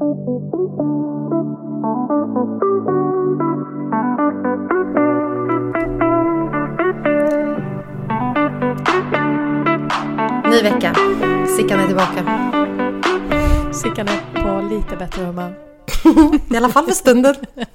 Ny 0.00 0.06
vecka. 10.62 10.94
Sickan 11.56 11.80
är 11.80 11.86
tillbaka. 11.86 12.24
Sickan 13.72 14.08
är 14.08 14.42
på 14.42 14.68
lite 14.74 14.96
bättre 14.96 15.24
humör. 15.24 15.54
I 16.54 16.56
alla 16.56 16.68
fall 16.68 16.84
för 16.84 16.92
stunden. 16.92 17.34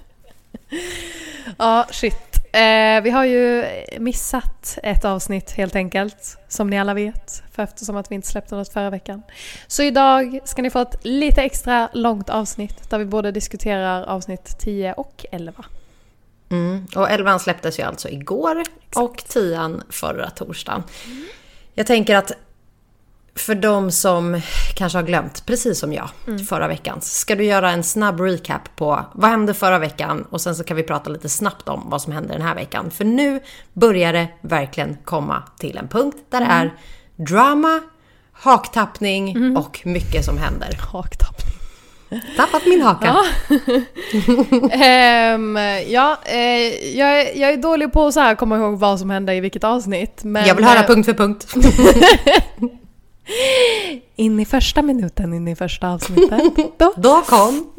Ja, 1.58 1.86
shit. 1.92 2.35
Eh, 2.56 3.02
vi 3.02 3.10
har 3.10 3.26
ju 3.26 3.66
missat 4.00 4.78
ett 4.84 5.06
avsnitt 5.06 5.52
helt 5.52 5.76
enkelt, 5.76 6.38
som 6.48 6.70
ni 6.70 6.80
alla 6.80 6.94
vet, 6.94 7.44
för 7.52 7.64
eftersom 7.64 7.98
att 7.98 8.12
vi 8.12 8.16
inte 8.16 8.28
släppte 8.28 8.56
något 8.56 8.74
förra 8.74 8.90
veckan. 8.90 9.24
Så 9.68 9.84
idag 9.84 10.40
ska 10.44 10.62
ni 10.62 10.70
få 10.70 10.80
ett 10.80 10.96
lite 11.02 11.42
extra 11.42 11.90
långt 11.94 12.30
avsnitt 12.30 12.90
där 12.90 12.98
vi 12.98 13.06
både 13.06 13.32
diskuterar 13.32 14.04
avsnitt 14.04 14.60
10 14.60 14.94
och 14.94 15.26
11. 15.32 15.66
Mm. 16.50 16.88
Och 16.96 17.10
elvan 17.10 17.40
släpptes 17.40 17.80
ju 17.80 17.84
alltså 17.84 18.10
igår 18.10 18.64
och 18.96 19.24
tian 19.28 19.84
förra 19.90 20.30
torsdagen. 20.30 20.84
Jag 21.74 21.88
tänker 21.88 22.16
att 22.16 22.32
för 23.36 23.56
de 23.56 23.92
som 23.92 24.42
kanske 24.76 24.98
har 24.98 25.04
glömt, 25.04 25.46
precis 25.46 25.80
som 25.80 25.94
jag, 25.94 26.10
förra 26.50 26.68
veckan. 26.68 27.02
Ska 27.02 27.36
du 27.36 27.44
göra 27.44 27.72
en 27.72 27.84
snabb 27.84 28.20
recap 28.20 28.76
på 28.76 29.06
vad 29.14 29.30
hände 29.30 29.54
förra 29.54 29.80
veckan 29.80 30.26
och 30.30 30.42
sen 30.42 30.56
så 30.56 30.64
kan 30.64 30.78
vi 30.78 30.84
prata 30.84 31.10
lite 31.10 31.30
snabbt 31.30 31.70
om 31.70 31.90
vad 31.90 32.02
som 32.02 32.14
händer 32.14 32.34
den 32.34 32.42
här 32.42 32.56
veckan. 32.56 32.92
För 32.92 33.06
nu 33.06 33.40
börjar 33.74 34.14
det 34.14 34.28
verkligen 34.42 34.98
komma 35.04 35.44
till 35.60 35.78
en 35.78 35.88
punkt 35.88 36.18
där 36.30 36.40
det 36.40 36.46
är 36.46 36.74
drama, 37.16 37.82
haktappning 38.32 39.58
och 39.58 39.82
mycket 39.84 40.26
som 40.26 40.38
händer. 40.38 40.80
Haktappning. 40.92 41.56
Tappat 42.38 42.66
min 42.66 42.82
haka. 42.82 43.06
Ja. 43.06 43.26
Ehm, 44.72 45.58
ja, 45.88 46.18
eh, 46.26 46.98
jag, 46.98 47.22
är, 47.22 47.40
jag 47.40 47.54
är 47.54 47.58
dålig 47.58 47.94
på 47.94 48.08
att 48.08 48.14
så 48.14 48.20
här 48.20 48.36
komma 48.36 48.58
ihåg 48.58 48.80
vad 48.80 49.00
som 49.00 49.10
hände 49.10 49.36
i 49.36 49.40
vilket 49.40 49.64
avsnitt. 49.64 50.24
Men, 50.24 50.46
jag 50.46 50.56
vill 50.56 50.66
höra 50.66 50.80
eh, 50.80 50.88
punkt 50.88 51.06
för 51.06 51.14
punkt. 51.14 51.48
In 54.16 54.40
i 54.40 54.46
första 54.46 54.82
minuten, 54.82 55.34
in 55.34 55.48
i 55.48 55.56
första 55.56 55.90
avsnittet. 55.90 56.42
Då. 56.78 56.94
Då 56.96 57.22
kom... 57.22 57.72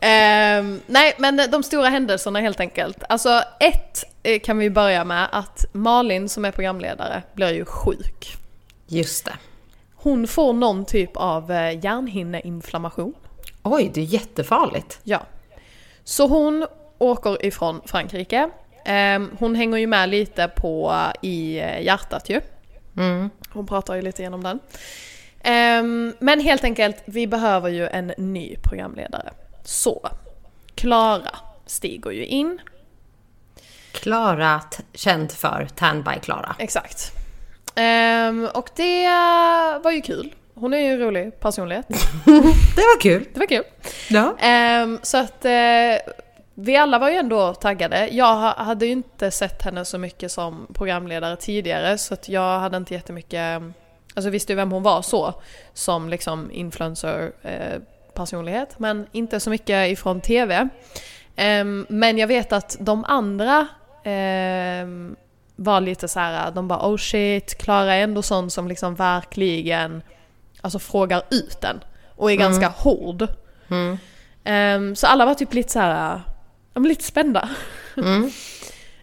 Ehm, 0.00 0.80
nej, 0.86 1.14
men 1.18 1.40
de 1.50 1.62
stora 1.62 1.88
händelserna 1.88 2.40
helt 2.40 2.60
enkelt. 2.60 3.02
Alltså 3.08 3.42
ett 3.60 4.04
eh, 4.22 4.40
kan 4.40 4.58
vi 4.58 4.70
börja 4.70 5.04
med 5.04 5.28
att 5.32 5.66
Malin 5.72 6.28
som 6.28 6.44
är 6.44 6.50
programledare 6.50 7.22
blir 7.34 7.54
ju 7.54 7.64
sjuk. 7.64 8.36
Just 8.86 9.24
det. 9.24 9.32
Hon 9.94 10.26
får 10.26 10.52
någon 10.52 10.84
typ 10.84 11.10
av 11.14 11.52
eh, 11.52 11.84
hjärnhinneinflammation. 11.84 13.14
Oj, 13.62 13.90
det 13.94 14.00
är 14.00 14.04
jättefarligt. 14.04 15.00
Ja. 15.02 15.22
Så 16.04 16.26
hon 16.26 16.66
åker 16.98 17.46
ifrån 17.46 17.80
Frankrike. 17.84 18.50
Ehm, 18.84 19.30
hon 19.38 19.54
hänger 19.54 19.78
ju 19.78 19.86
med 19.86 20.08
lite 20.08 20.48
på 20.48 20.94
i 21.22 21.58
eh, 21.58 21.82
hjärtat 21.82 22.30
ju. 22.30 22.40
Mm. 22.96 23.30
Hon 23.52 23.66
pratar 23.66 23.94
ju 23.94 24.02
lite 24.02 24.22
genom 24.22 24.42
den. 24.42 24.58
Ehm, 25.42 26.14
men 26.18 26.40
helt 26.40 26.64
enkelt, 26.64 26.96
vi 27.04 27.26
behöver 27.26 27.68
ju 27.68 27.86
en 27.86 28.12
ny 28.16 28.56
programledare. 28.56 29.30
Så, 29.64 30.08
Klara 30.74 31.36
stiger 31.66 32.10
ju 32.10 32.26
in. 32.26 32.60
Klara, 33.92 34.60
känd 34.94 35.32
för 35.32 35.68
Tan 35.74 36.02
by 36.02 36.20
Klara. 36.22 36.56
Exakt. 36.58 37.12
Ehm, 37.74 38.48
och 38.54 38.70
det 38.76 39.08
var 39.82 39.90
ju 39.90 40.00
kul. 40.00 40.34
Hon 40.54 40.74
är 40.74 40.78
ju 40.78 40.86
en 40.86 40.98
rolig 40.98 41.40
personlighet. 41.40 41.86
Det 42.76 42.82
var 42.82 43.00
kul. 43.00 43.26
Det 43.32 43.40
var 43.40 43.46
kul. 43.46 43.64
Ja. 44.08 44.36
Ehm, 44.40 44.98
så 45.02 45.18
att 45.18 45.44
eh, 45.44 45.52
vi 46.62 46.76
alla 46.76 46.98
var 46.98 47.10
ju 47.10 47.16
ändå 47.16 47.54
taggade. 47.54 48.08
Jag 48.08 48.36
ha- 48.36 48.64
hade 48.64 48.86
ju 48.86 48.92
inte 48.92 49.30
sett 49.30 49.62
henne 49.62 49.84
så 49.84 49.98
mycket 49.98 50.32
som 50.32 50.66
programledare 50.74 51.36
tidigare 51.36 51.98
så 51.98 52.14
att 52.14 52.28
jag 52.28 52.60
hade 52.60 52.76
inte 52.76 52.94
jättemycket, 52.94 53.62
alltså 54.14 54.30
visste 54.30 54.52
ju 54.52 54.56
vem 54.56 54.72
hon 54.72 54.82
var 54.82 55.02
så, 55.02 55.34
som 55.74 56.08
liksom 56.08 56.50
influencer 56.50 57.32
eh, 57.42 57.80
personlighet, 58.14 58.78
men 58.78 59.06
inte 59.12 59.40
så 59.40 59.50
mycket 59.50 59.90
ifrån 59.90 60.20
TV. 60.20 60.68
Ehm, 61.36 61.86
men 61.88 62.18
jag 62.18 62.26
vet 62.26 62.52
att 62.52 62.76
de 62.80 63.04
andra 63.04 63.66
ehm, 64.04 65.16
var 65.56 65.80
lite 65.80 66.08
så 66.08 66.20
här, 66.20 66.50
de 66.50 66.68
bara 66.68 66.88
oh 66.88 66.96
shit, 66.96 67.58
Klara 67.58 67.94
är 67.94 68.02
ändå 68.02 68.22
sån 68.22 68.50
som 68.50 68.68
liksom 68.68 68.94
verkligen 68.94 70.02
alltså 70.60 70.78
frågar 70.78 71.22
ut 71.30 71.60
den 71.60 71.80
och 72.16 72.32
är 72.32 72.36
ganska 72.36 72.68
hård. 72.68 73.26
Mm. 73.70 73.98
Ehm, 74.44 74.96
så 74.96 75.06
alla 75.06 75.26
var 75.26 75.34
typ 75.34 75.54
lite 75.54 75.72
så 75.72 75.78
här, 75.78 76.20
ja, 76.74 76.80
men 76.80 76.88
lite 76.88 77.04
spända. 77.04 77.48
Mm. 77.96 78.30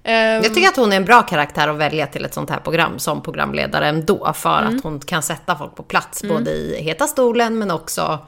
Ehm, 0.03 0.43
Jag 0.43 0.53
tycker 0.53 0.67
att 0.67 0.75
hon 0.77 0.91
är 0.93 0.97
en 0.97 1.05
bra 1.05 1.21
karaktär 1.21 1.67
att 1.67 1.75
välja 1.77 2.07
till 2.07 2.25
ett 2.25 2.33
sånt 2.33 2.49
här 2.49 2.59
program 2.59 2.99
som 2.99 3.21
programledare 3.23 3.87
ändå. 3.87 4.33
För 4.33 4.61
att 4.61 4.83
hon 4.83 4.99
kan 4.99 5.23
sätta 5.23 5.55
folk 5.55 5.75
på 5.75 5.83
plats 5.83 6.23
både 6.23 6.51
i 6.51 6.81
heta 6.81 7.07
stolen 7.07 7.57
men 7.59 7.71
också 7.71 8.19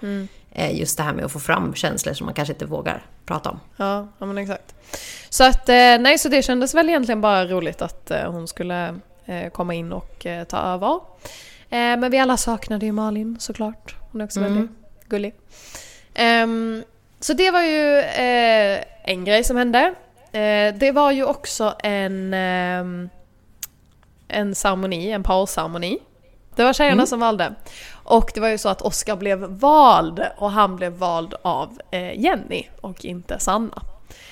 eh, 0.52 0.80
just 0.80 0.98
det 0.98 1.04
här 1.04 1.14
med 1.14 1.26
att 1.26 1.32
få 1.32 1.40
fram 1.40 1.74
känslor 1.74 2.14
som 2.14 2.26
man 2.26 2.34
kanske 2.34 2.54
inte 2.54 2.66
vågar 2.66 3.04
prata 3.26 3.50
om. 3.50 3.60
Ja, 3.78 4.08
ja 4.18 4.26
men 4.26 4.38
exakt. 4.38 4.76
Så 5.30 5.44
att, 5.44 5.70
eh, 5.70 5.76
nej 5.76 6.18
så 6.18 6.30
det 6.30 6.42
kändes 6.42 6.74
väl 6.76 6.90
egentligen 6.90 7.22
bara 7.22 7.46
roligt 7.46 7.82
att 7.82 8.12
eh, 8.12 8.32
hon 8.32 8.48
skulle 8.48 8.96
komma 9.54 9.74
in 9.74 9.94
och 9.94 10.26
ta 10.48 10.58
över. 10.58 11.00
Men 11.70 12.12
vi 12.12 12.18
alla 12.20 12.38
saknade 12.38 12.86
ju 12.86 12.92
Malin 12.92 13.38
såklart. 13.40 13.96
Hon 14.12 14.22
är 14.22 14.26
också 14.26 14.40
Mm. 14.40 14.54
väldigt 14.54 14.72
gullig. 15.10 15.34
Ehm, 16.14 16.84
så 17.20 17.34
det 17.34 17.52
var 17.52 17.62
ju 17.62 18.04
en 19.10 19.26
grej 19.26 19.44
som 19.44 19.58
hände. 19.58 19.94
Eh, 20.32 20.76
det 20.76 20.92
var 20.94 21.12
ju 21.12 21.24
också 21.24 21.76
en, 21.84 22.34
ehm, 22.34 23.10
en 24.28 24.56
ceremoni, 24.56 25.12
en 25.12 25.24
parceremoni. 25.24 25.98
Det 26.56 26.64
var 26.64 26.74
tjejerna 26.74 27.06
som 27.06 27.20
valde. 27.20 27.56
Och 27.92 28.32
det 28.34 28.40
var 28.40 28.48
ju 28.48 28.58
så 28.58 28.70
att 28.70 28.82
Oscar 28.82 29.16
blev 29.16 29.40
vald 29.40 30.22
och 30.38 30.52
han 30.52 30.76
blev 30.76 30.94
vald 30.94 31.34
av 31.42 31.80
eh, 31.92 32.20
Jenny 32.20 32.68
och 32.82 33.06
inte 33.06 33.40
Sanna. 33.40 33.82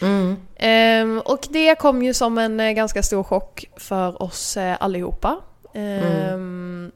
Mm. 0.01 0.37
Ehm, 0.55 1.21
och 1.25 1.47
det 1.49 1.75
kom 1.75 2.03
ju 2.03 2.13
som 2.13 2.37
en 2.37 2.59
eh, 2.59 2.71
ganska 2.71 3.03
stor 3.03 3.23
chock 3.23 3.65
för 3.75 4.23
oss 4.23 4.57
allihopa. 4.79 5.37
Ehm, 5.73 6.91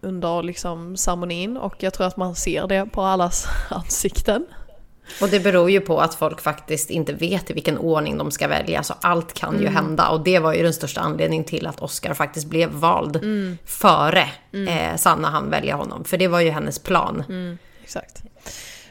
Under 0.00 0.42
liksom 0.42 0.96
ceremonin 0.96 1.56
och 1.56 1.82
jag 1.82 1.94
tror 1.94 2.06
att 2.06 2.16
man 2.16 2.34
ser 2.34 2.66
det 2.66 2.86
på 2.86 3.02
allas 3.02 3.46
ansikten. 3.70 4.46
Och 5.20 5.28
det 5.28 5.40
beror 5.40 5.70
ju 5.70 5.80
på 5.80 6.00
att 6.00 6.14
folk 6.14 6.40
faktiskt 6.40 6.90
inte 6.90 7.12
vet 7.12 7.50
i 7.50 7.52
vilken 7.52 7.78
ordning 7.78 8.18
de 8.18 8.30
ska 8.30 8.48
välja. 8.48 8.82
Så 8.82 8.94
allt 9.00 9.32
kan 9.32 9.60
ju 9.60 9.68
hända. 9.68 10.08
Och 10.08 10.20
det 10.20 10.38
var 10.38 10.52
ju 10.52 10.62
den 10.62 10.72
största 10.72 11.00
anledningen 11.00 11.44
till 11.44 11.66
att 11.66 11.80
Oscar 11.80 12.14
faktiskt 12.14 12.46
blev 12.46 12.70
vald 12.70 13.20
före 13.64 14.24
eh, 14.68 14.96
Sanna 14.96 15.28
han 15.28 15.50
välja 15.50 15.76
honom. 15.76 16.04
För 16.04 16.16
det 16.16 16.28
var 16.28 16.40
ju 16.40 16.50
hennes 16.50 16.78
plan. 16.78 17.24
Exakt. 17.82 18.22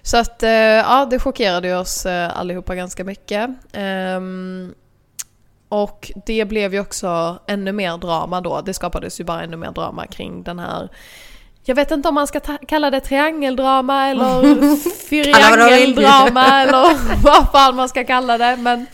Så 0.01 0.17
att 0.17 0.44
eh, 0.44 0.50
ja, 0.50 1.07
det 1.09 1.19
chockerade 1.19 1.67
ju 1.67 1.75
oss 1.75 2.05
eh, 2.05 2.38
allihopa 2.39 2.75
ganska 2.75 3.03
mycket. 3.03 3.49
Ehm, 3.73 4.73
och 5.69 6.11
det 6.25 6.45
blev 6.45 6.73
ju 6.73 6.79
också 6.79 7.39
ännu 7.47 7.72
mer 7.72 7.97
drama 7.97 8.41
då. 8.41 8.61
Det 8.61 8.73
skapades 8.73 9.19
ju 9.19 9.23
bara 9.23 9.44
ännu 9.44 9.57
mer 9.57 9.72
drama 9.72 10.07
kring 10.07 10.44
den 10.44 10.59
här 10.59 10.89
jag 11.67 11.75
vet 11.75 11.91
inte 11.91 12.09
om 12.09 12.16
man 12.16 12.28
ska 12.28 12.39
kalla 12.67 12.91
det 12.91 13.00
triangeldrama 13.00 14.07
eller 14.07 14.75
fyriangeldrama 15.09 16.61
eller 16.61 16.97
vad 17.23 17.51
fan 17.51 17.75
man 17.75 17.89
ska 17.89 18.03
kalla 18.03 18.38
det. 18.38 18.57
Men 18.57 18.85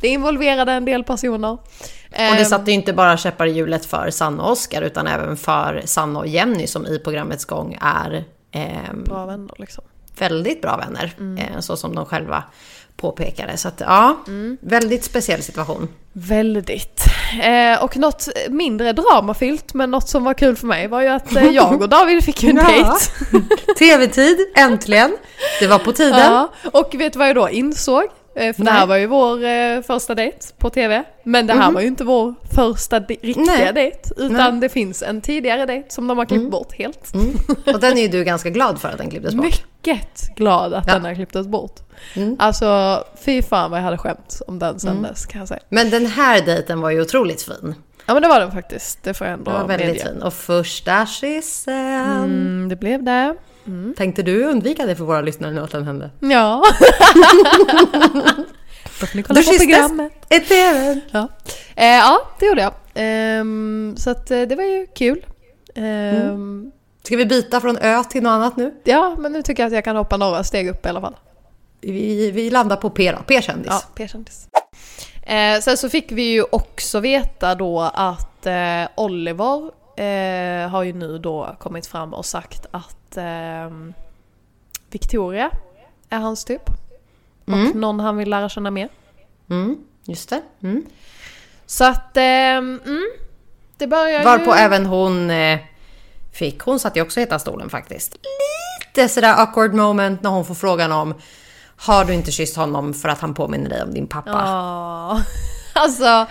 det 0.00 0.08
involverade 0.08 0.72
en 0.72 0.84
del 0.84 1.04
personer. 1.04 1.52
Och 1.52 2.36
det 2.36 2.44
satte 2.44 2.70
ju 2.70 2.74
inte 2.74 2.92
bara 2.92 3.16
käppar 3.16 3.46
i 3.46 3.50
hjulet 3.50 3.86
för 3.86 4.10
Sanna 4.10 4.42
och 4.42 4.52
Oscar 4.52 4.82
utan 4.82 5.06
även 5.06 5.36
för 5.36 5.82
Sanna 5.84 6.18
och 6.18 6.26
Jenny 6.26 6.66
som 6.66 6.86
i 6.86 6.98
programmets 6.98 7.44
gång 7.44 7.78
är 7.80 8.24
ehm, 8.52 9.04
Bra 9.04 9.26
vänner 9.26 9.54
liksom. 9.58 9.84
väldigt 10.18 10.62
bra 10.62 10.76
vänner. 10.76 11.12
Eh, 11.38 11.60
så 11.60 11.76
som 11.76 11.94
de 11.94 12.06
själva 12.06 12.44
påpekade. 12.96 13.56
Så 13.56 13.68
att 13.68 13.80
ja, 13.80 14.16
väldigt 14.60 15.04
speciell 15.04 15.42
situation. 15.42 15.88
Väldigt. 16.12 17.02
Eh, 17.42 17.82
och 17.84 17.96
något 17.96 18.28
mindre 18.48 18.92
dramafyllt 18.92 19.74
men 19.74 19.90
något 19.90 20.08
som 20.08 20.24
var 20.24 20.34
kul 20.34 20.56
för 20.56 20.66
mig 20.66 20.88
var 20.88 21.00
ju 21.02 21.08
att 21.08 21.36
eh, 21.36 21.44
jag 21.50 21.82
och 21.82 21.88
David 21.88 22.24
fick 22.24 22.44
en 22.44 22.56
Ja. 22.56 22.64
dejt. 22.68 23.46
TV-tid, 23.78 24.36
äntligen! 24.56 25.16
Det 25.60 25.66
var 25.66 25.78
på 25.78 25.92
tiden. 25.92 26.20
Ja, 26.20 26.52
och 26.72 26.94
vet 26.94 27.12
du 27.12 27.18
vad 27.18 27.28
jag 27.28 27.36
då 27.36 27.48
insåg? 27.50 28.04
Eh, 28.38 28.52
För 28.54 28.64
det 28.64 28.70
här 28.70 28.78
Nej. 28.78 28.88
var 28.88 28.96
ju 28.96 29.06
vår 29.06 29.44
eh, 29.44 29.80
första 29.82 30.14
dejt 30.14 30.38
på 30.58 30.70
TV. 30.70 31.04
Men 31.22 31.46
det 31.46 31.52
här 31.54 31.70
var 31.72 31.80
ju 31.80 31.86
inte 31.86 32.04
vår 32.04 32.34
första 32.54 33.00
de- 33.00 33.14
riktiga 33.22 33.44
Nej. 33.46 33.72
dejt. 33.72 33.98
Utan 34.16 34.32
Nej. 34.52 34.60
det 34.60 34.68
finns 34.68 35.02
en 35.02 35.20
tidigare 35.20 35.66
dejt 35.66 35.90
som 35.90 36.06
de 36.08 36.18
har 36.18 36.24
klippt 36.24 36.50
bort 36.50 36.72
helt. 36.72 37.14
Mm. 37.14 37.34
Och 37.74 37.80
den 37.80 37.98
är 37.98 38.02
ju 38.02 38.08
du 38.08 38.24
ganska 38.24 38.50
glad 38.50 38.80
för 38.80 38.88
att 38.88 38.98
den 38.98 39.10
klipptes 39.10 39.34
bort. 39.34 39.44
Mycket 39.44 40.36
glad 40.36 40.74
att 40.74 40.84
Ja. 40.86 40.92
den 40.94 41.04
har 41.04 41.14
klipptes 41.14 41.46
bort. 41.46 41.76
Mm. 42.14 42.36
Alltså 42.38 43.04
fy 43.24 43.42
fan 43.42 43.70
vad 43.70 43.80
jag 43.80 43.84
hade 43.84 43.98
skämt 43.98 44.40
om 44.46 44.58
den 44.58 44.80
sen 44.80 45.02
dess 45.02 45.26
kan 45.26 45.38
jag 45.38 45.48
säga. 45.48 45.60
Men 45.68 45.90
den 45.90 46.06
här 46.06 46.42
dejten 46.42 46.80
var 46.80 46.90
ju 46.90 47.00
otroligt 47.00 47.42
fin. 47.42 47.74
Ja 48.06 48.14
men 48.14 48.22
det 48.22 48.28
var 48.28 48.40
den 48.40 48.52
faktiskt, 48.52 49.02
det 49.02 49.14
får 49.14 49.26
jag 49.26 49.34
ändå 49.34 49.50
Den 49.50 49.60
var 49.60 49.68
väldigt 49.68 49.88
medge. 49.88 50.00
fin. 50.04 50.22
Och 50.22 50.34
första 50.34 51.06
kyssen. 51.06 51.74
Mm, 52.24 52.68
det 52.68 52.76
blev 52.76 53.02
det. 53.02 53.34
Mm. 53.68 53.94
Tänkte 53.96 54.22
du 54.22 54.44
undvika 54.44 54.86
det 54.86 54.96
för 54.96 55.04
våra 55.04 55.20
lyssnare 55.20 55.52
nu 55.52 55.60
att 55.60 55.70
den 55.70 55.84
hände? 55.84 56.10
Ja. 56.20 56.62
Låt 59.00 59.14
ni 59.14 59.22
kolla 59.22 59.42
på 59.42 59.58
programmet. 59.58 60.12
I 60.30 60.40
TV. 60.40 61.00
Ja. 61.10 61.28
Eh, 61.76 61.86
ja, 61.86 62.20
det 62.38 62.46
gjorde 62.46 62.60
jag. 62.62 62.72
Eh, 62.94 63.44
så 63.96 64.10
att, 64.10 64.30
eh, 64.30 64.42
det 64.42 64.56
var 64.56 64.64
ju 64.64 64.86
kul. 64.86 65.26
Eh, 65.74 65.84
mm. 65.84 66.72
Ska 67.02 67.16
vi 67.16 67.26
byta 67.26 67.60
från 67.60 67.78
ö 67.78 68.04
till 68.04 68.22
något 68.22 68.30
annat 68.30 68.56
nu? 68.56 68.74
Ja, 68.84 69.16
men 69.18 69.32
nu 69.32 69.42
tycker 69.42 69.62
jag 69.62 69.66
att 69.66 69.74
jag 69.74 69.84
kan 69.84 69.96
hoppa 69.96 70.16
några 70.16 70.44
steg 70.44 70.68
upp 70.68 70.86
i 70.86 70.88
alla 70.88 71.00
fall. 71.00 71.16
Vi, 71.80 72.30
vi 72.30 72.50
landar 72.50 72.76
på 72.76 72.90
P 72.90 73.12
då, 73.12 73.18
P-kändis. 73.26 73.66
Ja, 73.70 73.82
P-kändis. 73.94 74.48
Eh, 75.22 75.60
sen 75.60 75.76
så 75.76 75.88
fick 75.88 76.12
vi 76.12 76.22
ju 76.22 76.42
också 76.50 77.00
veta 77.00 77.54
då 77.54 77.80
att 77.94 78.46
eh, 78.46 78.88
Oliver 78.96 79.70
eh, 79.96 80.68
har 80.68 80.82
ju 80.82 80.92
nu 80.92 81.18
då 81.18 81.56
kommit 81.58 81.86
fram 81.86 82.14
och 82.14 82.26
sagt 82.26 82.66
att 82.70 82.97
eh, 83.16 83.70
Victoria 84.90 85.50
är 86.08 86.18
hans 86.18 86.44
typ. 86.44 86.62
Och 87.44 87.52
mm. 87.52 87.80
någon 87.80 88.00
han 88.00 88.16
vill 88.16 88.30
lära 88.30 88.48
känna 88.48 88.70
mer. 88.70 88.88
Mm, 89.50 89.76
just 90.04 90.30
det. 90.30 90.42
Mm. 90.62 90.86
Så 91.66 91.84
att, 91.84 92.16
eh, 92.16 92.22
mm, 92.22 93.10
det 93.76 93.86
börjar 93.86 94.24
Varpå 94.24 94.50
ju... 94.50 94.58
även 94.58 94.86
hon 94.86 95.30
eh, 95.30 95.58
fick, 96.32 96.60
hon 96.60 96.78
satt 96.78 96.96
ju 96.96 97.02
också 97.02 97.20
i 97.20 97.22
heta 97.22 97.38
stolen 97.38 97.70
faktiskt. 97.70 98.16
Lite 98.96 99.08
sådär 99.08 99.34
awkward 99.42 99.74
moment 99.74 100.22
när 100.22 100.30
hon 100.30 100.44
får 100.44 100.54
frågan 100.54 100.92
om 100.92 101.14
har 101.76 102.04
du 102.04 102.14
inte 102.14 102.30
kysst 102.30 102.56
honom 102.56 102.94
för 102.94 103.08
att 103.08 103.20
han 103.20 103.34
påminner 103.34 103.70
dig 103.70 103.82
om 103.82 103.94
din 103.94 104.06
pappa? 104.06 104.44
Oh. 105.12 105.20
Alltså, 105.74 106.26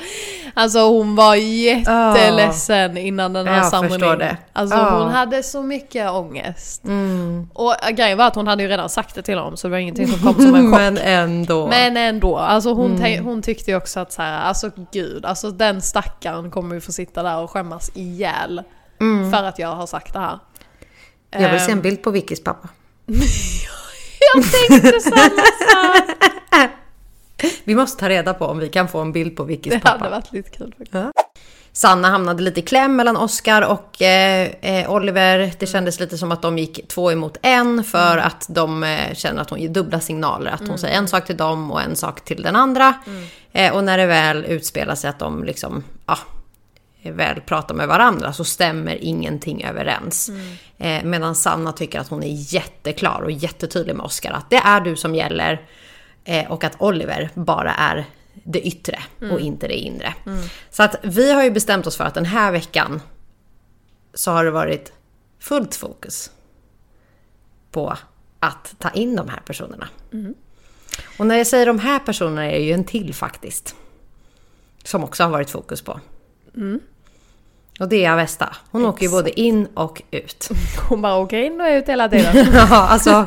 alltså 0.58 0.80
hon 0.80 1.16
var 1.16 1.36
jätteledsen 1.36 2.92
oh. 2.92 3.06
innan 3.06 3.34
den 3.34 3.48
här 3.48 3.70
ceremonin. 3.70 4.36
Alltså 4.54 4.78
oh. 4.78 5.00
hon 5.00 5.12
hade 5.12 5.44
så 5.44 5.64
mycket 5.64 6.12
ångest. 6.12 6.84
Mm. 6.84 7.50
Och 7.54 7.74
grejen 7.92 8.18
var 8.18 8.28
att 8.28 8.36
hon 8.36 8.48
hade 8.48 8.64
ju 8.64 8.70
redan 8.70 8.90
sagt 8.90 9.16
det 9.16 9.22
till 9.22 9.38
honom 9.38 9.58
så 9.58 9.68
det 9.68 9.72
var 9.72 9.78
ingenting 9.78 10.08
som 10.08 10.20
kom 10.20 10.44
som 10.44 10.56
en 10.56 10.72
chock. 10.72 10.80
Men 10.80 10.98
ändå. 10.98 11.68
Men 11.68 11.98
ändå. 11.98 12.38
Alltså 12.38 12.74
hon, 12.74 12.96
mm. 12.96 13.26
hon 13.26 13.42
tyckte 13.42 13.72
ju 13.72 13.78
också 13.78 14.00
att 14.00 14.12
så 14.12 14.22
här, 14.22 14.42
alltså 14.42 14.72
gud, 14.92 15.26
alltså 15.26 15.52
den 15.52 15.82
stackaren 15.82 16.52
kommer 16.52 16.76
ju 16.76 16.82
få 16.82 16.92
sitta 16.92 17.24
där 17.24 17.38
och 17.38 17.52
skämmas 17.52 17.92
ihjäl. 17.94 18.64
Mm. 19.02 19.32
För 19.32 19.44
att 19.44 19.60
jag 19.60 19.76
har 19.76 19.88
sagt 19.88 20.14
det 20.14 20.20
här. 20.20 20.40
Jag 21.32 21.52
vill 21.52 21.60
se 21.60 21.66
en 21.66 21.78
ehm. 21.78 21.82
bild 21.82 22.02
på 22.02 22.12
Vickis 22.12 22.44
pappa. 22.44 22.70
jag 24.34 24.44
tänkte 24.70 25.00
samma 25.00 25.44
sak! 25.72 26.07
Vi 27.64 27.76
måste 27.76 28.00
ta 28.00 28.10
reda 28.10 28.34
på 28.34 28.46
om 28.46 28.60
vi 28.60 28.70
kan 28.70 28.88
få 28.88 29.00
en 29.00 29.12
bild 29.12 29.36
på 29.36 29.44
Vickis 29.44 29.74
pappa. 29.74 29.98
Det 29.98 30.04
hade 30.04 30.10
varit 30.10 30.34
lite 30.34 30.50
kul 30.50 30.76
faktiskt. 30.78 30.94
Ja. 30.94 31.12
Sanna 31.78 32.10
hamnade 32.10 32.44
lite 32.44 32.60
i 32.60 32.64
kläm 32.64 32.96
mellan 32.96 33.18
Oscar 33.18 33.62
och 33.62 34.02
eh, 34.02 34.50
eh, 34.62 34.92
Oliver. 34.92 35.52
Det 35.60 35.66
kändes 35.66 36.00
lite 36.00 36.18
som 36.18 36.32
att 36.32 36.42
de 36.42 36.58
gick 36.58 36.88
två 36.88 37.12
emot 37.12 37.38
en 37.42 37.84
för 37.84 38.14
mm. 38.14 38.26
att 38.26 38.46
de 38.50 38.84
eh, 38.84 39.14
känner 39.14 39.42
att 39.42 39.50
hon 39.50 39.60
ger 39.60 39.70
dubbla 39.70 40.00
signaler. 40.00 40.52
Att 40.52 40.60
hon 40.60 40.68
mm. 40.68 40.78
säger 40.78 40.98
en 40.98 41.08
sak 41.08 41.26
till 41.26 41.38
dem 41.38 41.72
och 41.72 41.82
en 41.82 41.96
sak 41.96 42.22
till 42.22 42.44
den 42.44 42.56
andra. 42.56 42.94
Mm. 43.08 43.24
Eh, 43.52 43.76
och 43.76 43.84
när 43.84 43.98
det 43.98 44.06
väl 44.06 44.46
utspelar 44.46 44.96
sig 44.96 45.10
att 45.10 45.20
de 45.20 45.44
liksom, 45.44 45.84
ja, 46.06 46.18
väl 47.02 47.42
pratar 47.42 47.76
med 47.76 47.88
varandra 47.88 48.34
så 48.34 48.44
stämmer 48.44 49.04
ingenting 49.04 49.64
överens. 49.64 50.30
Mm. 50.30 50.54
Eh, 50.78 51.04
medan 51.04 51.36
Sanna 51.36 51.72
tycker 51.72 52.00
att 52.00 52.08
hon 52.08 52.24
är 52.24 52.54
jätteklar 52.54 53.22
och 53.22 53.32
jättetydlig 53.32 53.96
med 53.96 54.06
Oscar 54.06 54.32
att 54.32 54.50
det 54.50 54.58
är 54.58 54.82
du 54.82 54.96
som 54.96 55.16
gäller. 55.16 55.62
Eh, 56.28 56.52
och 56.52 56.64
att 56.64 56.82
Oliver 56.82 57.30
bara 57.34 57.74
är 57.74 58.06
det 58.34 58.68
yttre 58.68 59.00
mm. 59.22 59.34
och 59.34 59.40
inte 59.40 59.68
det 59.68 59.76
inre. 59.76 60.14
Mm. 60.26 60.44
Så 60.70 60.84
att 60.84 60.96
vi 61.04 61.32
har 61.34 61.44
ju 61.44 61.52
bestämt 61.52 61.88
oss 61.88 61.98
för 61.98 62.04
att 62.04 62.14
den 62.14 62.26
här 62.26 62.52
veckan 62.52 63.02
så 64.14 64.32
har 64.32 64.46
det 64.46 64.52
varit 64.52 64.94
fullt 65.40 65.76
fokus 65.76 66.32
på 67.72 67.98
att 68.40 68.76
ta 68.78 68.90
in 68.90 69.16
de 69.16 69.30
här 69.30 69.40
personerna. 69.46 69.90
Mm. 70.14 70.36
Och 71.20 71.28
när 71.28 71.38
jag 71.38 71.48
säger 71.48 71.66
de 71.66 71.80
här 71.80 72.00
personerna 72.00 72.46
är 72.46 72.60
det 72.60 72.66
ju 72.66 72.74
en 72.74 72.84
till 72.84 73.14
faktiskt. 73.14 73.76
Som 74.84 75.04
också 75.04 75.24
har 75.24 75.30
varit 75.30 75.50
fokus 75.50 75.82
på. 75.82 76.00
Och 77.80 77.90
det 77.90 78.06
är 78.06 78.12
Avesta. 78.12 78.56
Hon 78.72 78.82
Exakt. 78.82 78.96
åker 78.96 79.06
ju 79.06 79.12
både 79.12 79.40
in 79.40 79.68
och 79.74 80.02
ut. 80.12 80.50
Hon 80.90 81.02
bara 81.02 81.16
åker 81.16 81.38
in 81.38 81.62
och 81.62 81.68
ut 81.68 81.90
hela 81.90 82.10
tiden. 82.10 82.48
ja, 82.54 82.88
alltså. 82.88 83.26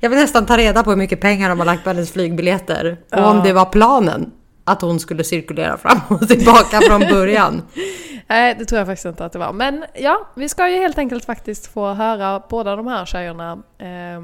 Jag 0.00 0.10
vill 0.10 0.18
nästan 0.18 0.46
ta 0.46 0.56
reda 0.56 0.82
på 0.82 0.90
hur 0.90 0.96
mycket 0.96 1.20
pengar 1.20 1.48
de 1.48 1.58
har 1.58 1.66
lagt 1.66 1.84
på 1.84 1.90
hennes 1.90 2.12
flygbiljetter. 2.12 2.96
Och 3.12 3.18
ja. 3.18 3.30
om 3.30 3.42
det 3.42 3.52
var 3.52 3.64
planen 3.64 4.32
att 4.64 4.82
hon 4.82 5.00
skulle 5.00 5.24
cirkulera 5.24 5.76
fram 5.76 6.00
och 6.08 6.28
tillbaka 6.28 6.80
från 6.80 7.00
början. 7.00 7.62
Nej, 8.28 8.54
det 8.58 8.64
tror 8.64 8.78
jag 8.78 8.86
faktiskt 8.86 9.06
inte 9.06 9.24
att 9.24 9.32
det 9.32 9.38
var. 9.38 9.52
Men 9.52 9.84
ja, 9.94 10.28
vi 10.34 10.48
ska 10.48 10.68
ju 10.68 10.76
helt 10.76 10.98
enkelt 10.98 11.24
faktiskt 11.24 11.72
få 11.72 11.92
höra 11.92 12.42
båda 12.48 12.76
de 12.76 12.86
här 12.86 13.04
tjejerna 13.04 13.58
eh, 13.78 14.20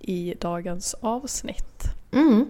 i 0.00 0.34
dagens 0.40 0.94
avsnitt. 1.00 1.84
Mm. 2.12 2.46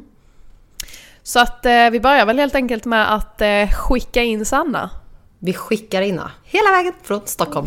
Så 1.23 1.41
att 1.41 1.67
eh, 1.67 1.91
vi 1.91 2.00
börjar 2.00 2.27
väl 2.27 2.39
helt 2.39 2.55
enkelt 2.55 2.85
med 2.85 3.15
att 3.15 3.41
eh, 3.41 3.69
skicka 3.69 4.23
in 4.23 4.45
Sanna. 4.45 4.91
Vi 5.44 5.52
skickar 5.52 6.02
in 6.02 6.20
hela 6.44 6.70
vägen 6.70 6.93
från 7.02 7.26
Stockholm. 7.26 7.67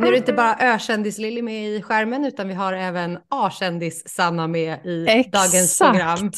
Nu 0.00 0.06
är 0.06 0.10
det 0.10 0.16
inte 0.16 0.32
bara 0.32 0.56
Ö-kändis-Lilly 0.60 1.42
med 1.42 1.68
i 1.68 1.82
skärmen 1.82 2.24
utan 2.24 2.48
vi 2.48 2.54
har 2.54 2.72
även 2.72 3.18
A-kändis-Sanna 3.28 4.46
med 4.46 4.86
i 4.86 5.06
Exakt. 5.08 5.32
dagens 5.32 5.78
program. 5.78 6.30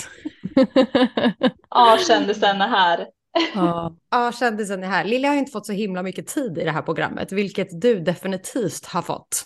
A-kändisen 1.69 2.61
är 2.61 2.69
här. 2.69 3.07
Ja, 4.11 4.33
kändisen 4.33 4.85
är 4.85 4.89
här. 4.89 5.05
Lilly 5.05 5.29
har 5.29 5.35
inte 5.35 5.53
fått 5.53 5.67
så 5.67 5.73
himla 5.73 6.03
mycket 6.03 6.27
tid 6.27 6.59
i 6.59 6.65
det 6.65 6.71
här 6.71 6.83
programmet, 6.83 7.33
vilket 7.33 7.81
du 7.81 8.01
definitivt 8.01 8.87
har 8.87 9.03
fått. 9.03 9.45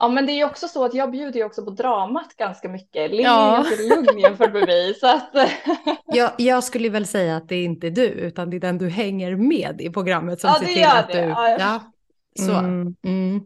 Ja, 0.00 0.08
men 0.08 0.26
det 0.26 0.32
är 0.32 0.36
ju 0.36 0.44
också 0.44 0.68
så 0.68 0.84
att 0.84 0.94
jag 0.94 1.10
bjuder 1.10 1.40
ju 1.40 1.44
också 1.44 1.64
på 1.64 1.70
dramat 1.70 2.36
ganska 2.36 2.68
mycket. 2.68 3.10
Lilly 3.10 3.22
ja. 3.22 3.52
är 3.52 3.56
ganska 3.56 3.94
lugn 3.94 4.18
jämfört 4.18 4.52
med 4.52 4.66
mig. 4.66 4.94
Så 4.94 5.06
att... 5.06 5.30
jag, 6.06 6.30
jag 6.38 6.64
skulle 6.64 6.88
väl 6.88 7.06
säga 7.06 7.36
att 7.36 7.48
det 7.48 7.56
är 7.56 7.64
inte 7.64 7.90
du, 7.90 8.06
utan 8.06 8.50
det 8.50 8.56
är 8.56 8.60
den 8.60 8.78
du 8.78 8.88
hänger 8.88 9.36
med 9.36 9.80
i 9.80 9.90
programmet 9.90 10.40
som 10.40 10.50
ja, 10.50 10.66
ser 10.66 10.74
till 10.74 10.84
att 10.84 11.08
det. 11.08 11.20
du... 11.20 11.28
Ja, 11.28 11.56
ja. 11.58 11.92
Så. 12.38 12.52
Mm. 12.52 12.94
Mm. 13.04 13.40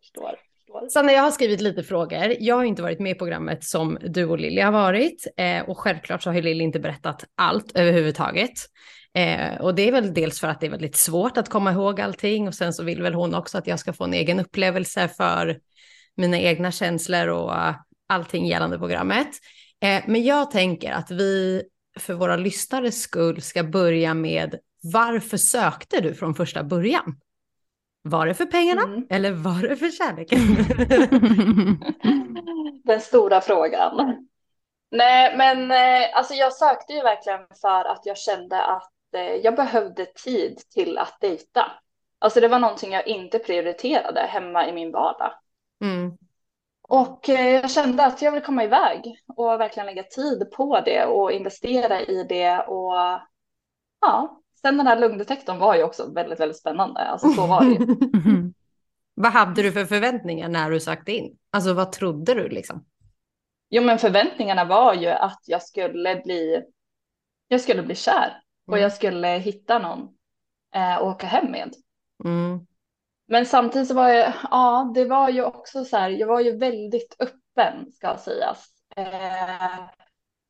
Förstår. 0.00 0.38
Sanna, 0.90 1.12
jag 1.12 1.22
har 1.22 1.30
skrivit 1.30 1.60
lite 1.60 1.82
frågor. 1.82 2.34
Jag 2.40 2.56
har 2.56 2.64
inte 2.64 2.82
varit 2.82 3.00
med 3.00 3.12
i 3.12 3.14
programmet 3.14 3.64
som 3.64 3.98
du 4.02 4.24
och 4.24 4.38
Lilly 4.38 4.60
har 4.60 4.72
varit. 4.72 5.26
Eh, 5.36 5.68
och 5.68 5.78
självklart 5.78 6.22
så 6.22 6.30
har 6.30 6.42
Lilly 6.42 6.64
inte 6.64 6.80
berättat 6.80 7.24
allt 7.34 7.76
överhuvudtaget. 7.76 8.52
Eh, 9.14 9.60
och 9.60 9.74
det 9.74 9.88
är 9.88 9.92
väl 9.92 10.14
dels 10.14 10.40
för 10.40 10.48
att 10.48 10.60
det 10.60 10.66
är 10.66 10.70
väldigt 10.70 10.96
svårt 10.96 11.36
att 11.36 11.48
komma 11.48 11.72
ihåg 11.72 12.00
allting 12.00 12.48
och 12.48 12.54
sen 12.54 12.72
så 12.72 12.84
vill 12.84 13.02
väl 13.02 13.14
hon 13.14 13.34
också 13.34 13.58
att 13.58 13.66
jag 13.66 13.78
ska 13.78 13.92
få 13.92 14.04
en 14.04 14.14
egen 14.14 14.40
upplevelse 14.40 15.08
för 15.08 15.58
mina 16.18 16.38
egna 16.38 16.70
känslor 16.72 17.28
och 17.28 17.50
uh, 17.50 17.74
allting 18.08 18.46
gällande 18.46 18.78
programmet. 18.78 19.28
Eh, 19.80 20.02
men 20.06 20.24
jag 20.24 20.50
tänker 20.50 20.92
att 20.92 21.10
vi 21.10 21.62
för 21.98 22.14
våra 22.14 22.36
lyssnares 22.36 23.02
skull 23.02 23.42
ska 23.42 23.64
börja 23.64 24.14
med 24.14 24.58
varför 24.92 25.36
sökte 25.36 26.00
du 26.00 26.14
från 26.14 26.34
första 26.34 26.64
början? 26.64 27.20
Var 28.02 28.26
det 28.26 28.34
för 28.34 28.46
pengarna 28.46 28.82
mm. 28.82 29.06
eller 29.10 29.32
var 29.32 29.68
det 29.68 29.76
för 29.76 29.90
kärleken? 29.90 30.38
Den 32.84 33.00
stora 33.00 33.40
frågan. 33.40 34.26
Nej, 34.90 35.36
men 35.36 35.70
eh, 35.70 36.16
alltså 36.16 36.34
jag 36.34 36.52
sökte 36.52 36.92
ju 36.92 37.02
verkligen 37.02 37.40
för 37.60 37.84
att 37.84 38.06
jag 38.06 38.18
kände 38.18 38.62
att 38.62 38.92
eh, 39.14 39.20
jag 39.22 39.56
behövde 39.56 40.06
tid 40.06 40.58
till 40.74 40.98
att 40.98 41.20
dejta. 41.20 41.66
Alltså 42.18 42.40
det 42.40 42.48
var 42.48 42.58
någonting 42.58 42.92
jag 42.92 43.06
inte 43.06 43.38
prioriterade 43.38 44.20
hemma 44.20 44.68
i 44.68 44.72
min 44.72 44.92
vardag. 44.92 45.32
Mm. 45.80 46.16
Och 46.82 47.28
eh, 47.28 47.50
jag 47.50 47.70
kände 47.70 48.06
att 48.06 48.22
jag 48.22 48.32
vill 48.32 48.42
komma 48.42 48.64
iväg 48.64 49.20
och 49.36 49.60
verkligen 49.60 49.86
lägga 49.86 50.02
tid 50.02 50.50
på 50.50 50.80
det 50.80 51.04
och 51.04 51.32
investera 51.32 52.00
i 52.00 52.24
det 52.28 52.58
och 52.58 52.94
ja, 54.00 54.42
sen 54.60 54.76
den 54.76 54.86
här 54.86 55.00
lungdetektorn 55.00 55.58
var 55.58 55.76
ju 55.76 55.82
också 55.82 56.12
väldigt, 56.12 56.40
väldigt 56.40 56.58
spännande. 56.58 57.00
Alltså 57.00 57.28
så 57.28 57.46
var 57.46 57.64
det 57.64 57.70
ju. 57.70 58.52
vad 59.14 59.32
hade 59.32 59.62
du 59.62 59.72
för 59.72 59.84
förväntningar 59.84 60.48
när 60.48 60.70
du 60.70 60.80
sökte 60.80 61.12
in? 61.12 61.38
Alltså 61.50 61.72
vad 61.72 61.92
trodde 61.92 62.34
du 62.34 62.48
liksom? 62.48 62.84
Jo, 63.70 63.82
men 63.82 63.98
förväntningarna 63.98 64.64
var 64.64 64.94
ju 64.94 65.08
att 65.08 65.42
jag 65.46 65.62
skulle 65.62 66.22
bli, 66.24 66.62
jag 67.48 67.60
skulle 67.60 67.82
bli 67.82 67.94
kär 67.94 68.42
och 68.66 68.72
mm. 68.72 68.82
jag 68.82 68.92
skulle 68.92 69.28
hitta 69.28 69.78
någon 69.78 70.08
eh, 70.74 70.96
och 70.96 71.08
åka 71.08 71.26
hem 71.26 71.50
med. 71.50 71.74
Mm. 72.24 72.66
Men 73.28 73.46
samtidigt 73.46 73.88
så 73.88 73.94
var 73.94 74.08
jag, 74.08 74.32
ja, 74.50 74.92
det 74.94 75.04
var 75.04 75.28
ju 75.28 75.44
också 75.44 75.84
så 75.84 75.96
här, 75.96 76.10
jag 76.10 76.26
var 76.26 76.40
ju 76.40 76.56
väldigt 76.56 77.16
öppen 77.18 77.92
ska 77.92 78.16
sägas. 78.16 78.66
Eh, 78.96 79.88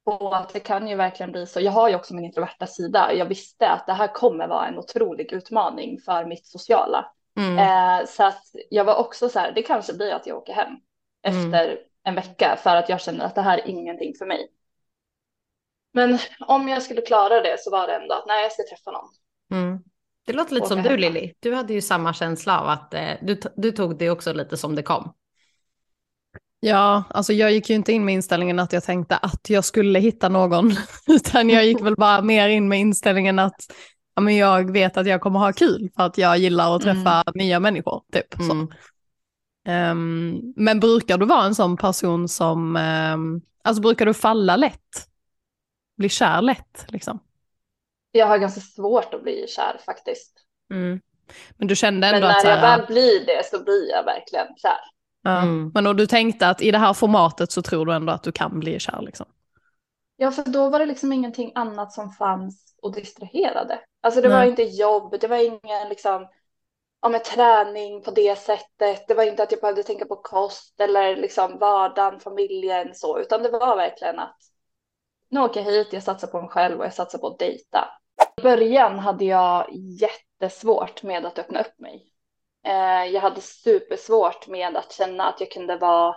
på 0.05 0.31
att 0.31 0.53
det 0.53 0.61
kan 0.61 0.89
ju 0.89 0.97
verkligen 0.97 1.33
bli 1.33 1.47
så. 1.47 1.61
Jag 1.61 1.73
har 1.73 1.89
ju 1.89 1.95
också 1.95 2.15
min 2.15 2.25
introverta 2.25 2.67
sida. 2.67 3.13
Jag 3.13 3.27
visste 3.27 3.69
att 3.69 3.87
det 3.87 3.93
här 3.93 4.15
kommer 4.15 4.49
vara 4.49 4.67
en 4.67 4.79
otrolig 4.79 5.33
utmaning 5.33 6.01
för 6.01 6.25
mitt 6.25 6.47
sociala. 6.47 7.13
Mm. 7.37 7.59
Eh, 7.59 8.07
så 8.07 8.25
att 8.25 8.43
jag 8.71 8.85
var 8.85 8.97
också 8.97 9.29
så 9.29 9.39
här, 9.39 9.53
det 9.53 9.63
kanske 9.63 9.95
blir 9.95 10.13
att 10.13 10.27
jag 10.27 10.37
åker 10.37 10.53
hem 10.53 10.77
mm. 11.23 11.55
efter 11.55 11.79
en 12.03 12.15
vecka 12.15 12.57
för 12.63 12.77
att 12.77 12.89
jag 12.89 13.01
känner 13.01 13.25
att 13.25 13.35
det 13.35 13.43
här 13.43 13.59
är 13.59 13.69
ingenting 13.69 14.15
för 14.19 14.27
mig. 14.27 14.49
Men 15.93 16.19
om 16.41 16.69
jag 16.69 16.83
skulle 16.83 17.01
klara 17.01 17.41
det 17.41 17.57
så 17.61 17.71
var 17.71 17.87
det 17.87 17.95
ändå 17.95 18.15
att 18.15 18.27
nej, 18.27 18.43
jag 18.43 18.53
ska 18.53 18.63
träffa 18.63 18.91
någon. 18.91 19.09
Mm. 19.51 19.83
Det 20.29 20.35
låter 20.35 20.55
lite 20.55 20.67
som 20.67 20.83
du 20.83 20.97
Lilly. 20.97 21.33
Du 21.41 21.55
hade 21.55 21.75
ju 21.75 21.81
samma 21.81 22.13
känsla 22.13 22.61
av 22.61 22.69
att 22.69 22.95
eh, 22.95 23.11
du, 23.23 23.41
du 23.57 23.73
tog 23.73 23.99
det 23.99 24.11
också 24.11 24.33
lite 24.33 24.57
som 24.57 24.75
det 24.75 24.83
kom. 24.83 25.13
Ja, 26.61 27.05
alltså 27.11 27.33
jag 27.33 27.53
gick 27.53 27.71
ju 27.71 27.77
inte 27.77 27.93
in 27.93 28.05
med 28.05 28.15
inställningen 28.15 28.59
att 28.59 28.73
jag 28.73 28.85
tänkte 28.85 29.17
att 29.17 29.51
jag 29.51 29.65
skulle 29.65 29.99
hitta 29.99 30.29
någon, 30.29 30.73
utan 31.07 31.51
jag 31.51 31.67
gick 31.67 31.81
väl 31.81 31.97
bara 31.97 32.23
mer 32.23 32.49
in 32.49 32.69
med 32.69 32.81
inställningen 32.81 33.39
att 33.39 33.61
ja, 34.15 34.23
men 34.23 34.37
jag 34.37 34.73
vet 34.73 34.97
att 34.97 35.07
jag 35.07 35.21
kommer 35.21 35.39
ha 35.39 35.53
kul 35.53 35.91
för 35.97 36.03
att 36.03 36.19
jag 36.19 36.39
gillar 36.39 36.77
att 36.77 36.83
träffa 36.83 37.13
mm. 37.13 37.33
nya 37.35 37.61
människor. 37.61 38.03
Typ. 38.13 38.41
Mm. 38.41 38.69
Um, 39.69 40.53
men 40.57 40.81
brukar 40.81 41.19
du 41.19 41.27
vara 41.27 41.45
en 41.45 41.55
sån 41.55 41.77
person 41.77 42.29
som, 42.29 42.77
um, 42.77 43.43
alltså 43.65 43.83
brukar 43.83 44.07
du 44.07 44.15
falla 44.15 44.57
lätt? 44.57 45.09
Bli 45.97 46.09
kär 46.09 46.43
lätt 46.43 46.87
liksom? 46.89 47.21
Jag 48.13 48.27
har 48.27 48.39
ganska 48.39 48.61
svårt 48.61 49.15
att 49.15 49.23
bli 49.23 49.47
kär 49.49 49.81
faktiskt. 49.87 50.33
Mm. 50.75 51.01
Men 51.57 51.69
du 51.69 51.77
kände 51.77 52.07
ändå 52.07 52.21
Men 52.21 52.29
när 52.29 52.39
att... 52.39 52.45
när 52.45 52.51
jag 52.51 52.61
väl 52.61 52.87
blir 52.87 53.27
det 53.27 53.45
så 53.45 53.63
blir 53.65 53.91
jag 53.91 54.05
verkligen 54.05 54.47
kär. 54.57 54.81
Ja. 55.23 55.43
Mm. 55.43 55.71
Men 55.75 55.87
och 55.87 55.97
du 55.97 56.07
tänkte 56.07 56.49
att 56.49 56.63
i 56.63 56.71
det 56.71 56.79
här 56.79 56.95
formatet 56.95 57.53
så 57.53 57.63
tror 57.63 57.87
du 57.87 57.95
ändå 57.95 58.13
att 58.13 58.23
du 58.23 58.33
kan 58.33 58.61
bli 58.61 58.79
kär 58.79 59.03
liksom? 59.03 59.27
Ja, 60.17 60.31
för 60.31 60.43
då 60.43 60.69
var 60.69 60.79
det 60.79 60.87
liksom 60.87 61.13
ingenting 61.13 61.53
annat 61.55 61.93
som 61.93 62.11
fanns 62.11 62.75
och 62.83 62.95
distraherade. 62.95 63.81
Alltså 64.01 64.21
det 64.21 64.29
Nej. 64.29 64.39
var 64.39 64.45
inte 64.45 64.63
jobb, 64.63 65.21
det 65.21 65.29
var 65.29 65.37
ingen 65.37 65.89
liksom, 65.89 66.29
ja, 67.03 67.09
med 67.09 67.25
träning 67.25 68.03
på 68.03 68.11
det 68.11 68.39
sättet. 68.39 69.09
Det 69.09 69.15
var 69.15 69.25
inte 69.25 69.43
att 69.43 69.53
jag 69.53 69.61
behövde 69.61 69.83
tänka 69.83 70.05
på 70.05 70.17
kost 70.17 70.81
eller 70.81 71.17
liksom 71.17 71.59
vardagen, 71.59 72.21
familjen 72.21 72.95
så, 72.95 73.21
utan 73.21 73.43
det 73.43 73.49
var 73.49 73.77
verkligen 73.77 74.19
att 74.19 74.39
nu 75.31 75.41
åker 75.41 75.61
jag 75.61 75.73
hit, 75.73 75.93
jag 75.93 76.03
satsar 76.03 76.29
på 76.29 76.41
mig 76.41 76.51
själv 76.51 76.79
och 76.79 76.85
jag 76.85 76.95
satsar 76.95 77.19
på 77.19 77.27
att 77.27 77.39
dejta. 77.39 77.89
I 78.39 78.43
början 78.43 78.99
hade 78.99 79.25
jag 79.25 79.67
jättesvårt 79.73 81.03
med 81.03 81.27
att 81.27 81.39
öppna 81.39 81.61
upp 81.61 81.79
mig. 81.79 82.13
Eh, 82.67 83.05
jag 83.13 83.21
hade 83.21 83.41
supersvårt 83.41 84.49
med 84.49 84.77
att 84.77 84.93
känna 84.93 85.29
att 85.29 85.41
jag 85.41 85.51
kunde 85.51 85.77
vara 85.77 86.15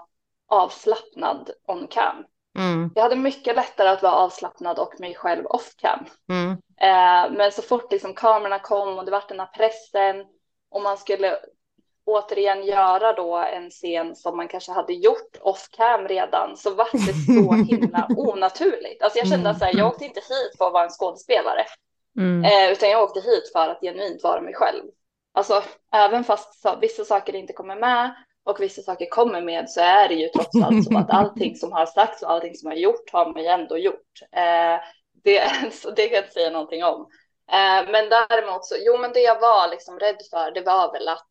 avslappnad 0.47 1.49
on 1.67 1.87
cam. 1.87 2.25
Mm. 2.57 2.91
Jag 2.95 3.03
hade 3.03 3.15
mycket 3.15 3.55
lättare 3.55 3.89
att 3.89 4.03
vara 4.03 4.13
avslappnad 4.13 4.79
och 4.79 4.99
mig 4.99 5.15
själv 5.15 5.45
off 5.45 5.75
cam. 5.77 6.05
Mm. 6.29 6.51
Eh, 6.81 7.37
men 7.37 7.51
så 7.51 7.61
fort 7.61 7.91
liksom 7.91 8.13
kamerorna 8.13 8.59
kom 8.59 8.97
och 8.97 9.05
det 9.05 9.11
var 9.11 9.23
den 9.27 9.39
här 9.39 9.47
pressen 9.47 10.25
och 10.69 10.81
man 10.81 10.97
skulle 10.97 11.37
återigen 12.11 12.65
göra 12.65 13.13
då 13.13 13.35
en 13.37 13.69
scen 13.69 14.15
som 14.15 14.37
man 14.37 14.47
kanske 14.47 14.71
hade 14.71 14.93
gjort 14.93 15.37
off 15.41 15.69
cam 15.71 16.07
redan 16.07 16.57
så 16.57 16.73
var 16.73 16.87
det 16.91 17.33
så 17.33 17.53
himla 17.75 18.07
onaturligt. 18.17 19.03
Alltså 19.03 19.19
jag 19.19 19.27
kände 19.27 19.49
att 19.49 19.61
här, 19.61 19.77
jag 19.77 19.87
åkte 19.87 20.05
inte 20.05 20.19
hit 20.19 20.57
för 20.57 20.67
att 20.67 20.73
vara 20.73 20.83
en 20.83 20.89
skådespelare 20.89 21.65
mm. 22.17 22.43
eh, 22.43 22.71
utan 22.71 22.89
jag 22.89 23.03
åkte 23.03 23.19
hit 23.19 23.51
för 23.53 23.69
att 23.69 23.81
genuint 23.81 24.23
vara 24.23 24.41
mig 24.41 24.53
själv. 24.53 24.83
Alltså 25.33 25.63
även 25.93 26.23
fast 26.23 26.61
så, 26.61 26.77
vissa 26.81 27.05
saker 27.05 27.35
inte 27.35 27.53
kommer 27.53 27.75
med 27.75 28.15
och 28.43 28.61
vissa 28.61 28.81
saker 28.81 29.05
kommer 29.05 29.41
med 29.41 29.69
så 29.69 29.81
är 29.81 30.07
det 30.07 30.15
ju 30.15 30.27
trots 30.27 30.63
allt 30.63 30.85
så 30.85 30.97
att 30.97 31.09
allting 31.09 31.55
som 31.55 31.71
har 31.71 31.85
sagts 31.85 32.23
och 32.23 32.31
allting 32.31 32.55
som 32.55 32.69
har 32.69 32.77
gjort 32.77 33.11
har 33.11 33.33
man 33.33 33.43
ju 33.43 33.47
ändå 33.47 33.77
gjort. 33.77 34.21
Eh, 34.31 34.79
det, 35.23 35.39
det 35.95 36.07
kan 36.07 36.15
jag 36.15 36.23
inte 36.23 36.33
säga 36.33 36.49
någonting 36.49 36.83
om. 36.83 37.07
Eh, 37.51 37.91
men 37.91 38.09
däremot 38.09 38.65
så, 38.65 38.75
jo 38.79 38.97
men 38.97 39.13
det 39.13 39.19
jag 39.19 39.39
var 39.39 39.67
liksom 39.71 39.99
rädd 39.99 40.17
för 40.29 40.51
det 40.51 40.61
var 40.61 40.91
väl 40.93 41.07
att 41.07 41.29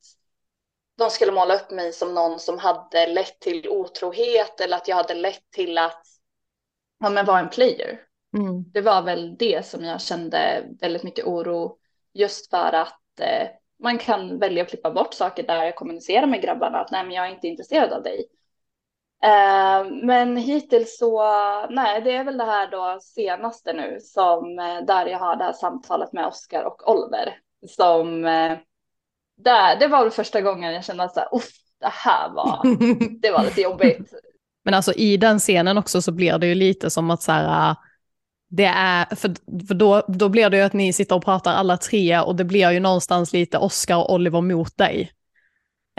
de 1.00 1.10
skulle 1.10 1.32
måla 1.32 1.54
upp 1.54 1.70
mig 1.70 1.92
som 1.92 2.14
någon 2.14 2.38
som 2.38 2.58
hade 2.58 3.06
lett 3.06 3.40
till 3.40 3.68
otrohet 3.68 4.60
eller 4.60 4.76
att 4.76 4.88
jag 4.88 4.96
hade 4.96 5.14
lett 5.14 5.50
till 5.50 5.78
att 5.78 6.02
ja, 7.00 7.10
men 7.10 7.26
vara 7.26 7.38
en 7.38 7.48
player. 7.48 8.00
Mm. 8.36 8.64
Det 8.72 8.80
var 8.80 9.02
väl 9.02 9.36
det 9.36 9.66
som 9.66 9.84
jag 9.84 10.00
kände 10.00 10.64
väldigt 10.80 11.02
mycket 11.02 11.26
oro 11.26 11.78
just 12.12 12.50
för 12.50 12.72
att 12.72 13.20
eh, 13.20 13.48
man 13.82 13.98
kan 13.98 14.38
välja 14.38 14.62
att 14.62 14.68
klippa 14.68 14.90
bort 14.90 15.14
saker 15.14 15.42
där 15.42 15.64
jag 15.64 15.76
kommunicerar 15.76 16.26
med 16.26 16.42
grabbarna 16.42 16.78
att 16.78 16.90
nej, 16.90 17.04
men 17.04 17.12
jag 17.12 17.26
är 17.26 17.30
inte 17.30 17.48
intresserad 17.48 17.92
av 17.92 18.02
dig. 18.02 18.26
Eh, 19.24 19.90
men 20.02 20.36
hittills 20.36 20.98
så, 20.98 21.22
nej, 21.70 22.00
det 22.00 22.16
är 22.16 22.24
väl 22.24 22.38
det 22.38 22.44
här 22.44 22.70
då 22.70 22.98
senaste 23.02 23.72
nu 23.72 23.98
som 24.00 24.58
eh, 24.58 24.84
där 24.86 25.06
jag 25.06 25.18
har 25.18 25.36
det 25.36 25.44
här 25.44 25.52
samtalet 25.52 26.12
med 26.12 26.26
Oskar 26.26 26.64
och 26.64 26.90
Oliver 26.90 27.38
som 27.68 28.24
eh, 28.24 28.58
där, 29.44 29.76
det 29.76 29.86
var 29.86 30.02
väl 30.02 30.10
första 30.10 30.40
gången 30.40 30.74
jag 30.74 30.84
kände 30.84 31.02
att 31.02 31.14
så 31.14 31.20
här, 31.20 31.28
det 31.80 31.92
här 31.92 32.28
var, 32.28 32.62
det 33.22 33.30
var 33.30 33.44
lite 33.44 33.60
jobbigt. 33.60 34.12
Men 34.64 34.74
alltså 34.74 34.92
i 34.92 35.16
den 35.16 35.38
scenen 35.38 35.78
också 35.78 36.02
så 36.02 36.12
blir 36.12 36.38
det 36.38 36.46
ju 36.46 36.54
lite 36.54 36.90
som 36.90 37.10
att 37.10 37.22
så 37.22 37.32
här, 37.32 37.76
det 38.48 38.64
är, 38.64 39.14
för, 39.16 39.34
för 39.66 39.74
då, 39.74 40.02
då 40.08 40.28
blir 40.28 40.50
det 40.50 40.56
ju 40.56 40.62
att 40.62 40.72
ni 40.72 40.92
sitter 40.92 41.16
och 41.16 41.24
pratar 41.24 41.54
alla 41.54 41.76
tre 41.76 42.20
och 42.20 42.36
det 42.36 42.44
blir 42.44 42.70
ju 42.70 42.80
någonstans 42.80 43.32
lite 43.32 43.58
Oscar 43.58 43.96
och 43.96 44.12
Oliver 44.12 44.40
mot 44.40 44.76
dig. 44.76 45.12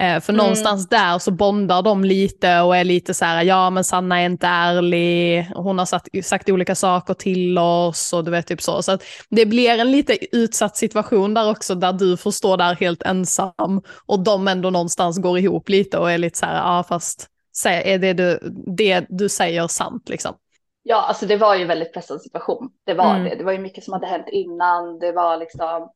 Eh, 0.02 0.20
för 0.20 0.34
mm. 0.34 0.44
någonstans 0.44 0.90
där 0.90 1.20
så 1.20 1.32
bondar 1.32 1.82
de 1.82 2.04
lite 2.04 2.62
och 2.62 2.78
är 2.78 2.84
lite 2.84 3.14
så 3.14 3.26
här, 3.26 3.44
ja 3.44 3.70
men 3.70 3.84
Sanna 3.84 4.22
är 4.22 4.26
inte 4.26 4.48
ärlig, 4.48 5.48
hon 5.56 5.80
har 5.80 5.86
sagt, 5.86 6.26
sagt 6.26 6.50
olika 6.50 6.76
saker 6.76 7.14
till 7.14 7.58
oss 7.58 8.14
och 8.14 8.24
du 8.24 8.32
vet 8.32 8.48
typ 8.48 8.62
så. 8.62 8.84
Så 8.84 8.98
det 9.30 9.46
blir 9.46 9.70
en 9.70 9.92
lite 9.92 10.36
utsatt 10.36 10.78
situation 10.78 11.34
där 11.34 11.50
också, 11.50 11.76
där 11.76 11.94
du 11.94 12.18
får 12.18 12.32
stå 12.32 12.56
där 12.56 12.76
helt 12.76 13.04
ensam 13.04 13.82
och 14.06 14.20
de 14.20 14.48
ändå 14.48 14.70
någonstans 14.70 15.20
går 15.20 15.40
ihop 15.40 15.70
lite 15.70 15.98
och 15.98 16.12
är 16.12 16.18
lite 16.18 16.38
så 16.38 16.46
här, 16.46 16.56
ja 16.56 16.84
fast 16.84 17.28
är 17.66 17.98
det 17.98 18.14
du, 18.14 18.40
det 18.78 19.06
du 19.10 19.30
säger 19.30 19.68
sant 19.68 20.10
liksom? 20.10 20.36
Ja, 20.84 21.06
alltså 21.08 21.26
det 21.26 21.38
var 21.38 21.56
ju 21.56 21.62
en 21.62 21.68
väldigt 21.68 21.94
pressad 21.94 22.22
situation. 22.22 22.70
Det 22.86 22.94
var 22.94 23.16
mm. 23.16 23.24
det. 23.24 23.36
Det 23.36 23.44
var 23.44 23.52
ju 23.52 23.60
mycket 23.60 23.84
som 23.84 23.94
hade 23.94 24.08
hänt 24.08 24.28
innan. 24.32 25.00
Det 25.00 25.12
var 25.12 25.38
liksom 25.38 25.92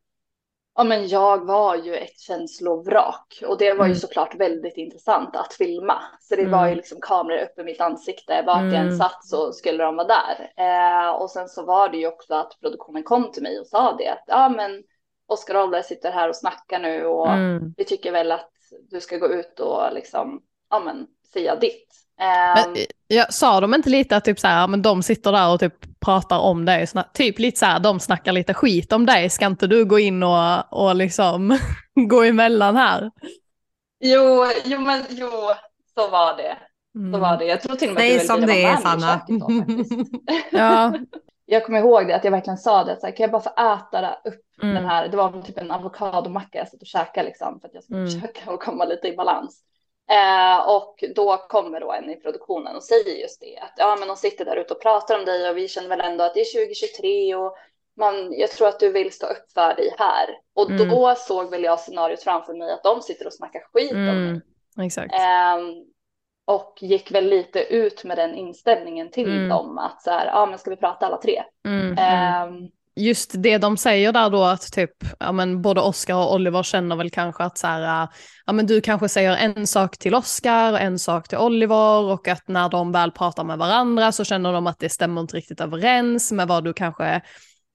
ja, 0.75 0.83
men 0.83 1.07
jag 1.07 1.45
var 1.45 1.75
ju 1.75 1.95
ett 1.95 2.19
känslovrak 2.19 3.43
och 3.47 3.57
det 3.57 3.73
var 3.73 3.85
ju 3.85 3.91
mm. 3.91 3.99
såklart 3.99 4.35
väldigt 4.35 4.77
intressant 4.77 5.35
att 5.35 5.53
filma. 5.53 6.01
Så 6.21 6.35
det 6.35 6.41
mm. 6.41 6.51
var 6.51 6.67
ju 6.67 6.75
liksom 6.75 6.97
kameror 7.01 7.43
uppe 7.43 7.61
i 7.61 7.63
mitt 7.63 7.81
ansikte. 7.81 8.43
Vart 8.45 8.59
mm. 8.59 8.73
jag 8.73 8.79
än 8.81 8.87
mm. 8.87 8.97
satt 8.97 9.25
så 9.25 9.51
skulle 9.51 9.83
de 9.83 9.95
vara 9.95 10.07
där. 10.07 10.51
Eh, 10.57 11.09
och 11.09 11.31
sen 11.31 11.49
så 11.49 11.65
var 11.65 11.89
det 11.89 11.97
ju 11.97 12.07
också 12.07 12.33
att 12.33 12.59
produktionen 12.61 13.03
kom 13.03 13.31
till 13.31 13.43
mig 13.43 13.59
och 13.59 13.67
sa 13.67 13.95
det 13.97 14.07
att 14.07 14.23
ja, 14.27 14.49
men 14.49 14.83
Oskar 15.27 15.63
Olde 15.63 15.83
sitter 15.83 16.11
här 16.11 16.29
och 16.29 16.35
snackar 16.35 16.79
nu 16.79 17.05
och 17.05 17.29
mm. 17.29 17.73
vi 17.77 17.83
tycker 17.83 18.11
väl 18.11 18.31
att 18.31 18.51
du 18.89 19.01
ska 19.01 19.17
gå 19.17 19.27
ut 19.27 19.59
och 19.59 19.93
liksom 19.93 20.41
ja, 20.69 20.79
men 20.79 21.07
säga 21.33 21.55
ditt. 21.55 22.04
Men, 22.17 22.75
ehm. 22.75 22.85
ja, 23.07 23.25
sa 23.29 23.59
de 23.59 23.73
inte 23.73 23.89
lite 23.89 24.17
att 24.17 24.25
typ 24.25 24.39
så 24.39 24.47
här, 24.47 24.67
men 24.67 24.81
de 24.81 25.03
sitter 25.03 25.31
där 25.31 25.53
och 25.53 25.59
typ 25.59 25.99
pratar 26.05 26.39
om 26.39 26.65
dig, 26.65 26.87
typ 27.13 27.39
lite 27.39 27.59
så 27.59 27.65
här, 27.65 27.79
de 27.79 27.99
snackar 27.99 28.31
lite 28.31 28.53
skit 28.53 28.93
om 28.93 29.05
dig, 29.05 29.29
ska 29.29 29.45
inte 29.45 29.67
du 29.67 29.85
gå 29.85 29.99
in 29.99 30.23
och, 30.23 30.73
och 30.73 30.95
liksom 30.95 31.59
gå 32.09 32.23
emellan 32.23 32.75
här? 32.75 33.11
Jo, 33.99 34.45
jo 34.65 34.79
men 34.79 35.03
jo, 35.09 35.29
så 35.95 36.09
var 36.09 36.37
det. 36.37 36.57
Mm. 36.95 37.13
Så 37.13 37.19
var 37.19 37.37
det. 37.37 37.45
Jag 37.45 37.61
tror 37.61 37.75
till 37.75 37.89
och 37.89 37.95
med 37.95 38.15
att 38.15 38.21
du 38.21 38.27
som 38.27 38.41
det 38.41 38.63
är, 38.63 38.77
Sanna. 38.77 39.21
ja. 40.51 40.93
Jag 41.47 41.65
kommer 41.65 41.79
ihåg 41.79 42.07
det, 42.07 42.15
att 42.15 42.23
jag 42.23 42.31
verkligen 42.31 42.57
sa 42.57 42.83
det, 42.83 42.99
så 42.99 43.05
här, 43.05 43.15
kan 43.15 43.23
jag 43.23 43.31
bara 43.31 43.41
få 43.41 43.49
äta 43.49 44.17
upp 44.23 44.63
mm. 44.63 44.75
den 44.75 44.85
här, 44.85 45.07
det 45.07 45.17
var 45.17 45.41
typ 45.41 45.57
en 45.57 45.71
avokadomacka 45.71 46.57
jag 46.57 46.67
satt 46.67 46.81
och 46.81 46.87
käkade 46.87 47.27
liksom, 47.27 47.59
för 47.59 47.67
att 47.67 47.73
jag 47.73 47.83
skulle 47.83 47.99
mm. 47.99 48.11
försöka 48.11 48.57
komma 48.57 48.85
lite 48.85 49.07
i 49.07 49.15
balans. 49.15 49.61
Eh, 50.11 50.69
och 50.69 51.03
då 51.15 51.37
kommer 51.37 51.79
då 51.79 51.91
en 51.91 52.09
i 52.09 52.15
produktionen 52.15 52.75
och 52.75 52.83
säger 52.83 53.21
just 53.21 53.41
det 53.41 53.57
att 53.57 53.73
ja, 53.77 53.95
men 53.99 54.07
de 54.07 54.17
sitter 54.17 54.45
där 54.45 54.57
ute 54.57 54.73
och 54.73 54.81
pratar 54.81 55.19
om 55.19 55.25
dig 55.25 55.49
och 55.49 55.57
vi 55.57 55.67
känner 55.67 55.89
väl 55.89 56.01
ändå 56.01 56.23
att 56.23 56.33
det 56.33 56.39
är 56.39 56.65
2023 56.65 57.35
och 57.35 57.55
man, 57.97 58.33
jag 58.33 58.51
tror 58.51 58.67
att 58.67 58.79
du 58.79 58.91
vill 58.91 59.11
stå 59.11 59.25
upp 59.25 59.51
för 59.53 59.75
dig 59.75 59.95
här. 59.97 60.29
Och 60.55 60.69
mm. 60.69 60.89
då 60.89 61.15
såg 61.17 61.49
väl 61.51 61.63
jag 61.63 61.79
scenariot 61.79 62.23
framför 62.23 62.53
mig 62.53 62.71
att 62.71 62.83
de 62.83 63.01
sitter 63.01 63.27
och 63.27 63.33
snackar 63.33 63.59
skit 63.73 63.91
mm. 63.91 64.09
om 64.09 64.31
mig. 64.31 64.41
Exakt. 64.85 65.13
Eh, 65.13 65.57
och 66.45 66.77
gick 66.81 67.11
väl 67.11 67.25
lite 67.25 67.59
ut 67.59 68.03
med 68.03 68.17
den 68.17 68.35
inställningen 68.35 69.11
till 69.11 69.31
mm. 69.37 69.49
dem 69.49 69.77
att 69.77 70.01
så 70.01 70.11
här, 70.11 70.25
ja 70.25 70.45
men 70.45 70.59
ska 70.59 70.69
vi 70.69 70.75
prata 70.75 71.05
alla 71.05 71.17
tre? 71.17 71.43
Eh, 71.97 72.51
just 72.95 73.31
det 73.35 73.57
de 73.57 73.77
säger 73.77 74.11
där 74.11 74.29
då 74.29 74.43
att 74.43 74.71
typ, 74.71 74.91
ja 75.19 75.31
men 75.31 75.61
både 75.61 75.81
Oscar 75.81 76.15
och 76.15 76.33
Oliver 76.33 76.63
känner 76.63 76.95
väl 76.95 77.11
kanske 77.11 77.43
att 77.43 77.57
så 77.57 77.67
här, 77.67 78.03
äh, 78.03 78.09
ja 78.45 78.53
men 78.53 78.65
du 78.65 78.81
kanske 78.81 79.09
säger 79.09 79.31
en 79.37 79.67
sak 79.67 79.97
till 79.97 80.15
Oscar, 80.15 80.73
och 80.73 80.79
en 80.79 80.99
sak 80.99 81.27
till 81.27 81.37
Oliver 81.37 82.03
och 82.03 82.27
att 82.27 82.47
när 82.47 82.69
de 82.69 82.91
väl 82.91 83.11
pratar 83.11 83.43
med 83.43 83.57
varandra 83.57 84.11
så 84.11 84.23
känner 84.23 84.53
de 84.53 84.67
att 84.67 84.79
det 84.79 84.89
stämmer 84.89 85.21
inte 85.21 85.37
riktigt 85.37 85.61
överens 85.61 86.31
med 86.31 86.47
vad 86.47 86.63
du 86.63 86.73
kanske 86.73 87.21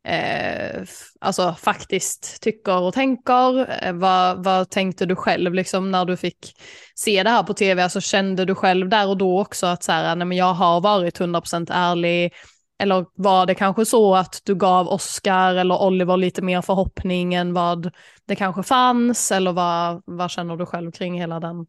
eh, 0.09 0.83
alltså 1.21 1.55
faktiskt 1.61 2.43
tycker 2.43 2.81
och 2.81 2.95
tänker. 2.95 3.85
Eh, 3.85 3.93
vad, 3.93 4.45
vad 4.45 4.71
tänkte 4.71 5.07
du 5.07 5.17
själv 5.17 5.55
liksom 5.55 5.91
när 5.91 6.05
du 6.05 6.17
fick 6.17 6.55
se 6.95 7.23
det 7.23 7.31
här 7.31 7.43
på 7.43 7.55
tv? 7.55 7.83
Alltså 7.83 8.01
kände 8.01 8.45
du 8.45 8.55
själv 8.55 8.89
där 8.89 9.09
och 9.09 9.17
då 9.17 9.41
också 9.41 9.67
att 9.67 9.83
så 9.83 9.93
här, 9.93 10.17
nej 10.17 10.27
men 10.27 10.39
jag 10.39 10.55
har 10.55 10.81
varit 10.81 11.21
100% 11.21 11.71
ärlig, 11.73 12.33
eller 12.81 13.07
var 13.15 13.47
det 13.47 13.55
kanske 13.55 13.85
så 13.85 14.15
att 14.15 14.41
du 14.45 14.55
gav 14.55 14.89
Oscar 14.89 15.55
eller 15.55 15.83
Oliver 15.83 16.17
lite 16.17 16.43
mer 16.43 16.63
förhoppning 16.63 17.35
än 17.35 17.55
vad 17.55 17.91
det 18.25 18.37
kanske 18.37 18.63
fanns? 18.63 19.33
Eller 19.33 19.53
vad, 19.53 20.03
vad 20.07 20.31
känner 20.31 20.57
du 20.57 20.67
själv 20.67 20.93
kring 20.93 21.21
hela 21.21 21.41
den 21.41 21.67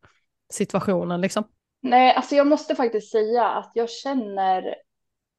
situationen 0.53 1.22
liksom? 1.22 1.44
Nej, 1.82 2.15
alltså 2.15 2.36
jag 2.36 2.48
måste 2.48 2.75
faktiskt 2.75 3.12
säga 3.12 3.50
att 3.50 3.72
jag 3.74 3.89
känner 3.89 4.75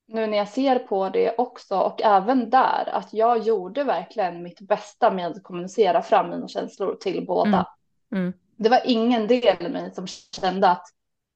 nu 0.08 0.26
när 0.26 0.38
jag 0.38 0.48
ser 0.48 0.78
på 0.78 1.08
det 1.08 1.34
också 1.38 1.76
och 1.76 2.02
även 2.02 2.50
där 2.50 2.88
att 2.92 3.12
jag 3.12 3.38
gjorde 3.38 3.84
verkligen 3.84 4.42
mitt 4.42 4.60
bästa 4.60 5.10
med 5.10 5.26
att 5.26 5.42
kommunicera 5.42 6.02
fram 6.02 6.30
mina 6.30 6.48
känslor 6.48 6.94
till 6.94 7.26
båda. 7.26 7.66
Mm. 8.12 8.24
Mm. 8.24 8.32
Det 8.56 8.68
var 8.68 8.80
ingen 8.84 9.26
del 9.26 9.66
i 9.66 9.68
mig 9.68 9.94
som 9.94 10.06
kände 10.06 10.68
att 10.68 10.86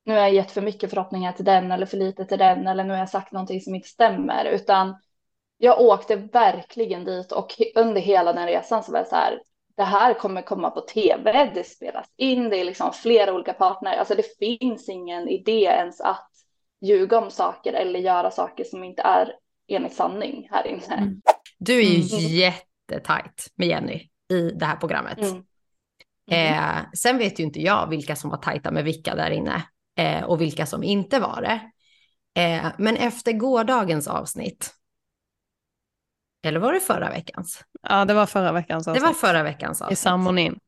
nu 0.07 0.13
har 0.15 0.21
jag 0.21 0.35
gett 0.35 0.51
för 0.51 0.61
mycket 0.61 0.91
förhoppningar 0.91 1.33
till 1.33 1.45
den 1.45 1.73
eller 1.73 1.87
för 1.87 1.97
lite 1.97 2.25
till 2.25 2.39
den 2.39 2.67
eller 2.67 2.85
nu 2.85 2.91
har 2.91 2.99
jag 2.99 3.09
sagt 3.09 3.33
någonting 3.33 3.61
som 3.61 3.75
inte 3.75 3.89
stämmer 3.89 4.45
utan 4.45 4.97
jag 5.59 5.81
åkte 5.81 6.17
verkligen 6.17 7.05
dit 7.05 7.33
och 7.33 7.55
under 7.75 8.01
hela 8.01 8.33
den 8.33 8.47
resan 8.47 8.83
så 8.83 8.93
var 8.93 8.99
jag 8.99 9.09
så 9.09 9.17
här 9.17 9.41
det 9.77 9.85
här 9.85 10.15
kommer 10.15 10.43
komma 10.43 10.71
på 10.71 10.81
tv, 10.81 11.51
det 11.55 11.65
spelas 11.65 12.07
in, 12.17 12.51
det 12.51 12.57
är 12.57 12.65
liksom 12.65 12.93
flera 12.93 13.35
olika 13.35 13.53
partner, 13.53 13.97
alltså 13.97 14.15
det 14.15 14.39
finns 14.39 14.89
ingen 14.89 15.29
idé 15.29 15.63
ens 15.63 16.01
att 16.01 16.31
ljuga 16.81 17.19
om 17.19 17.31
saker 17.31 17.73
eller 17.73 18.01
göra 18.01 18.31
saker 18.31 18.65
som 18.65 18.85
inte 18.85 19.03
är 19.03 19.33
enligt 19.69 19.95
sanning 19.95 20.49
här 20.51 20.67
inne. 20.67 20.95
Mm. 20.95 21.21
Du 21.59 21.79
är 21.79 21.83
ju 21.83 22.19
mm. 22.19 22.35
jättetajt 22.35 23.53
med 23.55 23.69
Jenny 23.69 24.09
i 24.31 24.51
det 24.51 24.65
här 24.65 24.77
programmet. 24.77 25.19
Mm. 25.19 25.45
Eh, 26.31 26.85
sen 26.95 27.19
vet 27.19 27.41
ju 27.41 27.45
inte 27.45 27.61
jag 27.61 27.91
vilka 27.91 28.17
som 28.17 28.31
var 28.31 28.39
tajta 28.39 28.71
med 28.71 28.85
vilka 28.85 29.15
där 29.15 29.31
inne 29.31 29.63
eh, 29.97 30.25
och 30.25 30.41
vilka 30.41 30.67
som 30.67 30.83
inte 30.83 31.21
var 31.21 31.43
det. 31.43 31.61
Eh, 32.41 32.73
men 32.79 32.97
efter 32.97 33.33
gårdagens 33.33 34.09
avsnitt, 34.09 34.75
eller 36.47 36.61
var 36.61 36.73
det 36.73 36.81
förra 36.81 37.11
veckans? 37.11 37.65
Ja, 37.83 38.05
det 38.05 38.15
var 38.15 38.27
förra 38.27 38.53
veckans 38.53 38.89
avsnitt. 38.89 39.03
Det 39.03 39.07
var 39.07 39.15
förra 39.15 39.43
veckans 39.43 39.83
avsnitt. 39.83 39.99
I 39.99 40.03
ceremonin. 40.03 40.59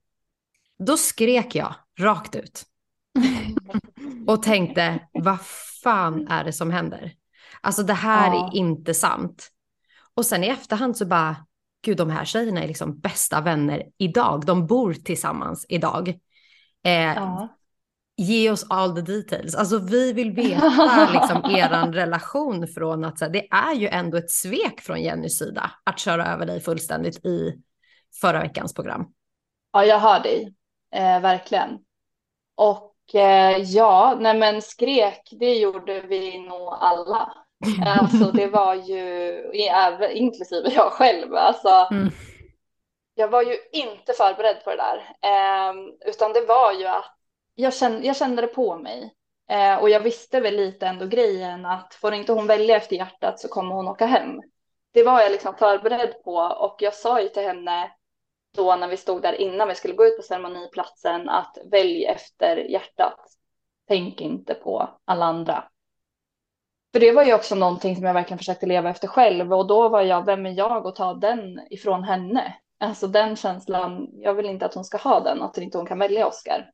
Då 0.79 0.97
skrek 0.97 1.55
jag 1.55 1.75
rakt 1.99 2.37
ut. 2.37 2.65
och 4.27 4.43
tänkte, 4.43 5.01
vad 5.13 5.41
fan 5.83 6.29
är 6.29 6.45
det 6.45 6.53
som 6.53 6.71
händer? 6.71 7.13
Alltså 7.61 7.83
det 7.83 7.95
här 7.95 8.35
ja. 8.35 8.49
är 8.49 8.57
inte 8.57 8.95
sant. 8.95 9.49
Och 10.15 10.27
sen 10.27 10.45
i 10.45 10.47
efterhand 10.47 10.97
så 10.97 11.07
bara, 11.07 11.37
gud 11.85 11.97
de 11.97 12.11
här 12.11 12.25
tjejerna 12.25 12.63
är 12.63 12.69
liksom 12.69 12.99
bästa 12.99 13.41
vänner 13.41 13.83
idag. 13.99 14.47
De 14.47 14.67
bor 14.67 14.95
tillsammans 14.95 15.67
idag. 15.69 16.09
Eh, 16.85 16.93
ja. 16.93 17.58
Ge 18.21 18.51
oss 18.51 18.67
all 18.71 18.95
the 18.95 19.03
details. 19.03 19.55
Alltså 19.55 19.79
vi 19.79 20.13
vill 20.13 20.33
veta 20.33 21.09
liksom 21.13 21.51
eran 21.57 21.93
relation 21.93 22.69
från 22.69 23.05
att 23.05 23.19
så 23.19 23.29
det 23.29 23.49
är 23.51 23.75
ju 23.75 23.89
ändå 23.89 24.19
ett 24.19 24.31
svek 24.31 24.81
från 24.81 25.03
Jennys 25.03 25.39
sida 25.39 25.71
att 25.85 25.99
köra 25.99 26.27
över 26.27 26.47
dig 26.47 26.61
fullständigt 26.61 27.25
i 27.27 27.55
förra 28.21 28.41
veckans 28.41 28.75
program. 28.75 29.07
Ja, 29.73 29.85
jag 29.85 29.99
hör 29.99 30.21
dig. 30.21 30.55
Eh, 30.95 31.21
verkligen. 31.21 31.79
Och 32.55 33.15
eh, 33.15 33.59
ja, 33.63 34.17
nej 34.21 34.39
men 34.39 34.63
skrek, 34.63 35.29
det 35.41 35.55
gjorde 35.55 36.01
vi 36.01 36.39
nog 36.39 36.69
alla. 36.81 37.35
Alltså 37.87 38.31
det 38.33 38.47
var 38.53 38.75
ju, 38.75 40.11
inklusive 40.13 40.71
jag 40.75 40.93
själv, 40.93 41.35
alltså. 41.35 41.89
Mm. 41.91 42.09
Jag 43.15 43.29
var 43.29 43.43
ju 43.43 43.57
inte 43.73 44.13
förberedd 44.13 44.65
på 44.65 44.71
det 44.71 44.77
där, 44.77 44.97
eh, 45.23 45.75
utan 46.07 46.33
det 46.33 46.47
var 46.49 46.73
ju 46.73 46.87
att 46.87 47.18
jag 47.61 47.75
kände, 47.75 48.07
jag 48.07 48.17
kände 48.17 48.43
det 48.43 48.49
på 48.49 48.79
mig. 48.79 49.15
Eh, 49.50 49.77
och 49.77 49.91
jag 49.91 50.00
visste 50.00 50.41
väl 50.41 50.57
lite 50.57 50.87
ändå 50.87 51.07
grejen 51.07 51.67
att 51.67 51.95
får 51.95 52.15
inte 52.15 52.33
hon 52.33 52.47
välja 52.47 52.77
efter 52.77 52.97
hjärtat 52.97 53.41
så 53.41 53.49
kommer 53.49 53.75
hon 53.75 53.88
åka 53.88 54.07
hem. 54.07 54.41
Det 54.93 55.03
var 55.03 55.21
jag 55.21 55.33
liksom 55.33 55.55
förberedd 55.55 56.23
på 56.25 56.35
och 56.37 56.77
jag 56.79 56.95
sa 56.95 57.21
ju 57.21 57.29
till 57.29 57.43
henne 57.43 57.91
då 58.57 58.77
när 58.77 58.88
vi 58.88 58.97
stod 58.97 59.23
där 59.23 59.33
innan 59.41 59.69
vi 59.69 59.75
skulle 59.75 59.95
gå 59.95 60.05
ut 60.05 60.17
på 60.17 60.23
ceremoniplatsen 60.23 61.29
att 61.29 61.59
välj 61.71 62.05
efter 62.05 62.57
hjärtat. 62.57 63.21
Tänk 63.88 64.21
inte 64.21 64.55
på 64.55 65.00
alla 65.05 65.25
andra. 65.25 65.65
För 66.93 67.00
det 67.00 67.12
var 67.12 67.25
ju 67.25 67.35
också 67.35 67.55
någonting 67.55 67.97
som 67.97 68.05
jag 68.05 68.15
verkligen 68.15 68.38
försökte 68.38 68.67
leva 68.67 68.91
efter 68.91 69.09
själv 69.09 69.53
och 69.53 69.67
då 69.67 69.88
var 69.88 70.03
jag, 70.03 70.27
vem 70.27 70.47
är 70.47 70.50
jag 70.50 70.87
att 70.87 70.97
ta 70.97 71.15
den 71.15 71.61
ifrån 71.71 72.05
henne? 72.05 72.55
Alltså 72.81 73.07
den 73.07 73.37
känslan, 73.37 74.09
jag 74.12 74.35
vill 74.35 74.47
inte 74.47 74.67
att 74.67 74.75
hon 74.75 74.85
ska 74.85 74.97
ha 74.99 75.21
den, 75.21 75.43
att 75.43 75.59
inte 75.59 75.79
hon 75.79 75.87
kan 75.87 75.99
välja 75.99 76.27
Oscar. 76.27 76.71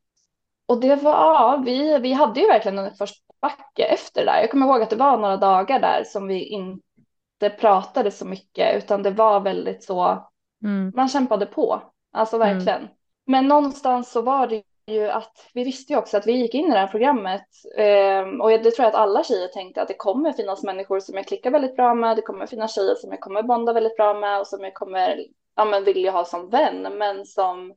Och 0.66 0.80
det 0.80 0.96
var, 0.96 1.12
ja, 1.12 1.62
vi, 1.64 1.98
vi 1.98 2.12
hade 2.12 2.40
ju 2.40 2.46
verkligen 2.46 2.78
en 2.78 2.94
första 2.94 3.32
backe 3.40 3.84
efter 3.84 4.24
det 4.24 4.32
där. 4.32 4.40
Jag 4.40 4.50
kommer 4.50 4.66
ihåg 4.66 4.82
att 4.82 4.90
det 4.90 4.96
var 4.96 5.16
några 5.16 5.36
dagar 5.36 5.80
där 5.80 6.04
som 6.04 6.26
vi 6.26 6.44
inte 6.44 7.50
pratade 7.58 8.10
så 8.10 8.24
mycket, 8.24 8.76
utan 8.76 9.02
det 9.02 9.10
var 9.10 9.40
väldigt 9.40 9.84
så, 9.84 10.28
mm. 10.64 10.92
man 10.96 11.08
kämpade 11.08 11.46
på, 11.46 11.82
alltså 12.12 12.36
mm. 12.36 12.48
verkligen. 12.48 12.78
Mm. 12.78 12.90
Men 13.26 13.48
någonstans 13.48 14.10
så 14.10 14.22
var 14.22 14.46
det 14.46 14.62
ju 14.86 15.08
att 15.08 15.50
vi 15.54 15.64
visste 15.64 15.92
ju 15.92 15.98
också 15.98 16.16
att 16.16 16.26
vi 16.26 16.32
gick 16.32 16.54
in 16.54 16.66
i 16.66 16.70
det 16.70 16.78
här 16.78 16.86
programmet 16.86 17.46
eh, 17.76 18.40
och 18.40 18.50
det 18.50 18.70
tror 18.70 18.84
jag 18.84 18.88
att 18.88 18.94
alla 18.94 19.24
tjejer 19.24 19.48
tänkte 19.48 19.82
att 19.82 19.88
det 19.88 19.94
kommer 19.94 20.32
finnas 20.32 20.62
människor 20.62 21.00
som 21.00 21.14
jag 21.14 21.26
klickar 21.26 21.50
väldigt 21.50 21.76
bra 21.76 21.94
med, 21.94 22.16
det 22.16 22.22
kommer 22.22 22.46
finnas 22.46 22.74
tjejer 22.74 22.94
som 22.94 23.10
jag 23.10 23.20
kommer 23.20 23.42
bonda 23.42 23.72
väldigt 23.72 23.96
bra 23.96 24.14
med 24.14 24.40
och 24.40 24.46
som 24.46 24.64
jag 24.64 24.74
kommer 24.74 25.26
ja, 25.56 25.64
men 25.64 25.84
vilja 25.84 26.10
ha 26.10 26.24
som 26.24 26.50
vän, 26.50 26.82
men 26.98 27.26
som 27.26 27.74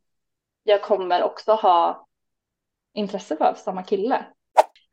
jag 0.63 0.81
kommer 0.81 1.23
också 1.23 1.51
ha 1.51 2.06
intresse 2.97 3.35
för 3.35 3.53
samma 3.53 3.83
kille. 3.83 4.25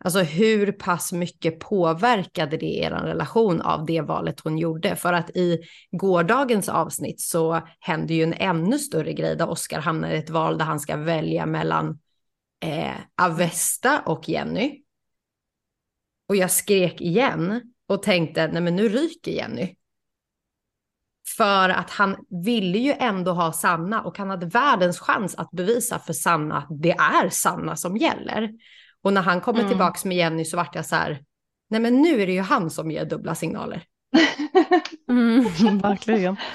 Alltså 0.04 0.20
hur 0.20 0.72
pass 0.72 1.12
mycket 1.12 1.60
påverkade 1.60 2.56
det 2.56 2.84
er 2.84 2.90
relation 2.90 3.60
av 3.60 3.86
det 3.86 4.00
valet 4.00 4.40
hon 4.40 4.58
gjorde? 4.58 4.96
För 4.96 5.12
att 5.12 5.30
i 5.30 5.60
gårdagens 5.90 6.68
avsnitt 6.68 7.20
så 7.20 7.60
hände 7.80 8.14
ju 8.14 8.22
en 8.22 8.34
ännu 8.34 8.78
större 8.78 9.12
grej 9.12 9.36
där 9.36 9.48
Oskar 9.48 9.80
hamnar 9.80 10.10
i 10.10 10.16
ett 10.16 10.30
val 10.30 10.58
där 10.58 10.64
han 10.64 10.80
ska 10.80 10.96
välja 10.96 11.46
mellan 11.46 11.98
eh, 12.64 12.96
Avesta 13.22 14.00
och 14.06 14.28
Jenny. 14.28 14.82
Och 16.28 16.36
jag 16.36 16.50
skrek 16.50 17.00
igen 17.00 17.72
och 17.88 18.02
tänkte, 18.02 18.46
nej 18.46 18.62
men 18.62 18.76
nu 18.76 18.88
ryker 18.88 19.32
Jenny. 19.32 19.74
För 21.36 21.68
att 21.68 21.90
han 21.90 22.16
ville 22.44 22.78
ju 22.78 22.94
ändå 22.98 23.32
ha 23.32 23.52
Sanna 23.52 24.02
och 24.02 24.18
han 24.18 24.30
hade 24.30 24.46
världens 24.46 25.00
chans 25.00 25.34
att 25.34 25.50
bevisa 25.50 25.98
för 25.98 26.12
Sanna 26.12 26.56
att 26.56 26.68
det 26.70 26.90
är 26.90 27.28
Sanna 27.28 27.76
som 27.76 27.96
gäller. 27.96 28.50
Och 29.02 29.12
när 29.12 29.22
han 29.22 29.40
kommer 29.40 29.58
mm. 29.60 29.70
tillbaks 29.70 30.04
med 30.04 30.16
Jenny 30.16 30.44
så 30.44 30.56
vart 30.56 30.74
jag 30.74 30.86
så 30.86 30.96
här, 30.96 31.18
nej 31.70 31.80
men 31.80 32.02
nu 32.02 32.22
är 32.22 32.26
det 32.26 32.32
ju 32.32 32.40
han 32.40 32.70
som 32.70 32.90
ger 32.90 33.04
dubbla 33.04 33.34
signaler. 33.34 33.82
mm, 35.08 35.78
verkligen. 35.78 36.36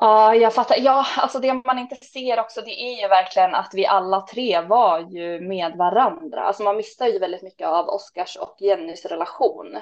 Ja, 0.00 0.34
jag 0.34 0.54
fattar. 0.54 0.76
Ja, 0.78 1.06
alltså 1.16 1.38
det 1.38 1.54
man 1.54 1.78
inte 1.78 1.96
ser 1.96 2.40
också, 2.40 2.60
det 2.60 2.80
är 2.80 3.02
ju 3.02 3.08
verkligen 3.08 3.54
att 3.54 3.70
vi 3.74 3.86
alla 3.86 4.20
tre 4.20 4.60
var 4.60 5.00
ju 5.00 5.40
med 5.40 5.76
varandra. 5.76 6.40
Alltså 6.40 6.62
man 6.62 6.76
missar 6.76 7.06
ju 7.06 7.18
väldigt 7.18 7.42
mycket 7.42 7.68
av 7.68 7.88
Oscars 7.88 8.36
och 8.36 8.56
Jennys 8.60 9.04
relation. 9.04 9.78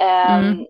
Mm. 0.00 0.48
Um, 0.48 0.66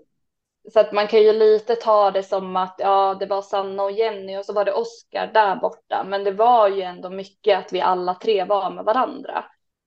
så 0.72 0.81
att 0.81 0.92
man 0.92 1.09
kan 1.09 1.22
ju 1.22 1.33
lite 1.33 1.77
ta 1.77 2.11
det 2.11 2.22
som 2.22 2.57
att 2.57 2.74
ja, 2.79 3.16
det 3.20 3.27
var 3.27 3.42
Sanna 3.42 3.83
och 3.83 3.92
Jenny 3.92 4.37
och 4.37 4.44
så 4.44 4.53
var 4.53 4.64
det 4.64 4.72
Oskar 4.72 5.27
där 5.27 5.57
borta. 5.57 6.05
Men 6.05 6.24
det 6.24 6.31
var 6.31 6.68
ju 6.68 6.83
ändå 6.83 7.11
mycket 7.11 7.59
att 7.59 7.72
vi 7.72 7.81
alla 7.81 8.14
tre 8.14 8.44
var 8.44 8.70
med 8.70 8.85
varandra. 8.85 9.44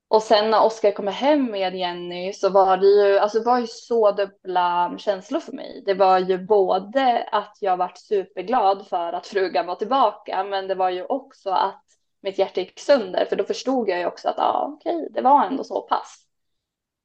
Och 0.10 0.24
sen 0.24 0.52
när 0.52 0.64
Oskar 0.64 0.92
kommer 0.92 1.12
hem 1.12 1.46
med 1.46 1.76
Jenny 1.76 2.34
så 2.34 2.50
var 2.50 2.78
det 2.78 2.88
ju, 2.88 3.18
alltså 3.18 3.40
det 3.40 3.46
var 3.46 3.60
ju 3.60 3.68
så 3.68 4.12
dubbla 4.12 4.96
känslor 4.98 5.40
för 5.40 5.52
mig. 5.52 5.84
Det 5.86 5.94
var 5.94 6.20
ju 6.20 6.46
både 6.46 7.30
att 7.32 7.58
jag 7.62 7.78
varit 7.78 7.98
superglad 7.98 8.88
för 8.88 9.14
att 9.14 9.28
frugan 9.28 9.66
var 9.66 9.76
tillbaka, 9.76 10.44
men 10.44 10.68
det 10.68 10.76
var 10.76 10.90
ju 10.90 11.06
också 11.06 11.50
att 11.50 11.84
mitt 12.22 12.38
hjärta 12.40 12.62
gick 12.62 12.80
sönder, 12.80 13.26
för 13.26 13.36
då 13.36 13.44
förstod 13.44 13.90
jag 13.90 14.00
ju 14.00 14.06
också 14.06 14.30
att 14.30 14.38
ja, 14.38 14.70
okej, 14.74 15.08
det 15.12 15.22
var 15.22 15.46
ändå 15.46 15.64
så 15.64 15.82
pass 15.82 16.27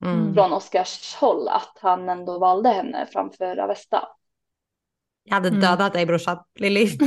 mm. 0.02 0.34
från 0.34 0.52
Oscars 0.52 1.14
håll 1.14 1.48
att 1.48 1.78
han 1.80 2.08
ändå 2.08 2.38
valde 2.38 2.68
henne 2.68 3.06
framför 3.12 3.56
Avesta. 3.56 4.08
Jag 5.24 5.34
hade 5.34 5.48
mm. 5.48 5.60
dödat 5.60 5.80
mm. 5.80 5.92
dig 5.92 6.06
brorsan, 6.06 6.38
Lilly. 6.58 6.88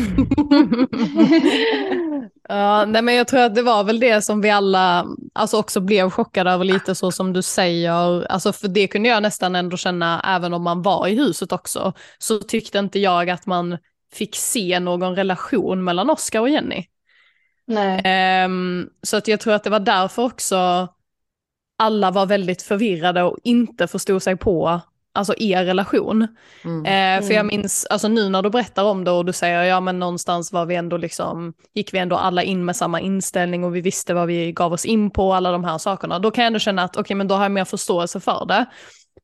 ja, 2.50 2.86
nej 2.86 3.02
men 3.02 3.16
jag 3.16 3.28
tror 3.28 3.40
att 3.40 3.56
det 3.56 3.62
var 3.62 3.84
väl 3.84 4.00
det 4.00 4.22
som 4.22 4.42
vi 4.42 4.50
alla 4.50 5.06
alltså 5.34 5.58
också 5.58 5.80
blev 5.80 6.10
chockade 6.10 6.52
över 6.52 6.66
lite 6.66 6.96
så 6.96 7.12
som 7.12 7.34
du 7.34 7.42
säger. 7.42 8.32
Alltså 8.32 8.54
för 8.54 8.68
det 8.68 8.88
kunde 8.88 9.10
jag 9.10 9.24
nästan 9.24 9.56
ändå 9.56 9.78
känna 9.78 10.22
även 10.36 10.54
om 10.54 10.64
man 10.64 10.82
var 10.82 11.08
i 11.08 11.16
huset 11.16 11.52
också. 11.52 11.94
Så 12.18 12.40
tyckte 12.40 12.80
inte 12.80 13.00
jag 13.00 13.30
att 13.30 13.46
man 13.46 13.78
fick 14.14 14.36
se 14.36 14.80
någon 14.80 15.16
relation 15.16 15.84
mellan 15.84 16.10
Oscar 16.10 16.40
och 16.40 16.50
Jenny. 16.50 16.86
Nej. 17.68 18.46
Um, 18.46 18.90
så 19.04 19.18
att 19.18 19.28
jag 19.28 19.40
tror 19.40 19.54
att 19.54 19.64
det 19.64 19.70
var 19.70 19.80
därför 19.80 20.24
också 20.24 20.88
alla 21.78 22.12
var 22.12 22.26
väldigt 22.26 22.62
förvirrade 22.62 23.24
och 23.24 23.38
inte 23.44 23.88
förstod 23.88 24.24
sig 24.24 24.38
på 24.38 24.82
alltså 25.16 25.34
er 25.38 25.66
relation. 25.66 26.28
Mm. 26.64 26.86
Eh, 26.86 27.28
för 27.28 27.34
jag 27.34 27.40
mm. 27.40 27.48
minns, 27.48 27.86
alltså 27.86 28.08
nu 28.08 28.30
när 28.30 28.42
du 28.42 28.50
berättar 28.50 28.84
om 28.84 29.04
det 29.04 29.12
och 29.12 29.26
du 29.26 29.34
säger 29.34 29.64
ja 29.64 29.80
men 29.80 30.00
någonstans 30.00 30.52
var 30.52 30.66
vi 30.66 30.76
ändå 30.76 30.98
liksom, 30.98 31.54
gick 31.74 31.94
vi 31.94 31.98
ändå 31.98 32.16
alla 32.16 32.44
in 32.44 32.66
med 32.66 32.76
samma 32.76 33.00
inställning 33.00 33.64
och 33.64 33.76
vi 33.76 33.82
visste 33.82 34.14
vad 34.14 34.28
vi 34.28 34.52
gav 34.52 34.74
oss 34.74 34.86
in 34.86 35.12
på, 35.12 35.34
alla 35.34 35.52
de 35.52 35.64
här 35.64 35.78
sakerna. 35.78 36.20
Då 36.20 36.32
kan 36.32 36.44
jag 36.44 36.48
ändå 36.48 36.60
känna 36.60 36.84
att 36.84 36.92
okej 36.92 37.02
okay, 37.02 37.16
men 37.16 37.28
då 37.28 37.36
har 37.36 37.44
jag 37.44 37.52
mer 37.52 37.66
förståelse 37.66 38.20
för 38.20 38.46
det. 38.46 38.66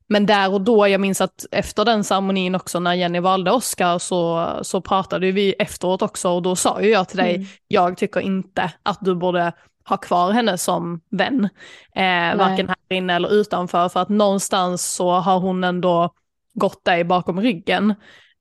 Men 0.09 0.25
där 0.25 0.53
och 0.53 0.61
då, 0.61 0.87
jag 0.87 1.01
minns 1.01 1.21
att 1.21 1.45
efter 1.51 1.85
den 1.85 2.03
ceremonin 2.03 2.55
också 2.55 2.79
när 2.79 2.93
Jenny 2.93 3.19
valde 3.19 3.51
Oscar 3.51 3.99
så, 3.99 4.49
så 4.61 4.81
pratade 4.81 5.31
vi 5.31 5.53
efteråt 5.53 6.01
också 6.01 6.29
och 6.29 6.41
då 6.41 6.55
sa 6.55 6.81
ju 6.81 6.89
jag 6.89 7.09
till 7.09 7.17
dig, 7.17 7.35
mm. 7.35 7.47
jag 7.67 7.97
tycker 7.97 8.19
inte 8.19 8.71
att 8.83 8.97
du 9.01 9.15
borde 9.15 9.53
ha 9.85 9.97
kvar 9.97 10.31
henne 10.31 10.57
som 10.57 11.01
vän. 11.11 11.49
Eh, 11.95 12.37
varken 12.37 12.69
här 12.69 12.77
inne 12.89 13.15
eller 13.15 13.33
utanför 13.33 13.89
för 13.89 13.99
att 13.99 14.09
någonstans 14.09 14.93
så 14.93 15.11
har 15.11 15.39
hon 15.39 15.63
ändå 15.63 16.13
gått 16.53 16.85
dig 16.85 17.03
bakom 17.03 17.41
ryggen. 17.41 17.95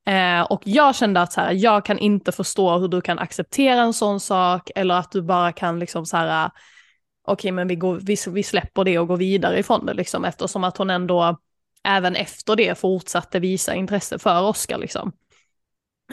Eh, 0.06 0.40
och 0.40 0.62
jag 0.64 0.94
kände 0.94 1.20
att 1.20 1.32
så 1.32 1.40
här, 1.40 1.52
jag 1.52 1.84
kan 1.84 1.98
inte 1.98 2.32
förstå 2.32 2.78
hur 2.78 2.88
du 2.88 3.00
kan 3.00 3.18
acceptera 3.18 3.80
en 3.80 3.92
sån 3.92 4.20
sak 4.20 4.70
eller 4.74 4.94
att 4.94 5.12
du 5.12 5.22
bara 5.22 5.52
kan 5.52 5.78
liksom 5.78 6.06
så 6.06 6.16
här, 6.16 6.46
okej 6.46 7.32
okay, 7.32 7.52
men 7.52 7.68
vi, 7.68 7.76
går, 7.76 8.00
vi, 8.02 8.16
vi 8.28 8.42
släpper 8.42 8.84
det 8.84 8.98
och 8.98 9.08
går 9.08 9.16
vidare 9.16 9.58
ifrån 9.58 9.86
det 9.86 9.94
liksom 9.94 10.24
eftersom 10.24 10.64
att 10.64 10.76
hon 10.76 10.90
ändå 10.90 11.38
även 11.84 12.16
efter 12.16 12.56
det 12.56 12.78
fortsatte 12.78 13.40
visa 13.40 13.74
intresse 13.74 14.18
för 14.18 14.42
Oscar 14.42 14.78
liksom. 14.78 15.12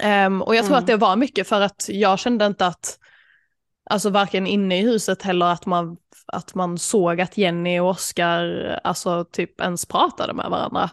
Um, 0.03 0.41
och 0.41 0.55
jag 0.55 0.65
tror 0.65 0.75
mm. 0.75 0.83
att 0.83 0.87
det 0.87 0.95
var 0.95 1.15
mycket 1.15 1.47
för 1.47 1.61
att 1.61 1.85
jag 1.89 2.19
kände 2.19 2.45
inte 2.45 2.67
att, 2.67 2.99
alltså 3.89 4.09
varken 4.09 4.47
inne 4.47 4.79
i 4.79 4.81
huset 4.81 5.21
heller 5.21 5.45
att 5.45 5.65
man, 5.65 5.97
att 6.27 6.55
man 6.55 6.77
såg 6.77 7.21
att 7.21 7.37
Jenny 7.37 7.79
och 7.79 7.89
Oscar 7.89 8.79
alltså 8.83 9.25
typ 9.31 9.61
ens 9.61 9.85
pratade 9.85 10.33
med 10.33 10.49
varandra. 10.49 10.89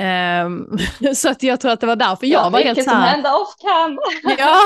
Um, 0.00 0.78
så 1.14 1.30
att 1.30 1.42
jag 1.42 1.60
tror 1.60 1.72
att 1.72 1.80
det 1.80 1.86
var 1.86 1.96
därför 1.96 2.26
jag 2.26 2.44
ja, 2.44 2.48
var 2.50 2.60
helt 2.60 2.84
så 2.84 2.90
här. 2.90 3.14
som 3.14 3.34
off 3.34 3.54
cam. 3.60 3.98
ja, 4.38 4.56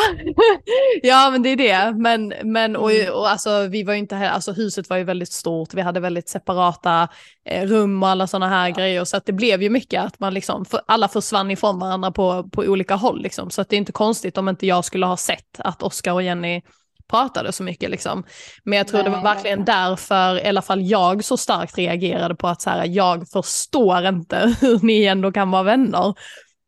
ja, 1.02 1.30
men 1.30 1.42
det 1.42 1.48
är 1.48 1.56
det. 1.56 1.98
Men, 1.98 2.34
men 2.42 2.76
och, 2.76 2.92
mm. 2.92 3.14
och 3.14 3.28
alltså, 3.28 3.66
vi 3.66 3.82
var 3.82 3.94
inte 3.94 4.16
här, 4.16 4.30
alltså 4.30 4.52
huset 4.52 4.90
var 4.90 4.96
ju 4.96 5.04
väldigt 5.04 5.32
stort, 5.32 5.74
vi 5.74 5.80
hade 5.80 6.00
väldigt 6.00 6.28
separata 6.28 7.08
eh, 7.44 7.66
rum 7.66 8.02
och 8.02 8.08
alla 8.08 8.26
sådana 8.26 8.48
här 8.48 8.68
ja. 8.68 8.74
grejer. 8.74 9.04
Så 9.04 9.16
att 9.16 9.26
det 9.26 9.32
blev 9.32 9.62
ju 9.62 9.70
mycket 9.70 10.02
att 10.02 10.20
man 10.20 10.34
liksom, 10.34 10.64
för, 10.64 10.80
alla 10.86 11.08
försvann 11.08 11.50
ifrån 11.50 11.78
varandra 11.78 12.10
på, 12.10 12.48
på 12.52 12.62
olika 12.62 12.94
håll 12.94 13.22
liksom. 13.22 13.50
Så 13.50 13.60
att 13.60 13.68
det 13.68 13.76
är 13.76 13.78
inte 13.78 13.92
konstigt 13.92 14.38
om 14.38 14.48
inte 14.48 14.66
jag 14.66 14.84
skulle 14.84 15.06
ha 15.06 15.16
sett 15.16 15.58
att 15.58 15.82
Oskar 15.82 16.12
och 16.12 16.22
Jenny 16.22 16.62
pratade 17.10 17.52
så 17.52 17.62
mycket 17.62 17.90
liksom. 17.90 18.24
Men 18.64 18.78
jag 18.78 18.88
tror 18.88 19.02
nej, 19.02 19.04
det 19.04 19.16
var 19.16 19.22
verkligen 19.22 19.64
därför, 19.64 20.44
i 20.44 20.48
alla 20.48 20.62
fall 20.62 20.82
jag 20.82 21.24
så 21.24 21.36
starkt 21.36 21.78
reagerade 21.78 22.34
på 22.34 22.48
att 22.48 22.62
så 22.62 22.70
här, 22.70 22.86
jag 22.86 23.28
förstår 23.28 24.06
inte 24.06 24.56
hur 24.60 24.86
ni 24.86 25.04
ändå 25.04 25.32
kan 25.32 25.50
vara 25.50 25.62
vänner. 25.62 26.14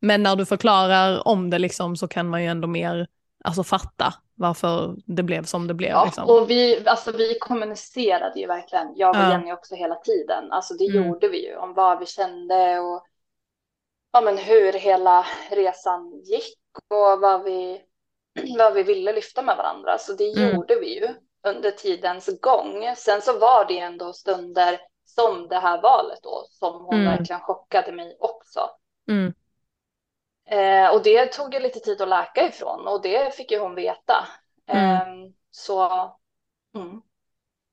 Men 0.01 0.23
när 0.23 0.37
du 0.37 0.47
förklarar 0.47 1.29
om 1.29 1.51
det 1.51 1.59
liksom 1.59 1.97
så 1.97 2.09
kan 2.09 2.29
man 2.29 2.43
ju 2.43 2.49
ändå 2.49 2.69
mer 2.69 3.07
alltså, 3.45 3.65
fatta 3.65 4.15
varför 4.35 4.95
det 5.07 5.23
blev 5.23 5.45
som 5.45 5.67
det 5.67 5.75
blev. 5.75 5.91
Ja, 5.91 6.05
liksom. 6.05 6.25
och 6.25 6.51
vi, 6.51 6.89
alltså, 6.89 7.13
vi 7.13 7.39
kommunicerade 7.41 8.41
ju 8.41 8.47
verkligen, 8.47 8.93
jag 8.97 9.11
och 9.11 9.23
ja. 9.23 9.31
Jenny 9.31 9.53
också 9.53 9.75
hela 9.75 9.95
tiden. 9.95 10.53
Alltså 10.53 10.75
det 10.75 10.87
mm. 10.87 11.07
gjorde 11.09 11.29
vi 11.29 11.47
ju 11.47 11.57
om 11.57 11.75
vad 11.75 11.99
vi 11.99 12.07
kände 12.07 12.79
och 12.79 13.07
ja, 14.13 14.21
men 14.21 14.39
hur 14.39 14.73
hela 14.73 15.27
resan 15.51 16.23
gick 16.25 16.59
och 16.91 17.21
vad 17.21 17.45
vi 17.45 17.81
vad 18.59 18.75
vi 18.75 18.83
ville 18.83 19.13
lyfta 19.13 19.43
med 19.43 19.57
varandra. 19.57 19.99
Så 19.99 20.13
det 20.13 20.33
mm. 20.33 20.55
gjorde 20.55 20.81
vi 20.81 21.01
ju 21.01 21.09
under 21.49 21.71
tidens 21.71 22.41
gång. 22.41 22.95
Sen 22.97 23.23
så 23.23 23.39
var 23.39 23.65
det 23.69 23.79
ändå 23.79 24.13
stunder 24.13 24.81
som 25.05 25.49
det 25.49 25.59
här 25.59 25.83
valet 25.83 26.19
då 26.23 26.47
som 26.51 26.85
hon 26.85 26.95
mm. 26.95 27.07
verkligen 27.07 27.41
chockade 27.41 27.93
mig 27.93 28.17
också. 28.21 28.71
Mm. 29.09 29.35
Eh, 30.49 30.95
och 30.95 31.03
det 31.03 31.33
tog 31.33 31.55
ju 31.55 31.61
lite 31.61 31.81
tid 31.81 32.01
att 32.01 32.09
läka 32.09 32.49
ifrån 32.49 32.87
och 32.87 33.03
det 33.03 33.35
fick 33.35 33.51
ju 33.51 33.59
hon 33.59 33.75
veta. 33.75 34.29
Eh, 34.69 35.07
så. 35.51 35.91
Mm. 36.75 37.03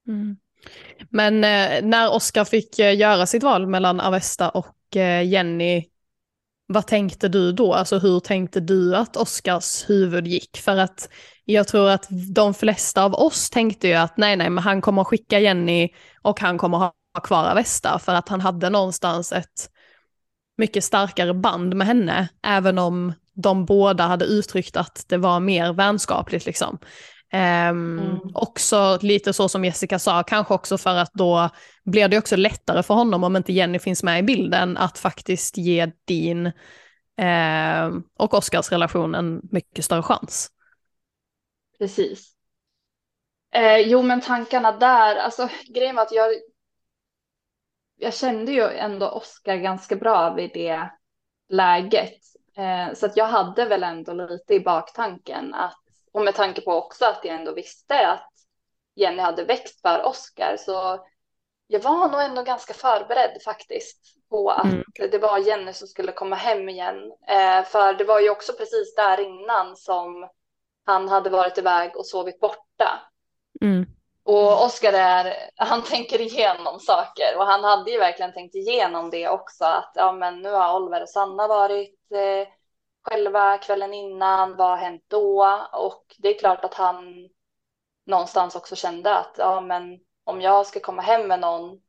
Mm. 0.07 0.37
Men 1.09 1.43
eh, 1.43 1.85
när 1.85 2.15
Oskar 2.15 2.45
fick 2.45 2.79
eh, 2.79 2.97
göra 2.97 3.25
sitt 3.25 3.43
val 3.43 3.67
mellan 3.67 3.99
Avesta 3.99 4.49
och 4.49 4.97
eh, 4.97 5.27
Jenny 5.27 5.85
vad 6.67 6.87
tänkte 6.87 7.27
du 7.27 7.51
då? 7.51 7.73
Alltså 7.73 7.99
hur 7.99 8.19
tänkte 8.19 8.59
du 8.59 8.95
att 8.95 9.17
Oscars 9.17 9.89
huvud 9.89 10.27
gick? 10.27 10.57
För 10.57 10.77
att 10.77 11.09
jag 11.45 11.67
tror 11.67 11.89
att 11.89 12.07
de 12.35 12.53
flesta 12.53 13.03
av 13.03 13.13
oss 13.13 13.49
tänkte 13.49 13.87
ju 13.87 13.93
att 13.93 14.17
nej, 14.17 14.35
nej, 14.35 14.49
men 14.49 14.63
han 14.63 14.81
kommer 14.81 15.03
skicka 15.03 15.39
Jenny 15.39 15.89
och 16.21 16.39
han 16.39 16.57
kommer 16.57 16.77
ha 16.77 16.93
kvar 17.23 17.45
Avesta 17.45 17.99
för 17.99 18.13
att 18.13 18.29
han 18.29 18.41
hade 18.41 18.69
någonstans 18.69 19.31
ett 19.31 19.69
mycket 20.57 20.83
starkare 20.83 21.33
band 21.33 21.75
med 21.75 21.87
henne, 21.87 22.27
även 22.43 22.77
om 22.77 23.13
de 23.33 23.65
båda 23.65 24.03
hade 24.03 24.25
uttryckt 24.25 24.77
att 24.77 25.05
det 25.07 25.17
var 25.17 25.39
mer 25.39 25.73
vänskapligt 25.73 26.45
liksom. 26.45 26.77
Um, 27.33 27.99
mm. 27.99 28.19
Också 28.33 28.99
lite 29.01 29.33
så 29.33 29.49
som 29.49 29.65
Jessica 29.65 29.99
sa, 29.99 30.23
kanske 30.23 30.53
också 30.53 30.77
för 30.77 30.95
att 30.95 31.13
då 31.13 31.49
blir 31.85 32.07
det 32.07 32.17
också 32.17 32.35
lättare 32.35 32.83
för 32.83 32.93
honom 32.93 33.23
om 33.23 33.35
inte 33.35 33.53
Jenny 33.53 33.79
finns 33.79 34.03
med 34.03 34.19
i 34.19 34.23
bilden 34.23 34.77
att 34.77 34.97
faktiskt 34.97 35.57
ge 35.57 35.91
din 36.05 36.45
uh, 37.21 38.01
och 38.17 38.33
Oscars 38.33 38.71
relation 38.71 39.15
en 39.15 39.41
mycket 39.51 39.85
större 39.85 40.03
chans. 40.03 40.49
Precis. 41.79 42.33
Eh, 43.53 43.77
jo 43.77 44.01
men 44.01 44.21
tankarna 44.21 44.71
där, 44.71 45.15
alltså 45.15 45.49
grejen 45.75 45.95
var 45.95 46.03
att 46.03 46.11
jag, 46.11 46.33
jag 47.97 48.13
kände 48.13 48.51
ju 48.51 48.63
ändå 48.63 49.09
Oscar 49.09 49.55
ganska 49.55 49.95
bra 49.95 50.33
vid 50.33 50.51
det 50.53 50.89
läget. 51.49 52.19
Eh, 52.57 52.93
så 52.93 53.05
att 53.05 53.17
jag 53.17 53.25
hade 53.25 53.65
väl 53.65 53.83
ändå 53.83 54.13
lite 54.13 54.53
i 54.53 54.59
baktanken 54.59 55.53
att 55.53 55.82
och 56.13 56.21
med 56.21 56.35
tanke 56.35 56.61
på 56.61 56.73
också 56.73 57.05
att 57.05 57.19
jag 57.23 57.35
ändå 57.35 57.53
visste 57.53 58.07
att 58.07 58.29
Jenny 58.95 59.21
hade 59.21 59.43
växt 59.43 59.81
för 59.81 60.05
Oscar 60.05 60.57
så 60.57 61.05
jag 61.67 61.79
var 61.79 62.07
nog 62.07 62.21
ändå 62.21 62.43
ganska 62.43 62.73
förberedd 62.73 63.41
faktiskt 63.45 63.99
på 64.29 64.49
att 64.49 64.65
mm. 64.65 64.83
det 65.11 65.17
var 65.17 65.37
Jenny 65.37 65.73
som 65.73 65.87
skulle 65.87 66.11
komma 66.11 66.35
hem 66.35 66.69
igen. 66.69 67.11
Eh, 67.27 67.63
för 67.65 67.93
det 67.93 68.03
var 68.03 68.19
ju 68.19 68.29
också 68.29 68.53
precis 68.53 68.95
där 68.95 69.19
innan 69.19 69.75
som 69.75 70.29
han 70.85 71.09
hade 71.09 71.29
varit 71.29 71.57
iväg 71.57 71.97
och 71.97 72.05
sovit 72.05 72.39
borta. 72.39 73.01
Mm. 73.61 73.85
Och 74.23 74.65
Oskar 74.65 74.93
är, 74.93 75.35
han 75.55 75.83
tänker 75.89 76.21
igenom 76.21 76.79
saker 76.79 77.37
och 77.37 77.45
han 77.45 77.63
hade 77.63 77.91
ju 77.91 77.97
verkligen 77.97 78.33
tänkt 78.33 78.55
igenom 78.55 79.09
det 79.09 79.29
också 79.29 79.65
att 79.65 79.91
ja 79.95 80.11
men 80.11 80.41
nu 80.41 80.51
har 80.51 80.79
Oliver 80.79 81.01
och 81.01 81.09
Sanna 81.09 81.47
varit 81.47 82.11
eh, 82.11 82.47
själva 83.03 83.57
kvällen 83.57 83.93
innan, 83.93 84.55
vad 84.55 84.69
har 84.69 84.77
hänt 84.77 85.03
då? 85.07 85.59
Och 85.73 86.15
det 86.17 86.35
är 86.35 86.39
klart 86.39 86.65
att 86.65 86.73
han 86.73 87.29
någonstans 88.05 88.55
också 88.55 88.75
kände 88.75 89.15
att 89.15 89.35
ja, 89.37 89.61
men 89.61 89.99
om 90.23 90.41
jag 90.41 90.65
ska 90.67 90.79
komma 90.79 91.01
hem 91.01 91.27
med 91.27 91.39
någon 91.39 91.81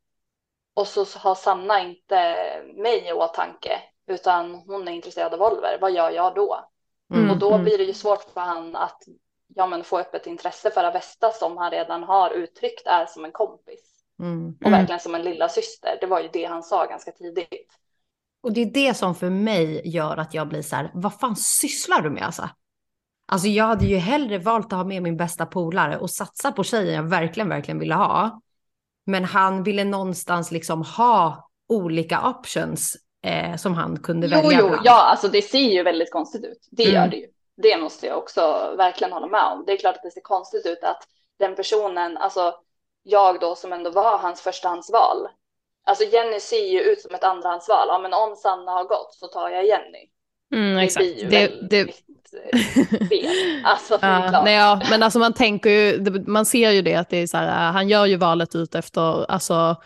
och 0.74 0.88
så 0.88 1.18
har 1.18 1.34
Sanna 1.34 1.80
inte 1.80 2.36
mig 2.74 3.08
i 3.08 3.12
åtanke 3.12 3.80
utan 4.06 4.54
hon 4.54 4.88
är 4.88 4.92
intresserad 4.92 5.34
av 5.34 5.42
Oliver, 5.42 5.78
vad 5.80 5.92
gör 5.92 6.10
jag 6.10 6.34
då? 6.34 6.68
Mm, 7.14 7.30
och 7.30 7.38
då 7.38 7.48
mm. 7.48 7.64
blir 7.64 7.78
det 7.78 7.84
ju 7.84 7.94
svårt 7.94 8.22
för 8.34 8.40
han 8.40 8.76
att 8.76 9.02
ja, 9.54 9.66
men 9.66 9.84
få 9.84 10.00
upp 10.00 10.14
ett 10.14 10.26
intresse 10.26 10.70
för 10.70 10.84
Avesta 10.84 11.30
som 11.30 11.56
han 11.56 11.70
redan 11.70 12.02
har 12.02 12.30
uttryckt 12.30 12.86
är 12.86 13.06
som 13.06 13.24
en 13.24 13.32
kompis. 13.32 13.94
Mm, 14.18 14.58
och 14.64 14.72
verkligen 14.72 15.00
som 15.00 15.14
en 15.14 15.22
lilla 15.22 15.48
syster. 15.48 15.98
Det 16.00 16.06
var 16.06 16.20
ju 16.20 16.28
det 16.28 16.44
han 16.44 16.62
sa 16.62 16.86
ganska 16.86 17.12
tidigt. 17.12 17.72
Och 18.44 18.52
det 18.52 18.60
är 18.60 18.66
det 18.66 18.94
som 18.94 19.14
för 19.14 19.30
mig 19.30 19.82
gör 19.84 20.16
att 20.16 20.34
jag 20.34 20.48
blir 20.48 20.62
så 20.62 20.76
här, 20.76 20.90
vad 20.94 21.14
fan 21.14 21.36
sysslar 21.36 22.02
du 22.02 22.10
med 22.10 22.22
alltså? 22.22 22.48
Alltså 23.26 23.48
jag 23.48 23.64
hade 23.64 23.84
ju 23.84 23.96
hellre 23.96 24.38
valt 24.38 24.66
att 24.66 24.72
ha 24.72 24.84
med 24.84 25.02
min 25.02 25.16
bästa 25.16 25.46
polare 25.46 25.98
och 25.98 26.10
satsa 26.10 26.52
på 26.52 26.64
tjejen 26.64 26.94
jag 26.94 27.02
verkligen, 27.02 27.48
verkligen 27.48 27.78
ville 27.78 27.94
ha. 27.94 28.40
Men 29.06 29.24
han 29.24 29.62
ville 29.62 29.84
någonstans 29.84 30.50
liksom 30.50 30.82
ha 30.82 31.48
olika 31.68 32.28
options 32.28 32.96
eh, 33.26 33.56
som 33.56 33.74
han 33.74 33.98
kunde 33.98 34.26
jo, 34.26 34.36
välja. 34.36 34.58
Jo, 34.60 34.68
jo, 34.70 34.78
ja, 34.84 35.02
alltså 35.02 35.28
det 35.28 35.42
ser 35.42 35.58
ju 35.72 35.82
väldigt 35.82 36.12
konstigt 36.12 36.44
ut. 36.44 36.68
Det 36.70 36.84
mm. 36.84 36.94
gör 36.94 37.08
det 37.08 37.16
ju. 37.16 37.26
Det 37.56 37.80
måste 37.80 38.06
jag 38.06 38.18
också 38.18 38.74
verkligen 38.76 39.12
hålla 39.12 39.26
med 39.26 39.44
om. 39.44 39.64
Det 39.66 39.72
är 39.72 39.76
klart 39.76 39.96
att 39.96 40.02
det 40.02 40.10
ser 40.10 40.20
konstigt 40.20 40.66
ut 40.66 40.84
att 40.84 41.02
den 41.38 41.56
personen, 41.56 42.16
alltså 42.16 42.54
jag 43.02 43.40
då 43.40 43.54
som 43.54 43.72
ändå 43.72 43.90
var 43.90 44.18
hans 44.18 44.40
förstahandsval, 44.40 45.28
Alltså 45.86 46.04
Jenny 46.04 46.40
ser 46.40 46.72
ju 46.72 46.80
ut 46.80 47.00
som 47.00 47.14
ett 47.14 47.24
andrahandsval. 47.24 47.86
Ja, 47.88 47.98
men 47.98 48.12
om 48.12 48.36
Sanna 48.36 48.72
har 48.72 48.84
gått 48.84 49.14
så 49.14 49.26
tar 49.26 49.48
jag 49.48 49.66
Jenny. 49.66 50.08
Mm, 50.54 50.78
exakt. 50.78 51.06
Det 51.06 51.14
blir 51.14 51.24
ju 51.24 51.28
det, 51.28 51.48
väldigt 51.48 51.70
det... 51.70 53.08
fel. 53.08 53.60
Alltså, 53.64 53.98
ja, 54.02 54.42
nej, 54.44 54.54
ja, 54.54 54.80
men 54.90 55.02
alltså 55.02 55.18
man 55.18 55.32
tänker 55.32 55.70
ju, 55.70 56.24
man 56.26 56.46
ser 56.46 56.70
ju 56.70 56.82
det 56.82 56.94
att 56.94 57.10
det 57.10 57.16
är 57.16 57.26
så 57.26 57.36
här, 57.36 57.72
han 57.72 57.88
gör 57.88 58.06
ju 58.06 58.16
valet 58.16 58.54
ut 58.54 58.74
efter, 58.74 59.30
alltså 59.30 59.76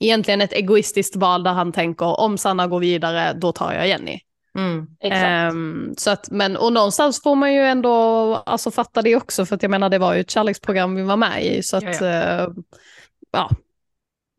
egentligen 0.00 0.40
ett 0.40 0.52
egoistiskt 0.52 1.16
val 1.16 1.42
där 1.42 1.52
han 1.52 1.72
tänker 1.72 2.20
om 2.20 2.38
Sanna 2.38 2.66
går 2.66 2.80
vidare, 2.80 3.32
då 3.32 3.52
tar 3.52 3.72
jag 3.72 3.88
Jenny. 3.88 4.20
Mm, 4.58 4.86
exakt. 5.00 5.52
Um, 5.52 5.94
så 5.98 6.10
att, 6.10 6.30
men, 6.30 6.56
och 6.56 6.72
någonstans 6.72 7.22
får 7.22 7.34
man 7.34 7.54
ju 7.54 7.60
ändå 7.60 8.34
alltså, 8.46 8.70
fatta 8.70 9.02
det 9.02 9.16
också, 9.16 9.46
för 9.46 9.56
att 9.56 9.62
jag 9.62 9.70
menar 9.70 9.88
det 9.88 9.98
var 9.98 10.14
ju 10.14 10.20
ett 10.20 10.30
kärleksprogram 10.30 10.94
vi 10.94 11.02
var 11.02 11.16
med 11.16 11.44
i. 11.44 11.62
Så 11.62 11.76
att, 11.76 12.00
ja, 12.00 12.06
ja. 12.06 12.46
Uh, 12.46 12.54
ja 13.32 13.50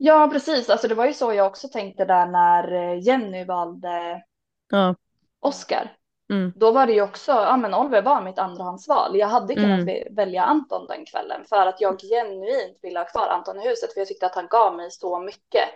Ja, 0.03 0.29
precis. 0.31 0.69
Alltså, 0.69 0.87
det 0.87 0.95
var 0.95 1.05
ju 1.05 1.13
så 1.13 1.33
jag 1.33 1.47
också 1.47 1.67
tänkte 1.67 2.05
där 2.05 2.25
när 2.25 2.73
eh, 2.73 2.99
Jenny 2.99 3.45
valde 3.45 4.23
ja. 4.71 4.95
Oscar. 5.39 5.97
Mm. 6.29 6.53
Då 6.55 6.71
var 6.71 6.87
det 6.87 6.93
ju 6.93 7.01
också, 7.01 7.31
ja 7.31 7.57
men 7.57 7.73
Oliver 7.73 8.01
var 8.01 8.21
mitt 8.21 8.39
andrahandsval. 8.39 9.17
Jag 9.17 9.27
hade 9.27 9.55
kunnat 9.55 9.79
mm. 9.79 10.15
välja 10.15 10.43
Anton 10.43 10.87
den 10.87 11.05
kvällen 11.05 11.45
för 11.49 11.67
att 11.67 11.81
jag 11.81 11.99
genuint 11.99 12.77
ville 12.81 12.99
ha 12.99 13.05
kvar 13.05 13.27
Anton 13.27 13.59
i 13.59 13.67
huset 13.67 13.93
för 13.93 14.01
jag 14.01 14.07
tyckte 14.07 14.25
att 14.25 14.35
han 14.35 14.47
gav 14.49 14.75
mig 14.75 14.91
så 14.91 15.19
mycket. 15.19 15.69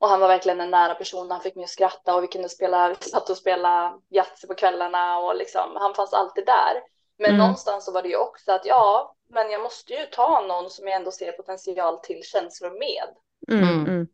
Och 0.00 0.08
han 0.08 0.20
var 0.20 0.28
verkligen 0.28 0.60
en 0.60 0.70
nära 0.70 0.94
person, 0.94 1.30
han 1.30 1.40
fick 1.40 1.54
mig 1.54 1.64
att 1.64 1.70
skratta 1.70 2.16
och 2.16 2.22
vi 2.22 2.26
kunde 2.26 2.48
spela, 2.48 2.88
vi 2.88 2.94
satt 2.94 3.30
och 3.30 3.36
spela 3.36 3.98
Yatzy 4.10 4.46
på 4.46 4.54
kvällarna 4.54 5.18
och 5.18 5.36
liksom, 5.36 5.70
han 5.74 5.94
fanns 5.94 6.12
alltid 6.12 6.46
där. 6.46 6.74
Men 7.18 7.30
mm. 7.30 7.38
någonstans 7.38 7.84
så 7.84 7.92
var 7.92 8.02
det 8.02 8.08
ju 8.08 8.16
också 8.16 8.52
att 8.52 8.66
ja, 8.66 9.14
men 9.28 9.50
jag 9.50 9.62
måste 9.62 9.92
ju 9.92 10.06
ta 10.06 10.40
någon 10.40 10.70
som 10.70 10.86
jag 10.86 10.96
ändå 10.96 11.10
ser 11.10 11.32
potential 11.32 11.98
till 11.98 12.22
känslor 12.22 12.70
med. 12.70 13.08
Mm. 13.50 13.86
mm. 13.86 14.06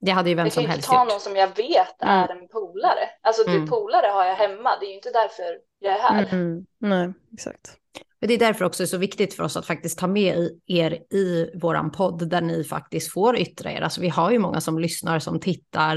Det 0.00 0.10
hade 0.10 0.28
ju 0.28 0.34
vem 0.34 0.46
jag 0.46 0.52
som 0.52 0.62
kan 0.62 0.70
ju 0.70 0.72
helst 0.72 0.88
inte 0.88 0.96
ta 0.96 1.04
någon 1.04 1.20
som 1.20 1.36
jag 1.36 1.56
vet 1.56 1.96
är 1.98 2.28
en 2.28 2.48
polare. 2.48 3.08
Alltså 3.22 3.48
Mm. 3.48 3.66
polare 3.66 4.06
har 4.06 4.24
jag 4.24 4.34
hemma, 4.34 4.70
det 4.80 4.86
är 4.86 4.88
ju 4.88 4.94
inte 4.94 5.10
därför 5.10 5.58
jag 5.78 5.94
är 5.94 5.98
här. 5.98 6.28
Mm. 6.32 6.66
Nej, 6.78 7.12
exakt. 7.32 7.76
Men 8.20 8.28
det 8.28 8.34
är 8.34 8.38
därför 8.38 8.64
också 8.64 8.86
så 8.86 8.98
viktigt 8.98 9.34
för 9.34 9.44
oss 9.44 9.56
att 9.56 9.66
faktiskt 9.66 9.98
ta 9.98 10.06
med 10.06 10.50
er 10.66 10.92
i 11.10 11.50
våran 11.54 11.90
podd 11.90 12.28
där 12.28 12.40
ni 12.40 12.64
faktiskt 12.64 13.12
får 13.12 13.38
yttra 13.38 13.72
er. 13.72 13.80
Alltså 13.80 14.00
vi 14.00 14.08
har 14.08 14.30
ju 14.30 14.38
många 14.38 14.60
som 14.60 14.78
lyssnar, 14.78 15.18
som 15.18 15.40
tittar, 15.40 15.96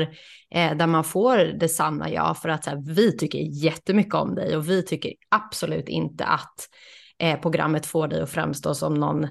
eh, 0.52 0.76
där 0.78 0.88
man 0.88 1.04
får 1.04 1.38
det 1.38 1.70
sanna 1.70 2.12
ja 2.12 2.34
för 2.34 2.50
att 2.50 2.64
så 2.64 2.70
här, 2.70 2.84
vi 2.96 3.18
tycker 3.18 3.40
jättemycket 3.40 4.14
om 4.14 4.36
dig 4.36 4.58
och 4.58 4.70
vi 4.70 4.84
tycker 4.84 5.14
absolut 5.30 5.90
inte 5.90 6.26
att 6.26 6.70
eh, 7.20 7.40
programmet 7.40 7.86
får 7.86 8.08
dig 8.08 8.22
att 8.22 8.30
framstå 8.30 8.76
som 8.76 8.94
någon 8.94 9.28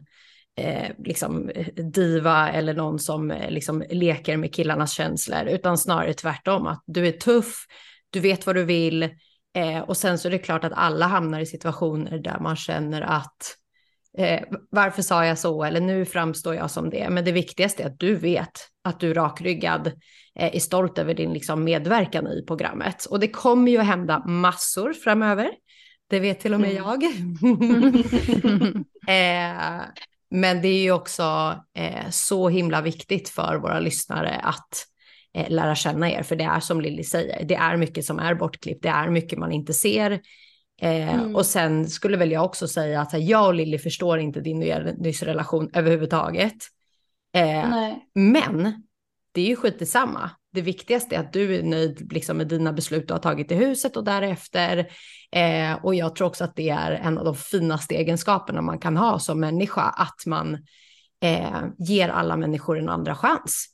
eh, 0.56 0.90
liksom 0.98 1.50
diva 1.94 2.50
eller 2.50 2.74
någon 2.74 2.98
som 2.98 3.30
eh, 3.30 3.50
liksom 3.50 3.84
leker 3.90 4.36
med 4.36 4.54
killarnas 4.54 4.92
känslor, 4.92 5.46
utan 5.46 5.78
snarare 5.78 6.14
tvärtom 6.14 6.66
att 6.66 6.82
du 6.86 7.06
är 7.06 7.12
tuff, 7.12 7.66
du 8.10 8.20
vet 8.20 8.46
vad 8.46 8.56
du 8.56 8.64
vill, 8.64 9.10
Eh, 9.56 9.80
och 9.80 9.96
sen 9.96 10.18
så 10.18 10.28
är 10.28 10.32
det 10.32 10.38
klart 10.38 10.64
att 10.64 10.72
alla 10.72 11.06
hamnar 11.06 11.40
i 11.40 11.46
situationer 11.46 12.18
där 12.18 12.38
man 12.40 12.56
känner 12.56 13.02
att 13.02 13.56
eh, 14.18 14.42
varför 14.70 15.02
sa 15.02 15.26
jag 15.26 15.38
så 15.38 15.64
eller 15.64 15.80
nu 15.80 16.04
framstår 16.04 16.54
jag 16.54 16.70
som 16.70 16.90
det. 16.90 17.10
Men 17.10 17.24
det 17.24 17.32
viktigaste 17.32 17.82
är 17.82 17.86
att 17.86 17.98
du 17.98 18.14
vet 18.14 18.68
att 18.84 19.00
du 19.00 19.14
rakryggad 19.14 19.86
eh, 20.38 20.56
är 20.56 20.60
stolt 20.60 20.98
över 20.98 21.14
din 21.14 21.32
liksom, 21.32 21.64
medverkan 21.64 22.26
i 22.26 22.44
programmet. 22.46 23.04
Och 23.04 23.20
det 23.20 23.28
kommer 23.28 23.72
ju 23.72 23.78
att 23.78 23.86
hända 23.86 24.18
massor 24.26 24.92
framöver. 24.92 25.50
Det 26.08 26.20
vet 26.20 26.40
till 26.40 26.54
och 26.54 26.60
med 26.60 26.70
Mm. 26.70 26.84
jag. 26.84 27.04
eh, 29.78 29.82
men 30.30 30.62
det 30.62 30.68
är 30.68 30.82
ju 30.82 30.92
också 30.92 31.54
eh, 31.78 32.10
så 32.10 32.48
himla 32.48 32.80
viktigt 32.80 33.28
för 33.28 33.56
våra 33.56 33.80
lyssnare 33.80 34.40
att 34.42 34.86
eh, 35.34 35.50
lära 35.50 35.74
känna 35.74 36.10
er. 36.10 36.22
För 36.22 36.36
det 36.36 36.44
är 36.44 36.60
som 36.60 36.80
Lilly 36.80 37.04
säger, 37.04 37.44
det 37.44 37.54
är 37.54 37.76
mycket 37.76 38.04
som 38.04 38.18
är 38.18 38.34
bortklippt, 38.34 38.82
det 38.82 38.88
är 38.88 39.10
mycket 39.10 39.38
man 39.38 39.52
inte 39.52 39.74
ser. 39.74 40.10
Eh, 40.82 41.14
Mm. 41.14 41.36
Och 41.36 41.46
sen 41.46 41.88
skulle 41.88 42.16
väl 42.16 42.30
jag 42.32 42.44
också 42.44 42.68
säga 42.68 43.00
att 43.00 43.12
här, 43.12 43.18
jag 43.18 43.46
och 43.46 43.54
Lilly 43.54 43.78
förstår 43.78 44.18
inte 44.18 44.40
din 44.40 44.58
nya 44.58 44.80
relation 45.22 45.70
överhuvudtaget. 45.74 46.54
Eh, 47.34 47.68
men 48.14 48.82
det 49.32 49.40
är 49.40 49.46
ju 49.46 49.56
skit 49.56 49.82
i 49.82 49.86
samma. 49.86 50.30
Det 50.56 50.62
viktigaste 50.62 51.16
är 51.16 51.20
att 51.20 51.32
du 51.32 51.56
är 51.56 51.62
nöjd 51.62 52.12
liksom, 52.12 52.36
med 52.36 52.48
dina 52.48 52.72
beslut 52.72 53.08
du 53.08 53.14
har 53.14 53.18
tagit 53.18 53.52
i 53.52 53.54
huset 53.54 53.96
och 53.96 54.04
därefter. 54.04 54.78
Eh, 55.32 55.84
och 55.84 55.94
jag 55.94 56.16
tror 56.16 56.26
också 56.28 56.44
att 56.44 56.56
det 56.56 56.68
är 56.68 56.92
en 56.92 57.18
av 57.18 57.24
de 57.24 57.34
finaste 57.34 57.94
egenskaperna 57.94 58.62
man 58.62 58.78
kan 58.78 58.96
ha 58.96 59.18
som 59.18 59.40
människa, 59.40 59.82
att 59.82 60.26
man 60.26 60.54
eh, 61.22 61.62
ger 61.78 62.08
alla 62.08 62.36
människor 62.36 62.78
en 62.78 62.88
andra 62.88 63.14
chans. 63.14 63.66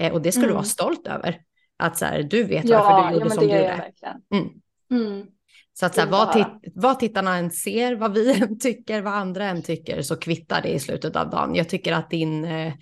Eh, 0.00 0.12
och 0.12 0.22
det 0.22 0.32
ska 0.32 0.40
du 0.40 0.46
Mm. 0.46 0.54
vara 0.56 0.64
stolt 0.64 1.06
över. 1.06 1.40
Att 1.78 1.98
så 1.98 2.04
här, 2.04 2.22
du 2.22 2.42
vet 2.42 2.64
Ja, 2.64 2.82
varför 2.82 2.96
du 2.96 3.02
ja 3.04 3.12
gjorde 3.12 3.24
men 3.24 3.34
som 3.34 3.46
du 3.46 3.54
gjorde. 3.54 3.92
Mm. 4.34 4.48
Mm. 4.90 5.26
Så 5.72 5.86
att 5.86 5.94
så 5.94 6.00
här, 6.00 6.08
vad, 6.08 6.32
tit 6.32 6.72
vad 6.74 6.98
tittarna 6.98 7.36
än 7.36 7.50
ser, 7.50 7.96
vad 7.96 8.14
vi 8.14 8.32
än 8.42 8.58
tycker, 8.58 9.00
vad 9.00 9.14
andra 9.14 9.44
än 9.44 9.62
tycker, 9.62 10.02
så 10.02 10.16
kvittar 10.16 10.62
det 10.62 10.68
i 10.68 10.78
slutet 10.78 11.16
av 11.16 11.30
dagen. 11.30 11.54
Jag 11.54 11.68
tycker 11.68 11.92
att 11.92 12.10
din, 12.10 12.44
eh, 12.44 12.72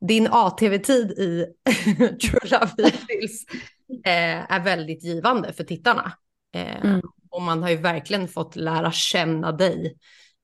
din 0.00 0.28
ATV-tid 0.30 1.10
i 1.10 1.46
True 1.94 2.40
Love 2.50 2.70
hittills 2.76 3.44
eh, 4.04 4.52
är 4.52 4.60
väldigt 4.60 5.04
givande 5.04 5.52
för 5.52 5.64
tittarna. 5.64 6.12
Eh, 6.54 6.84
Mm. 6.84 7.00
Och 7.30 7.42
man 7.42 7.62
har 7.62 7.70
ju 7.70 7.76
verkligen 7.76 8.28
fått 8.28 8.56
lära 8.56 8.92
känna 8.92 9.52
dig 9.52 9.96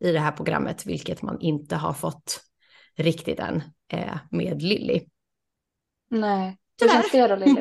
i 0.05 0.13
det 0.13 0.21
här 0.21 0.33
programmet, 0.33 0.87
vilket 0.87 1.23
man 1.23 1.41
inte 1.41 1.77
har 1.77 1.93
fått 1.93 2.41
riktigt 2.97 3.41
än 3.41 3.63
eh, 3.93 4.17
med 4.31 4.63
Lilly. 4.63 5.01
Nej. 6.11 6.57
Hur 6.81 6.89
känns 6.89 7.11
det 7.13 7.27
då 7.27 7.37
Lilly? 7.37 7.61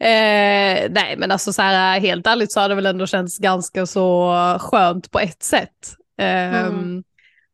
eh, 0.00 0.90
nej 0.90 1.14
men 1.18 1.30
alltså 1.30 1.52
så 1.52 1.62
här 1.62 2.00
helt 2.00 2.26
ärligt 2.26 2.52
så 2.52 2.60
har 2.60 2.68
det 2.68 2.74
väl 2.74 2.86
ändå 2.86 3.06
känts 3.06 3.38
ganska 3.38 3.86
så 3.86 4.32
skönt 4.60 5.10
på 5.10 5.18
ett 5.18 5.42
sätt. 5.42 5.94
Ehm, 6.18 6.54
Mm. 6.66 7.04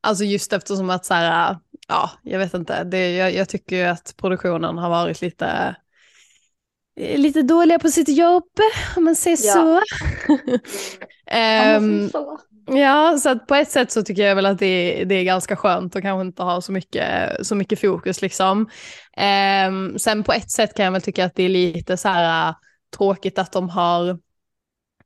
Alltså 0.05 0.25
just 0.25 0.53
eftersom 0.53 0.91
att 0.91 1.05
så 1.07 1.15
här, 1.15 1.59
ja 1.89 2.11
jag 2.23 2.39
vet 2.39 2.55
inte, 2.55 2.85
det, 2.85 3.11
jag, 3.17 3.35
jag 3.35 3.49
tycker 3.49 3.77
ju 3.77 3.83
att 3.83 4.15
produktionen 4.17 4.79
har 4.79 4.91
varit 4.91 5.21
lite 5.21 5.77
eh, 7.01 7.19
lite 7.19 7.43
dåliga 7.43 7.79
på 7.79 7.89
sitt 7.89 8.09
jobb, 8.09 8.49
om 8.97 9.05
man 9.05 9.15
säger 9.17 9.39
Ja. 9.43 9.53
så. 9.53 9.83
Så. 12.13 12.41
Ja, 12.67 13.19
så 13.19 13.29
att 13.29 13.47
på 13.47 13.55
ett 13.55 13.71
sätt 13.71 13.93
så 13.93 14.03
tycker 14.03 14.23
jag 14.23 14.35
väl 14.37 14.47
att 14.47 14.59
det, 14.59 15.05
det 15.05 15.15
är 15.15 15.25
ganska 15.25 15.57
skönt 15.57 15.97
att 15.97 16.03
kanske 16.03 16.27
inte 16.27 16.43
ha 16.43 16.61
så 16.61 16.73
mycket, 16.73 17.47
så 17.47 17.55
mycket 17.55 17.81
fokus 17.81 18.23
liksom. 18.23 18.69
Ehm, 19.17 19.99
sen 19.99 20.23
på 20.25 20.33
ett 20.33 20.51
sätt 20.51 20.75
kan 20.75 20.85
jag 20.85 20.93
väl 20.93 21.03
tycka 21.03 21.25
att 21.25 21.35
det 21.35 21.43
är 21.43 21.49
lite 21.49 21.97
så 21.97 22.09
här 22.09 22.49
äh, 22.49 22.55
tråkigt 22.97 23.39
att 23.39 23.53
de 23.53 23.69
har 23.69 24.19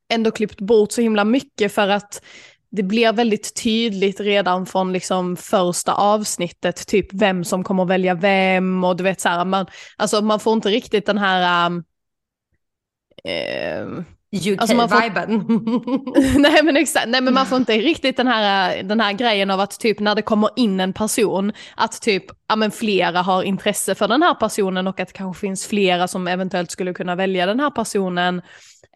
ändå 0.08 0.30
klippt 0.30 0.60
bort 0.60 0.92
så 0.92 1.00
himla 1.00 1.24
mycket 1.24 1.72
för 1.72 1.88
att 1.88 2.22
det 2.70 2.82
blir 2.82 3.12
väldigt 3.12 3.62
tydligt 3.62 4.20
redan 4.20 4.66
från 4.66 4.92
liksom 4.92 5.36
första 5.36 5.94
avsnittet, 5.94 6.86
typ 6.86 7.06
vem 7.12 7.44
som 7.44 7.64
kommer 7.64 7.84
välja 7.84 8.14
vem 8.14 8.84
och 8.84 8.96
du 8.96 9.04
vet 9.04 9.20
så 9.20 9.28
här, 9.28 9.44
man, 9.44 9.66
alltså 9.96 10.20
man 10.22 10.40
får 10.40 10.52
inte 10.52 10.68
riktigt 10.68 11.06
den 11.06 11.18
här 11.18 11.70
Alltså 14.58 14.74
man 14.74 14.88
får- 14.88 14.96
UK-viben. 14.96 15.46
Nej 16.42 16.62
men 16.62 16.76
exakt, 16.76 17.08
nej 17.08 17.20
men 17.20 17.34
man 17.34 17.46
får 17.46 17.58
inte 17.58 17.72
riktigt 17.72 18.16
den 18.16 18.26
här, 18.26 18.82
den 18.82 19.00
här 19.00 19.12
grejen 19.12 19.50
av 19.50 19.60
att 19.60 19.80
typ 19.80 20.00
när 20.00 20.14
det 20.14 20.22
kommer 20.22 20.50
in 20.56 20.80
en 20.80 20.92
person, 20.92 21.52
att 21.76 22.02
typ, 22.02 22.24
ja 22.48 22.56
men 22.56 22.70
flera 22.70 23.22
har 23.22 23.42
intresse 23.42 23.94
för 23.94 24.08
den 24.08 24.22
här 24.22 24.34
personen 24.34 24.86
och 24.86 25.00
att 25.00 25.08
det 25.08 25.14
kanske 25.14 25.40
finns 25.40 25.66
flera 25.66 26.08
som 26.08 26.28
eventuellt 26.28 26.70
skulle 26.70 26.94
kunna 26.94 27.14
välja 27.14 27.46
den 27.46 27.60
här 27.60 27.70
personen 27.70 28.42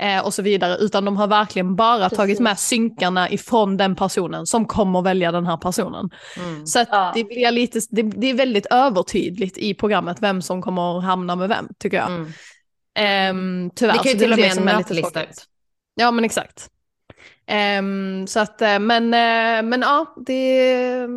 eh, 0.00 0.24
och 0.24 0.34
så 0.34 0.42
vidare, 0.42 0.76
utan 0.76 1.04
de 1.04 1.16
har 1.16 1.26
verkligen 1.26 1.76
bara 1.76 2.02
Precis. 2.02 2.16
tagit 2.18 2.40
med 2.40 2.58
synkarna 2.58 3.30
ifrån 3.30 3.76
den 3.76 3.96
personen 3.96 4.46
som 4.46 4.66
kommer 4.66 5.02
välja 5.02 5.32
den 5.32 5.46
här 5.46 5.56
personen. 5.56 6.10
Mm. 6.36 6.66
Så 6.66 6.84
Ja. 6.90 7.12
det 7.14 7.24
blir 7.24 7.50
lite, 7.50 7.80
det, 7.90 8.02
det 8.02 8.26
är 8.26 8.34
väldigt 8.34 8.66
övertydligt 8.66 9.58
i 9.58 9.74
programmet 9.74 10.16
vem 10.20 10.42
som 10.42 10.62
kommer 10.62 11.00
hamna 11.00 11.36
med 11.36 11.48
vem, 11.48 11.68
tycker 11.78 11.96
jag. 11.96 12.06
Mm. 12.10 12.32
Ehm, 12.94 13.70
tyvärr. 13.74 13.92
Det 13.92 13.98
kan 13.98 14.12
ju 14.12 14.18
till 14.18 14.32
och 14.32 14.38
med 14.38 14.58
en 14.58 14.68
är 14.68 14.78
lite 14.78 14.94
tråkigt. 14.94 15.30
ut. 15.30 15.44
Ja 15.94 16.10
men 16.10 16.24
exakt. 16.24 16.68
Ehm, 17.46 18.26
så 18.26 18.40
att, 18.40 18.62
eh, 18.62 18.78
men, 18.78 19.04
eh, 19.04 19.62
men 19.70 19.80
ja, 19.80 20.14
det... 20.26 21.08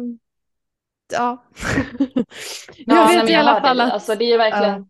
Ja. 1.14 1.44
Ja, 2.78 2.96
jag 2.96 3.08
nej, 3.08 3.18
vet 3.22 3.30
i 3.30 3.36
alla 3.36 3.62
fall 3.62 3.82
att... 3.82 3.94
Alltså, 3.94 4.16
det 4.16 4.26
är 4.32 4.38
verkligen, 4.38 4.88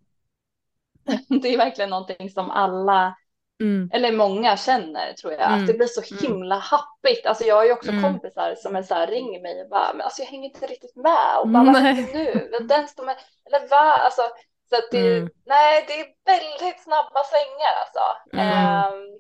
det 1.42 1.54
är 1.54 1.58
verkligen 1.58 1.90
någonting 1.90 2.30
som 2.30 2.52
alla, 2.52 3.16
Mm, 3.62 3.90
eller 3.94 4.12
många 4.12 4.58
känner 4.58 5.14
tror 5.14 5.34
jag, 5.34 5.42
Mm. 5.42 5.62
att 5.62 5.68
det 5.68 5.74
blir 5.74 5.88
så 5.88 6.02
Mm. 6.12 6.24
himla 6.24 6.56
happigt. 6.56 7.26
Alltså 7.26 7.44
jag 7.44 7.56
har 7.56 7.66
ju 7.66 7.72
också 7.74 7.90
Mm. 7.92 8.04
kompisar 8.04 8.56
som 8.56 8.76
är 8.76 8.84
så 8.84 8.94
här, 8.96 9.08
ringer 9.08 9.42
mig 9.42 9.62
och 9.64 9.70
bara, 9.70 9.94
men 9.94 10.02
alltså 10.02 10.22
jag 10.22 10.28
hänger 10.30 10.50
inte 10.50 10.68
riktigt 10.68 10.96
med 10.96 11.40
och 11.42 11.48
bara, 11.50 11.64
vad 11.64 11.76
händer 11.82 12.14
nu? 12.14 12.50
Den 12.68 12.88
står 12.88 13.04
med, 13.06 13.16
eller 13.46 13.68
va? 13.68 13.78
Alltså, 14.06 14.22
så 14.70 14.76
att 14.76 14.92
det, 14.92 15.18
Mm. 15.18 15.30
nej, 15.46 15.84
det 15.88 15.94
är 16.00 16.08
väldigt 16.26 16.84
snabba 16.84 17.24
svängar 17.24 17.74
alltså. 17.82 18.04
Ehm, 18.42 19.20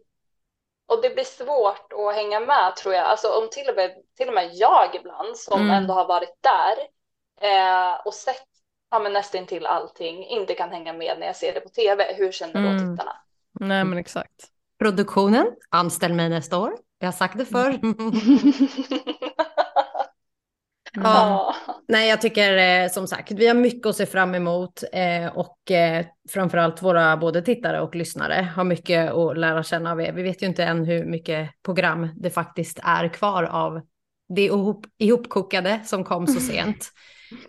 och 0.87 1.01
det 1.01 1.09
blir 1.09 1.23
svårt 1.23 1.93
att 1.93 2.15
hänga 2.15 2.39
med 2.39 2.75
tror 2.75 2.93
jag. 2.95 3.05
Alltså 3.05 3.29
om 3.31 3.49
till 3.49 3.69
och 3.69 3.75
med, 3.75 3.91
till 4.17 4.27
och 4.27 4.33
med 4.33 4.49
jag 4.53 4.95
ibland 4.95 5.37
som 5.37 5.69
ändå 5.69 5.93
har 5.93 6.05
varit 6.07 6.35
där 6.41 6.77
eh, 7.41 7.95
och 8.05 8.13
sett 8.13 8.45
ja, 8.91 8.99
men 8.99 9.13
nästan 9.13 9.45
till 9.45 9.65
allting 9.65 10.25
inte 10.25 10.53
kan 10.55 10.71
hänga 10.71 10.93
med 10.93 11.19
när 11.19 11.27
jag 11.27 11.35
ser 11.35 11.53
det 11.53 11.59
på 11.59 11.69
tv. 11.69 12.13
Hur 12.13 12.31
känner 12.31 12.53
då 12.61 12.79
tittarna? 12.79 13.15
Nej 13.59 13.85
men 13.85 13.97
exakt. 13.97 14.49
Produktionen, 14.79 15.47
anställ 15.69 16.13
mig 16.13 16.29
nästa 16.29 16.57
år. 16.57 16.73
Jag 16.99 17.07
har 17.07 17.13
sagt 17.13 17.37
det 17.37 17.45
förr. 17.45 17.79
ja. 21.03 21.55
Nej, 21.87 22.09
jag 22.09 22.21
tycker 22.21 22.57
eh, 22.57 22.89
som 22.89 23.07
sagt, 23.07 23.31
vi 23.31 23.47
har 23.47 23.55
mycket 23.55 23.85
att 23.85 23.95
se 23.95 24.05
fram 24.05 24.35
emot 24.35 24.83
eh, 24.91 25.37
och 25.37 25.71
eh, 25.71 26.05
framförallt 26.29 26.81
våra 26.81 27.17
både 27.17 27.41
tittare 27.41 27.81
och 27.81 27.95
lyssnare 27.95 28.51
har 28.55 28.63
mycket 28.63 29.11
att 29.11 29.37
lära 29.37 29.63
känna 29.63 29.91
av 29.91 30.01
er. 30.01 30.11
Vi 30.13 30.23
vet 30.23 30.41
ju 30.41 30.47
inte 30.47 30.63
än 30.63 30.85
hur 30.85 31.05
mycket 31.05 31.49
program 31.63 32.09
det 32.15 32.29
faktiskt 32.29 32.79
är 32.83 33.07
kvar 33.07 33.43
av 33.43 33.81
det 34.29 34.45
ihop, 34.45 34.85
ihopkokade 34.97 35.79
som 35.85 36.03
kom 36.03 36.27
så 36.27 36.39
sent. 36.39 36.91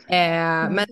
Eh, 0.09 0.71
men 0.71 0.87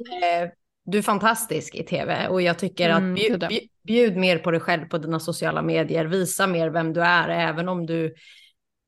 du 0.85 0.99
är 0.99 1.03
fantastisk 1.03 1.75
i 1.75 1.83
tv 1.83 2.29
och 2.29 2.43
jag 2.43 2.59
tycker 2.59 2.91
Mm, 2.91 3.11
att 3.13 3.17
bjud, 3.17 3.47
bjud, 3.49 3.69
bjud 3.87 4.17
mer 4.17 4.39
på 4.39 4.51
dig 4.51 4.61
själv 4.61 4.85
på 4.89 4.99
dina 4.99 5.21
sociala 5.21 5.63
medier, 5.63 6.05
visa 6.05 6.47
mer 6.47 6.71
vem 6.71 6.93
du 6.93 7.03
är, 7.03 7.29
även 7.29 7.69
om 7.69 7.87
du 7.87 8.15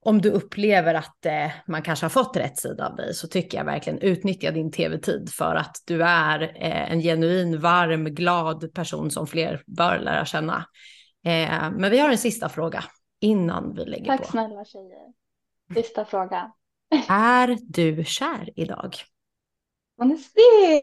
om 0.04 0.20
du 0.20 0.30
upplever 0.30 0.94
att 0.94 1.26
eh, 1.26 1.50
man 1.66 1.82
kanske 1.82 2.04
har 2.04 2.10
fått 2.10 2.36
rätt 2.36 2.58
sida 2.58 2.88
av 2.88 2.96
dig 2.96 3.14
så 3.14 3.28
tycker 3.28 3.58
jag 3.58 3.64
verkligen 3.64 3.98
utnyttja 3.98 4.50
din 4.50 4.72
tv-tid 4.72 5.30
för 5.32 5.54
att 5.54 5.76
du 5.86 6.02
är 6.02 6.42
eh, 6.42 6.92
en 6.92 7.00
genuin, 7.00 7.60
varm, 7.60 8.04
glad 8.04 8.74
person 8.74 9.10
som 9.10 9.26
fler 9.26 9.62
bör 9.66 9.98
lära 9.98 10.24
känna. 10.24 10.56
Eh, 11.24 11.70
men 11.70 11.90
vi 11.90 11.98
har 11.98 12.10
en 12.10 12.18
sista 12.18 12.48
fråga 12.48 12.84
innan 13.20 13.74
vi 13.74 13.84
lägger 13.84 14.06
Tack 14.06 14.20
på. 14.20 14.26
snälla 14.26 14.64
tjejer. 14.64 15.12
Sista 15.74 16.04
fråga. 16.04 16.52
Är 17.08 17.56
du 17.60 18.04
kär 18.04 18.50
idag? 18.56 18.94
Se! 20.00 20.80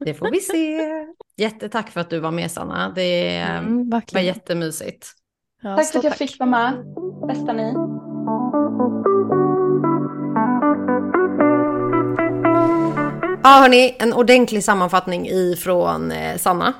Det 0.04 0.14
får 0.14 0.30
vi 0.30 0.40
se. 0.40 0.80
Jättetack 1.36 1.90
för 1.90 2.00
att 2.00 2.10
du 2.10 2.18
var 2.18 2.30
med 2.30 2.50
Sanna. 2.50 2.92
Det 2.94 3.36
Mm, 3.36 3.90
var 3.90 3.98
verkligen. 3.98 4.26
jättemysigt. 4.26 5.12
Ja, 5.62 5.76
Tack 5.76 5.86
för 5.86 5.98
att 5.98 6.04
jag 6.04 6.16
fick 6.16 6.38
vara 6.38 6.50
med. 6.50 6.72
Bästa 7.28 7.52
ni. 7.52 7.72
Ja 13.42 13.50
hörni, 13.60 13.96
en 13.98 14.12
ordentlig 14.12 14.64
sammanfattning 14.64 15.28
ifrån 15.28 16.12
eh, 16.12 16.36
Sanna. 16.36 16.72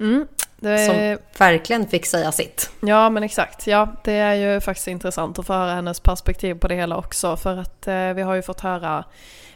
Mm, 0.00 0.26
det 0.68 0.86
Som 0.86 1.18
verkligen 1.38 1.88
fick 1.88 2.06
säga 2.06 2.32
sitt. 2.32 2.70
ja 2.80 3.10
men 3.10 3.22
exakt, 3.22 3.66
ja 3.66 3.88
det 4.04 4.12
är 4.12 4.34
ju 4.34 4.60
faktiskt 4.60 4.88
intressant 4.88 5.38
att 5.38 5.46
få 5.46 5.52
höra 5.52 5.74
hennes 5.74 6.00
perspektiv 6.00 6.54
på 6.54 6.68
det 6.68 6.74
hela 6.74 6.96
också 6.96 7.36
för 7.36 7.56
att 7.56 7.86
eh, 7.86 8.12
vi 8.12 8.22
har 8.22 8.34
ju 8.34 8.42
fått 8.42 8.60
höra 8.60 9.04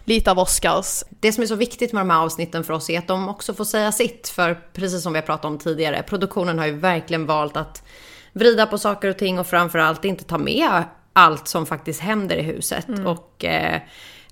lite 0.04 0.30
av 0.30 0.38
Oscars. 0.38 1.04
Det 1.20 1.32
som 1.32 1.42
är 1.42 1.46
så 1.46 1.54
viktigt 1.54 1.92
med 1.92 2.00
de 2.00 2.10
här 2.10 2.20
avsnitten 2.20 2.64
för 2.64 2.74
oss 2.74 2.90
är 2.90 2.98
att 2.98 3.06
de 3.06 3.28
också 3.28 3.54
får 3.54 3.64
säga 3.64 3.92
sitt. 3.92 4.28
För 4.28 4.60
precis 4.72 5.02
som 5.02 5.12
vi 5.12 5.18
har 5.18 5.26
pratat 5.26 5.44
om 5.44 5.58
tidigare, 5.58 6.02
produktionen 6.02 6.58
har 6.58 6.66
ju 6.66 6.72
verkligen 6.72 7.26
valt 7.26 7.56
att 7.56 7.82
vrida 8.32 8.66
på 8.66 8.78
saker 8.78 9.08
och 9.08 9.18
ting 9.18 9.38
och 9.38 9.46
framförallt 9.46 10.04
inte 10.04 10.24
ta 10.24 10.38
med 10.38 10.82
allt 11.12 11.48
som 11.48 11.66
faktiskt 11.66 12.00
händer 12.00 12.36
i 12.36 12.42
huset. 12.42 12.86
Och 13.06 13.44
eh, 13.44 13.80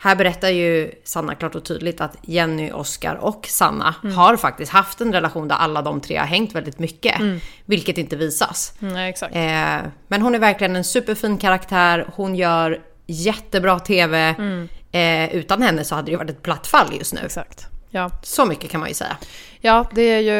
här 0.07 0.17
berättar 0.17 0.49
ju 0.49 0.91
Sanna 1.05 1.35
klart 1.35 1.55
och 1.55 1.65
tydligt 1.65 2.01
att 2.01 2.17
Jenny, 2.23 2.73
Oscar 2.73 3.15
och 3.15 3.47
Sanna 3.49 3.95
har 4.15 4.37
faktiskt 4.37 4.73
haft 4.73 5.01
en 5.01 5.13
relation 5.13 5.49
där 5.49 5.57
alla 5.57 5.83
de 5.83 6.01
tre 6.01 6.17
har 6.17 6.27
hängt 6.27 6.55
väldigt 6.55 6.79
mycket. 6.79 7.21
Vilket 7.65 7.99
inte 7.99 8.17
visas. 8.17 8.73
Mm, 8.81 8.95
nej, 8.95 9.11
exakt. 9.11 9.35
Eh, 9.35 9.91
men 10.09 10.23
hon 10.23 10.35
är 10.35 10.39
verkligen 10.39 10.77
en 10.77 10.85
superfin 10.85 11.39
karaktär. 11.39 12.07
Hon 12.15 12.35
gör 12.35 12.81
jättebra 13.07 13.79
TV. 13.79 14.35
Eh, 14.93 15.35
utan 15.35 15.63
henne 15.63 15.85
så 15.85 15.95
hade 15.95 16.07
det 16.07 16.11
ju 16.11 16.17
varit 16.17 16.31
ett 16.31 16.43
platt 16.43 16.67
fall 16.67 16.97
just 16.99 17.15
nu. 17.15 17.21
Exakt. 17.25 17.69
Ja. 17.97 18.11
Så 18.23 18.45
mycket 18.45 18.71
kan 18.71 18.81
man 18.81 18.89
ju 18.89 18.95
säga. 18.95 19.17
ja, 19.61 19.85
det 19.95 20.03
är 20.03 20.21
ju, 20.21 20.33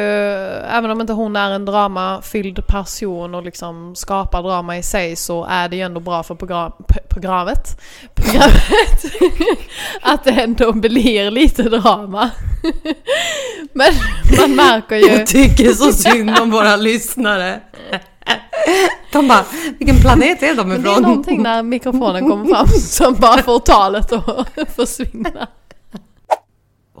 även 0.77 0.91
om 0.91 1.01
inte 1.01 1.13
hon 1.13 1.35
är 1.35 1.51
en 1.51 1.65
dramafylld 1.65 2.67
person 2.67 3.35
och 3.35 3.43
liksom 3.43 3.95
skapar 3.95 4.43
drama 4.43 4.77
i 4.77 4.83
sig 4.83 5.15
så 5.15 5.45
är 5.49 5.69
det 5.69 5.75
ju 5.75 5.81
ändå 5.81 5.99
bra 5.99 6.23
för 6.23 6.35
program, 6.35 6.71
programmet, 7.09 7.81
programmet 8.15 9.05
att 10.01 10.23
det 10.23 10.31
ändå 10.31 10.71
blir 10.73 11.31
lite 11.31 11.63
drama. 11.63 12.29
Men 13.73 13.93
man 14.39 14.55
märker 14.55 14.95
ju... 14.95 15.07
Jag 15.07 15.27
tycker 15.27 15.69
så 15.69 15.91
synd 15.91 16.39
om 16.41 16.51
våra 16.51 16.75
lyssnare. 16.75 17.61
De 19.11 19.27
bara, 19.27 19.45
vilken 19.79 19.97
planet 19.97 20.43
är 20.43 20.55
de 20.55 20.67
Men 20.69 20.81
det 20.83 20.89
är 20.89 20.91
ifrån? 20.91 21.03
någonting 21.03 21.43
när 21.43 21.63
mikrofonen 21.63 22.29
kommer 22.29 22.45
fram 22.45 22.67
som 22.67 23.13
bara 23.13 23.43
får 23.43 23.59
talet 23.59 24.11
att 24.11 24.47
försvinna. 24.75 25.47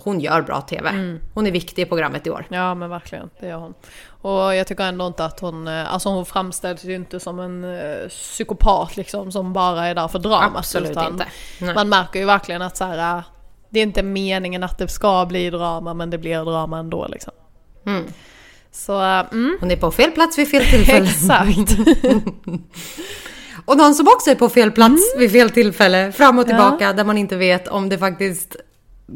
Hon 0.07 0.19
gör 0.19 0.41
bra 0.41 0.61
TV. 0.61 0.89
Mm. 0.89 1.19
Hon 1.33 1.47
är 1.47 1.51
viktig 1.51 1.81
i 1.81 1.85
programmet 1.85 2.27
i 2.27 2.29
år. 2.29 2.45
Ja 2.49 2.75
men 2.75 2.89
verkligen, 2.89 3.29
det 3.39 3.47
gör 3.47 3.57
hon. 3.57 3.73
Och 4.21 4.55
jag 4.55 4.67
tycker 4.67 4.83
ändå 4.83 5.07
inte 5.07 5.25
att 5.25 5.39
hon, 5.39 5.67
eh, 5.67 5.93
alltså 5.93 6.09
hon 6.09 6.25
framställs 6.25 6.83
ju 6.83 6.95
inte 6.95 7.19
som 7.19 7.39
en 7.39 7.63
eh, 7.63 8.07
psykopat 8.09 8.97
liksom 8.97 9.31
som 9.31 9.53
bara 9.53 9.87
är 9.87 9.95
där 9.95 10.07
för 10.07 10.19
dramat. 10.19 10.57
Absolut 10.57 10.91
utan 10.91 11.11
inte. 11.11 11.25
Nej. 11.61 11.75
Man 11.75 11.89
märker 11.89 12.19
ju 12.19 12.25
verkligen 12.25 12.61
att 12.61 12.77
så 12.77 12.85
här, 12.85 13.17
eh, 13.17 13.23
det 13.69 13.79
är 13.79 13.83
inte 13.83 14.03
meningen 14.03 14.63
att 14.63 14.77
det 14.77 14.87
ska 14.87 15.25
bli 15.25 15.49
drama 15.49 15.93
men 15.93 16.09
det 16.09 16.17
blir 16.17 16.45
drama 16.45 16.79
ändå 16.79 17.07
liksom. 17.07 17.33
Mm. 17.85 18.03
Så, 18.71 19.01
eh, 19.01 19.25
mm, 19.31 19.57
Hon 19.59 19.71
är 19.71 19.75
på 19.75 19.91
fel 19.91 20.11
plats 20.11 20.37
vid 20.37 20.49
fel 20.51 20.65
tillfälle. 20.65 21.05
exakt. 21.09 21.77
Och 23.65 23.77
någon 23.77 23.95
som 23.95 24.07
också 24.07 24.31
är 24.31 24.35
på 24.35 24.49
fel 24.49 24.71
plats 24.71 25.15
vid 25.17 25.31
fel 25.31 25.49
tillfälle, 25.49 26.11
fram 26.11 26.39
och 26.39 26.45
Mm. 26.45 26.57
Ja. 26.57 26.69
tillbaka, 26.69 26.93
där 26.93 27.03
man 27.03 27.17
inte 27.17 27.35
vet 27.35 27.67
om 27.67 27.89
det 27.89 27.97
faktiskt 27.97 28.55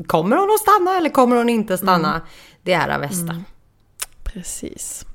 kommer 0.07 0.37
hon 0.37 0.49
att 0.51 0.59
stanna 0.59 0.97
eller 0.97 1.09
kommer 1.09 1.35
hon 1.35 1.49
inte 1.49 1.77
stanna. 1.77 2.09
Mm. 2.09 2.21
Det 2.63 2.73
är 2.73 2.89
Avesta. 2.89 3.43
Precis. 4.23 5.05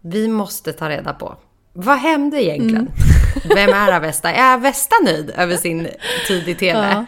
Vi 0.00 0.28
måste 0.28 0.72
ta 0.72 0.88
reda 0.88 1.12
på, 1.12 1.36
vad 1.72 1.98
hände 1.98 2.44
egentligen? 2.44 2.76
Mm. 2.76 2.92
Vem 3.54 3.70
är 3.70 3.92
Avesta? 3.92 4.32
Är 4.32 4.54
Avesta 4.54 4.96
nöjd 5.04 5.30
över 5.30 5.56
sin 5.56 5.88
tid 6.26 6.48
i 6.48 6.54
TV? 6.54 6.90
Ja. 6.92 7.06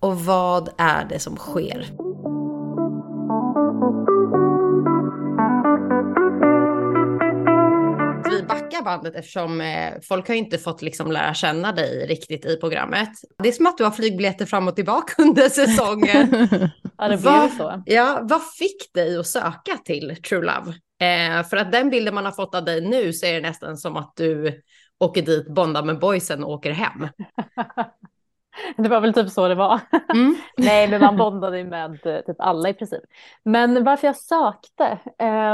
Och 0.00 0.24
vad 0.24 0.68
är 0.78 1.04
det 1.04 1.18
som 1.18 1.36
sker? 1.36 1.86
Backar 8.72 8.84
bandet 8.84 9.14
eftersom 9.14 9.60
eh, 9.60 9.92
folk 10.08 10.28
har 10.28 10.34
inte 10.34 10.58
fått 10.58 10.82
liksom 10.82 11.12
lära 11.12 11.34
känna 11.34 11.72
dig 11.72 12.06
riktigt 12.06 12.46
i 12.46 12.56
programmet. 12.56 13.08
Det 13.42 13.48
är 13.48 13.52
som 13.52 13.66
att 13.66 13.78
du 13.78 13.84
har 13.84 13.90
flygbiljetter 13.90 14.46
fram 14.46 14.68
och 14.68 14.76
tillbaka 14.76 15.22
under 15.22 15.48
säsongen. 15.48 16.48
Ja, 16.98 17.08
det 17.08 17.16
Vad- 17.16 17.40
blev 17.40 17.56
så. 17.58 17.82
Ja, 17.86 18.18
vad 18.22 18.40
fick 18.58 18.94
dig 18.94 19.18
att 19.18 19.26
söka 19.26 19.76
till 19.84 20.16
True 20.28 20.40
Love? 20.40 20.74
Eh, 21.00 21.44
för 21.48 21.56
att 21.56 21.72
den 21.72 21.90
bilden 21.90 22.14
man 22.14 22.24
har 22.24 22.32
fått 22.32 22.54
av 22.54 22.64
dig 22.64 22.80
nu 22.88 23.12
så 23.12 23.26
är 23.26 23.34
det 23.34 23.40
nästan 23.48 23.76
som 23.76 23.96
att 23.96 24.12
du 24.16 24.60
åker 25.00 25.22
dit, 25.22 25.48
bondar 25.48 25.82
med 25.82 25.98
boysen 25.98 26.44
och 26.44 26.50
åker 26.50 26.70
hem. 26.70 27.08
Det 28.76 28.88
var 28.88 29.00
väl 29.00 29.14
typ 29.14 29.30
så 29.30 29.48
det 29.48 29.54
var. 29.54 29.80
Mm. 30.14 30.36
Nej, 30.56 30.88
men 30.88 31.00
man 31.00 31.16
bondade 31.16 31.58
ju 31.58 31.64
med 31.64 32.06
eh, 32.06 32.20
typ 32.20 32.36
alla 32.38 32.68
i 32.68 32.74
princip. 32.74 33.02
Men 33.44 33.84
varför 33.84 34.06
jag 34.06 34.16
sökte? 34.16 34.98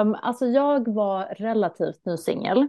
Um, 0.03 0.15
alltså 0.23 0.47
jag 0.47 0.95
var 0.95 1.25
relativt 1.25 2.05
ny 2.07 2.17
singel. 2.17 2.69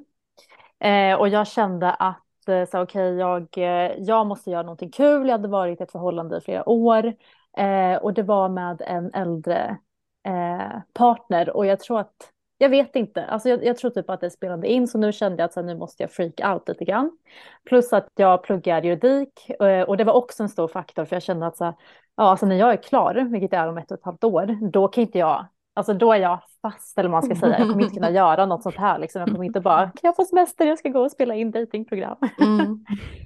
Eh, 0.80 1.16
och 1.20 1.30
jag 1.30 1.48
kände 1.48 1.92
att 1.92 2.48
eh, 2.48 2.66
så, 2.66 2.82
okej, 2.82 3.16
jag, 3.16 3.48
eh, 3.58 3.94
jag 3.98 4.28
måste 4.28 4.50
göra 4.50 4.64
någonting 4.64 4.92
kul. 4.92 5.28
Jag 5.28 5.32
hade 5.32 5.48
varit 5.48 5.80
i 5.80 5.84
ett 5.84 5.92
förhållande 5.92 6.38
i 6.38 6.42
flera 6.42 6.70
år. 6.70 7.14
Eh, 7.58 7.96
och 7.96 8.14
det 8.14 8.24
var 8.24 8.50
med 8.50 8.82
en 8.82 9.14
äldre 9.14 9.78
eh, 10.26 10.80
partner. 10.94 11.50
Och 11.56 11.66
jag 11.66 11.80
tror 11.80 12.00
att, 12.00 12.14
jag 12.58 12.70
vet 12.70 12.96
inte, 12.96 13.26
alltså 13.26 13.50
jag, 13.50 13.66
jag 13.66 13.78
tror 13.78 13.92
typ 13.92 14.10
att 14.10 14.22
det 14.22 14.30
spelade 14.30 14.68
in. 14.68 14.88
Så 14.88 14.98
nu 14.98 15.12
kände 15.12 15.38
jag 15.38 15.46
att 15.46 15.54
så, 15.54 15.60
här, 15.60 15.68
nu 15.68 15.78
måste 15.78 16.04
jag 16.04 16.12
freak 16.12 16.40
out 16.46 16.68
lite 16.68 16.86
grann. 16.86 17.18
Plus 17.66 17.94
att 17.94 18.08
jag 18.16 18.44
pluggar 18.44 18.82
juridik 18.82 19.50
eh, 19.50 19.82
och 19.82 19.98
det 19.98 20.04
var 20.04 20.14
också 20.14 20.44
en 20.44 20.50
stor 20.50 20.68
faktor 20.68 21.06
för 21.06 21.16
jag 21.16 21.24
kände 21.24 21.48
att 21.48 21.58
så 21.58 21.66
här, 21.66 21.74
ja, 22.16 22.24
alltså 22.24 22.46
när 22.46 22.56
jag 22.56 22.74
är 22.74 22.78
klar, 22.78 23.16
vilket 23.32 23.54
är 23.54 23.68
om 23.68 23.78
ett 23.78 23.92
och 23.92 23.98
ett 23.98 24.06
halvt 24.06 24.24
år, 24.24 24.72
då 24.72 24.88
kan 24.88 25.02
inte 25.02 25.18
jag, 25.18 25.46
alltså 25.74 25.94
då 25.94 26.14
är 26.14 26.18
jag 26.18 26.40
fast 26.62 26.98
eller 26.98 27.10
vad 27.10 27.24
man 27.24 27.36
ska 27.36 27.46
säga, 27.46 27.60
jag 27.60 27.70
kommer 27.70 27.84
inte 27.84 27.96
kunna 27.96 28.12
göra 28.22 28.46
något 28.46 28.64
sånt 28.64 28.78
här 28.78 29.00
liksom. 29.00 29.20
Jag 29.20 29.30
kommer 29.30 29.46
inte 29.46 29.60
bara, 29.60 29.84
kan 29.84 30.00
jag 30.02 30.16
få 30.16 30.26
semester, 30.26 30.66
jag 30.66 30.80
ska 30.80 30.90
gå 30.90 31.02
och 31.02 31.12
spela 31.12 31.36
in 31.36 31.52
datingprogram. 31.52 32.18
Mm. 32.42 32.86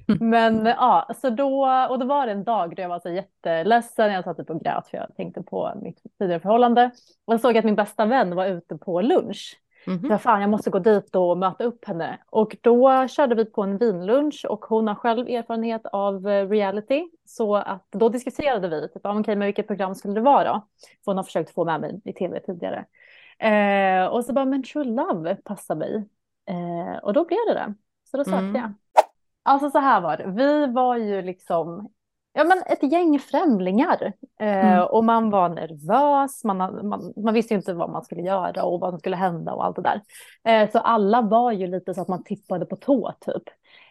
Men 0.19 0.65
ja, 0.65 1.09
så 1.21 1.29
då, 1.29 1.67
och 1.89 1.99
då 1.99 2.05
var 2.05 2.25
det 2.25 2.31
en 2.31 2.43
dag 2.43 2.75
då 2.75 2.81
jag 2.81 2.89
var 2.89 2.99
så 2.99 3.09
jätteledsen, 3.09 4.13
jag 4.13 4.23
satt 4.23 4.39
upp 4.39 4.49
och 4.49 4.63
grät 4.63 4.87
för 4.87 4.97
jag 4.97 5.15
tänkte 5.15 5.41
på 5.41 5.73
mitt 5.81 6.01
tidigare 6.19 6.39
förhållande. 6.39 6.91
Och 7.25 7.33
jag 7.33 7.41
såg 7.41 7.57
att 7.57 7.65
min 7.65 7.75
bästa 7.75 8.05
vän 8.05 8.35
var 8.35 8.45
ute 8.45 8.77
på 8.77 9.01
lunch. 9.01 9.59
Mhm. 9.87 10.09
Så 10.09 10.17
fan, 10.17 10.41
jag 10.41 10.49
måste 10.49 10.69
gå 10.69 10.79
dit 10.79 11.15
och 11.15 11.37
möta 11.37 11.63
upp 11.63 11.85
henne. 11.85 12.17
Och 12.29 12.55
då 12.61 13.07
körde 13.07 13.35
vi 13.35 13.45
på 13.45 13.61
en 13.61 13.77
vinlunch 13.77 14.45
och 14.49 14.65
hon 14.65 14.87
har 14.87 14.95
själv 14.95 15.27
erfarenhet 15.27 15.85
av 15.85 16.29
eh, 16.29 16.49
reality. 16.49 17.03
Så 17.25 17.55
att 17.55 17.87
då 17.91 18.09
diskuterade 18.09 18.67
vi, 18.67 18.89
typ, 18.89 19.05
ah, 19.05 19.19
okej, 19.19 19.35
men 19.35 19.45
vilket 19.45 19.67
program 19.67 19.95
skulle 19.95 20.13
det 20.13 20.21
vara 20.21 20.43
då? 20.43 20.67
För 21.05 21.11
hon 21.11 21.17
har 21.17 21.23
försökt 21.23 21.53
få 21.53 21.65
med 21.65 21.81
mig 21.81 22.01
i 22.05 22.13
tv 22.13 22.39
tidigare. 22.39 22.85
Eh, 23.43 24.05
och 24.07 24.25
så 24.25 24.33
bara, 24.33 24.45
men 24.45 24.63
True 24.63 24.83
Love 24.85 25.35
passar 25.35 25.75
mig. 25.75 25.95
Eh, 26.49 26.97
och 27.03 27.13
då 27.13 27.25
blev 27.25 27.39
det 27.47 27.53
det. 27.53 27.73
Så 28.11 28.17
då 28.17 28.23
sökte 28.23 28.37
Mm. 28.43 28.55
jag. 28.55 28.71
Alltså 29.43 29.69
så 29.69 29.79
här 29.79 30.01
var 30.01 30.17
det, 30.17 30.27
vi 30.27 30.67
var 30.73 30.97
ju 30.97 31.21
liksom 31.21 31.89
Ja 32.35 32.43
men 32.43 32.57
ett 32.65 32.91
gäng 32.91 33.19
främlingar 33.19 34.13
eh, 34.39 34.65
Mm. 34.75 34.87
och 34.87 35.03
man 35.05 35.29
var 35.29 35.49
nervös, 35.49 36.43
man, 36.43 36.57
man, 36.57 37.13
man 37.17 37.33
visste 37.33 37.53
ju 37.53 37.57
inte 37.57 37.73
vad 37.73 37.89
man 37.89 38.03
skulle 38.03 38.21
göra 38.21 38.63
och 38.63 38.79
vad 38.79 38.89
som 38.91 38.99
skulle 38.99 39.15
hända 39.15 39.53
och 39.53 39.65
allt 39.65 39.75
det 39.75 39.81
där. 39.81 40.01
Eh, 40.63 40.71
så 40.71 40.79
alla 40.79 41.21
var 41.21 41.51
ju 41.51 41.67
lite 41.67 41.93
så 41.93 42.01
att 42.01 42.07
man 42.07 42.23
tippade 42.23 42.65
på 42.65 42.75
tå 42.75 43.13
typ. 43.19 43.43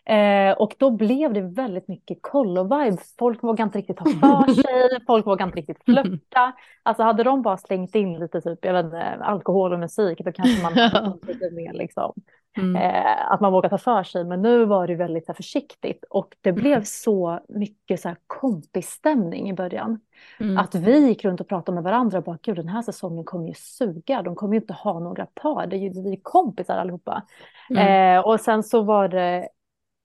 Eh, 0.04 0.52
och 0.52 0.74
då 0.78 0.90
blev 0.90 1.32
det 1.32 1.40
väldigt 1.40 1.88
mycket 1.88 2.18
kollo-vibe. 2.20 2.96
Folk 3.18 3.42
vågade 3.42 3.62
inte 3.62 3.78
riktigt 3.78 3.96
ta 3.96 4.04
för 4.04 4.52
sig, 4.62 5.04
folk 5.06 5.26
vågade 5.26 5.44
inte 5.44 5.58
riktigt 5.58 5.84
flörta. 5.84 6.52
Alltså 6.82 7.02
hade 7.02 7.22
de 7.22 7.42
bara 7.42 7.56
slängt 7.56 7.94
in 7.94 8.18
lite 8.18 8.40
typ, 8.40 8.64
jag 8.64 8.72
vet 8.72 8.84
inte, 8.84 9.02
alkohol 9.02 9.72
och 9.72 9.78
musik 9.78 10.18
då 10.24 10.32
kanske 10.32 10.62
man 10.62 10.72
lite 11.26 11.50
mer 11.50 11.72
liksom 11.72 12.12
Mm. 12.58 12.76
eh, 12.76 13.32
att 13.32 13.40
man 13.40 13.52
vågar 13.52 13.68
ta 13.68 13.78
för 13.78 14.02
sig. 14.02 14.24
Men 14.24 14.42
nu 14.42 14.64
var 14.64 14.86
det 14.86 14.94
väldigt 14.94 15.28
här, 15.28 15.34
försiktigt 15.34 16.04
och 16.10 16.36
det 16.40 16.52
blev 16.52 16.84
så 16.84 17.40
mycket 17.48 18.00
så 18.00 18.08
här, 18.08 18.16
kompisstämning 18.26 19.50
i 19.50 19.52
början. 19.52 20.00
Mm. 20.40 20.58
Att 20.58 20.74
vi 20.74 21.08
gick 21.08 21.24
runt 21.24 21.40
och 21.40 21.48
pratade 21.48 21.74
med 21.74 21.84
varandra 21.84 22.18
och 22.18 22.24
bara, 22.24 22.38
gud 22.42 22.56
den 22.56 22.68
här 22.68 22.82
säsongen 22.82 23.24
kommer 23.24 23.48
ju 23.48 23.54
suga, 23.54 24.22
de 24.22 24.34
kommer 24.34 24.54
ju 24.54 24.60
inte 24.60 24.72
ha 24.72 24.98
några 25.00 25.26
par, 25.26 25.66
det 25.66 25.76
är 25.76 25.78
ju 25.78 26.02
vi 26.02 26.20
kompisar 26.22 26.78
allihopa. 26.78 27.22
Mm. 27.70 28.16
Eh, 28.18 28.26
och 28.26 28.40
sen 28.40 28.62
så 28.62 28.82
var 28.82 29.08
det 29.08 29.48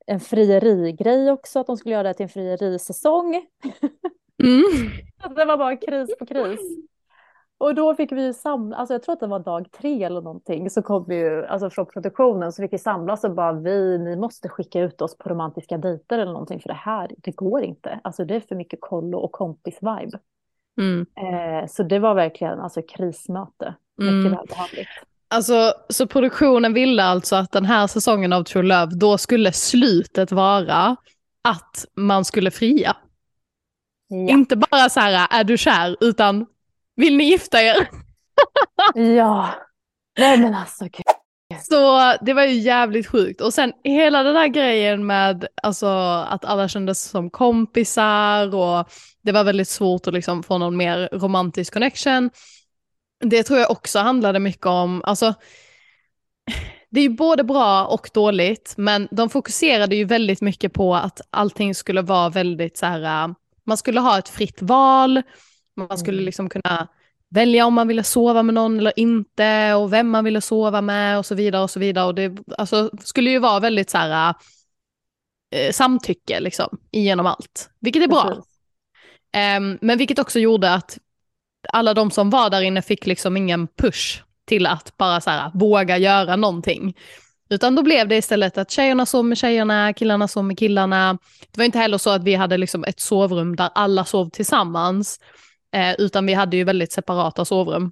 en 0.07 0.19
frierigrej 0.19 1.31
också, 1.31 1.59
att 1.59 1.67
de 1.67 1.77
skulle 1.77 1.95
göra 1.95 2.03
det 2.07 2.13
till 2.13 2.23
en 2.23 2.29
frierisäsong. 2.29 3.35
Mm. 4.43 4.63
Det 5.35 5.45
var 5.45 5.57
bara 5.57 5.75
kris 5.75 6.17
på 6.19 6.25
kris. 6.25 6.59
Och 7.57 7.75
då 7.75 7.95
fick 7.95 8.11
vi 8.11 8.25
ju 8.25 8.33
samla, 8.33 8.75
alltså 8.75 8.93
jag 8.93 9.03
tror 9.03 9.13
att 9.13 9.19
det 9.19 9.27
var 9.27 9.39
dag 9.39 9.71
tre 9.71 10.03
eller 10.03 10.21
någonting, 10.21 10.69
så 10.69 10.81
kom 10.81 11.05
vi 11.07 11.15
ju, 11.15 11.45
alltså 11.45 11.69
från 11.69 11.85
produktionen, 11.85 12.51
så 12.51 12.61
fick 12.63 12.73
vi 12.73 12.77
samlas 12.77 13.23
och 13.23 13.31
bara 13.35 13.53
vi, 13.53 13.97
ni 13.97 14.15
måste 14.15 14.49
skicka 14.49 14.79
ut 14.81 15.01
oss 15.01 15.17
på 15.17 15.29
romantiska 15.29 15.77
dejter 15.77 16.19
eller 16.19 16.31
någonting, 16.31 16.59
för 16.59 16.69
det 16.69 16.75
här, 16.75 17.11
det 17.17 17.31
går 17.31 17.63
inte. 17.63 17.99
Alltså 18.03 18.25
det 18.25 18.35
är 18.35 18.39
för 18.39 18.55
mycket 18.55 18.81
kollo 18.81 19.17
och 19.17 19.31
kompis-vibe. 19.31 20.19
Mm. 20.79 21.05
Eh, 21.15 21.67
så 21.67 21.83
det 21.83 21.99
var 21.99 22.13
verkligen 22.13 22.59
alltså 22.59 22.81
krismöte, 22.81 23.75
mycket 23.97 24.13
Mm. 24.13 24.31
välbehagligt. 24.31 24.89
Alltså, 25.29 25.73
så 25.89 26.07
produktionen 26.07 26.73
ville 26.73 27.03
alltså 27.03 27.35
att 27.35 27.51
den 27.51 27.65
här 27.65 27.87
säsongen 27.87 28.33
av 28.33 28.43
True 28.43 28.63
Love, 28.63 28.95
då 28.95 29.17
skulle 29.17 29.51
slutet 29.51 30.31
vara 30.31 30.95
att 31.43 31.85
man 31.95 32.25
skulle 32.25 32.51
fria. 32.51 32.97
Ja. 34.07 34.17
Inte 34.17 34.55
bara 34.55 34.89
så 34.89 34.99
här, 34.99 35.27
är 35.31 35.43
du 35.43 35.57
kär, 35.57 35.95
utan 36.01 36.45
vill 36.95 37.17
ni 37.17 37.23
gifta 37.23 37.61
er? 37.61 37.89
ja. 39.17 39.49
Nej 40.19 40.37
men 40.37 40.55
alltså 40.55 40.83
gud. 40.83 41.05
Så 41.61 42.13
det 42.21 42.33
var 42.33 42.43
ju 42.43 42.53
jävligt 42.53 43.07
sjukt. 43.07 43.41
Och 43.41 43.53
sen 43.53 43.73
hela 43.83 44.23
den 44.23 44.35
här 44.35 44.47
grejen 44.47 45.05
med 45.05 45.47
alltså, 45.63 45.87
att 46.29 46.45
alla 46.45 46.67
kändes 46.67 47.03
som 47.03 47.29
kompisar 47.29 48.55
och 48.55 48.89
det 49.21 49.31
var 49.31 49.43
väldigt 49.43 49.67
svårt 49.67 50.07
att 50.07 50.13
liksom 50.13 50.43
få 50.43 50.57
någon 50.57 50.77
mer 50.77 51.09
romantisk 51.11 51.73
connection. 51.73 52.29
Det 53.19 53.43
tror 53.43 53.59
jag 53.59 53.71
också 53.71 53.99
handlade 53.99 54.39
mycket 54.39 54.65
om, 54.65 55.01
alltså 55.05 55.33
det 56.89 56.99
är 56.99 57.03
ju 57.03 57.09
både 57.09 57.43
bra 57.43 57.85
och 57.85 58.09
dåligt, 58.13 58.73
men 58.77 59.07
de 59.11 59.29
fokuserade 59.29 59.95
ju 59.95 60.05
väldigt 60.05 60.41
mycket 60.41 60.73
på 60.73 60.95
att 60.95 61.21
allting 61.29 61.75
skulle 61.75 62.01
vara 62.01 62.29
väldigt 62.29 62.77
så 62.77 62.85
här, 62.85 63.23
äh, 63.23 63.33
man 63.63 63.77
skulle 63.77 63.99
ha 63.99 64.17
ett 64.19 64.29
fritt 64.29 64.61
val, 64.61 65.21
man 65.75 65.97
skulle 65.97 66.17
Mm. 66.17 66.25
liksom 66.25 66.49
kunna 66.49 66.87
välja 67.29 67.65
om 67.65 67.73
man 67.73 67.87
ville 67.87 68.03
sova 68.03 68.43
med 68.43 68.53
någon 68.55 68.79
eller 68.79 68.99
inte 68.99 69.73
och 69.73 69.93
vem 69.93 70.09
man 70.09 70.23
ville 70.23 70.41
sova 70.41 70.81
med 70.81 71.17
och 71.17 71.25
så 71.25 71.35
vidare 71.35 71.63
och 71.63 71.71
så 71.71 71.79
vidare. 71.79 72.05
Och 72.05 72.15
det 72.15 72.37
alltså, 72.57 72.89
skulle 73.03 73.29
ju 73.29 73.39
vara 73.39 73.59
väldigt 73.59 73.89
så 73.89 73.97
här, 73.97 74.35
eh, 75.55 75.71
samtycke 75.71 76.39
liksom 76.39 76.77
igenom 76.91 77.25
allt, 77.25 77.69
vilket 77.79 78.03
är 78.03 78.07
bra. 78.07 78.43
Ehm, 79.31 79.77
men 79.81 79.97
vilket 79.97 80.19
också 80.19 80.39
gjorde 80.39 80.73
att 80.73 80.97
alla 81.73 81.93
de 81.93 82.11
som 82.11 82.29
var 82.29 82.49
där 82.49 82.61
inne 82.61 82.81
fick 82.81 83.05
liksom 83.05 83.37
ingen 83.37 83.67
push 83.67 84.23
till 84.45 84.65
att 84.65 84.97
bara 84.97 85.21
så 85.21 85.29
här, 85.29 85.51
våga 85.53 85.97
göra 85.97 86.35
någonting. 86.35 86.95
Utan 87.49 87.75
då 87.75 87.83
blev 87.83 88.07
det 88.07 88.15
istället 88.17 88.57
att 88.57 88.71
tjejerna 88.71 89.05
sov 89.05 89.25
med 89.25 89.37
tjejerna, 89.37 89.93
killarna 89.93 90.27
sov 90.27 90.43
med 90.43 90.59
killarna. 90.59 91.17
Det 91.51 91.57
var 91.57 91.65
inte 91.65 91.79
heller 91.79 91.97
så 91.97 92.09
att 92.09 92.23
vi 92.23 92.35
hade 92.35 92.57
liksom 92.57 92.83
ett 92.83 92.99
sovrum 92.99 93.55
där 93.55 93.69
alla 93.75 94.05
sov 94.05 94.29
tillsammans, 94.29 95.19
eh, 95.73 95.95
utan 95.97 96.25
vi 96.25 96.33
hade 96.33 96.57
ju 96.57 96.63
väldigt 96.63 96.91
separata 96.91 97.45
sovrum. 97.45 97.91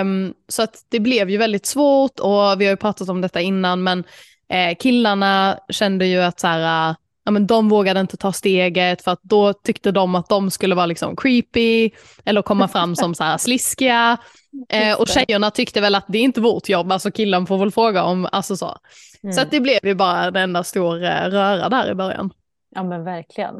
Um, 0.00 0.34
så 0.48 0.62
att 0.62 0.84
det 0.88 1.00
blev 1.00 1.30
ju 1.30 1.36
väldigt 1.36 1.66
svårt 1.66 2.20
och 2.20 2.60
vi 2.60 2.64
har 2.64 2.70
ju 2.70 2.76
pratat 2.76 3.08
om 3.08 3.20
detta 3.20 3.40
innan, 3.40 3.82
men 3.82 4.04
eh, 4.48 4.76
killarna 4.76 5.58
kände 5.68 6.06
ju 6.06 6.18
att 6.20 6.40
så 6.40 6.46
här, 6.46 6.94
ja, 7.28 7.32
men 7.32 7.46
de 7.46 7.68
vågade 7.68 8.00
inte 8.00 8.16
ta 8.16 8.32
steget 8.32 9.02
för 9.02 9.10
att 9.10 9.22
då 9.22 9.52
tyckte 9.52 9.92
de 9.92 10.14
att 10.14 10.28
de 10.28 10.50
skulle 10.50 10.74
vara 10.74 10.86
liksom 10.86 11.16
creepy 11.16 11.90
eller 12.24 12.42
komma 12.42 12.68
fram 12.68 12.96
som 12.96 13.14
så 13.14 13.24
här 13.24 13.38
sliskiga. 13.38 14.18
Eh, 14.68 15.00
och 15.00 15.08
tjejerna 15.08 15.50
tyckte 15.50 15.80
väl 15.80 15.94
att 15.94 16.04
det 16.08 16.18
är 16.18 16.22
inte 16.22 16.40
vårt 16.40 16.68
jobb, 16.68 16.92
alltså 16.92 17.10
killen 17.10 17.46
får 17.46 17.58
väl 17.58 17.70
fråga 17.70 18.04
om, 18.04 18.28
alltså 18.32 18.56
så. 18.56 18.76
Mm. 19.22 19.32
Så 19.32 19.40
att 19.40 19.50
det 19.50 19.60
blev 19.60 19.78
ju 19.82 19.94
bara 19.94 20.24
en 20.24 20.36
enda 20.36 20.64
stor 20.64 21.04
eh, 21.04 21.30
röra 21.30 21.68
där 21.68 21.90
i 21.90 21.94
början. 21.94 22.30
Ja 22.70 22.82
men 22.82 23.04
verkligen. 23.04 23.54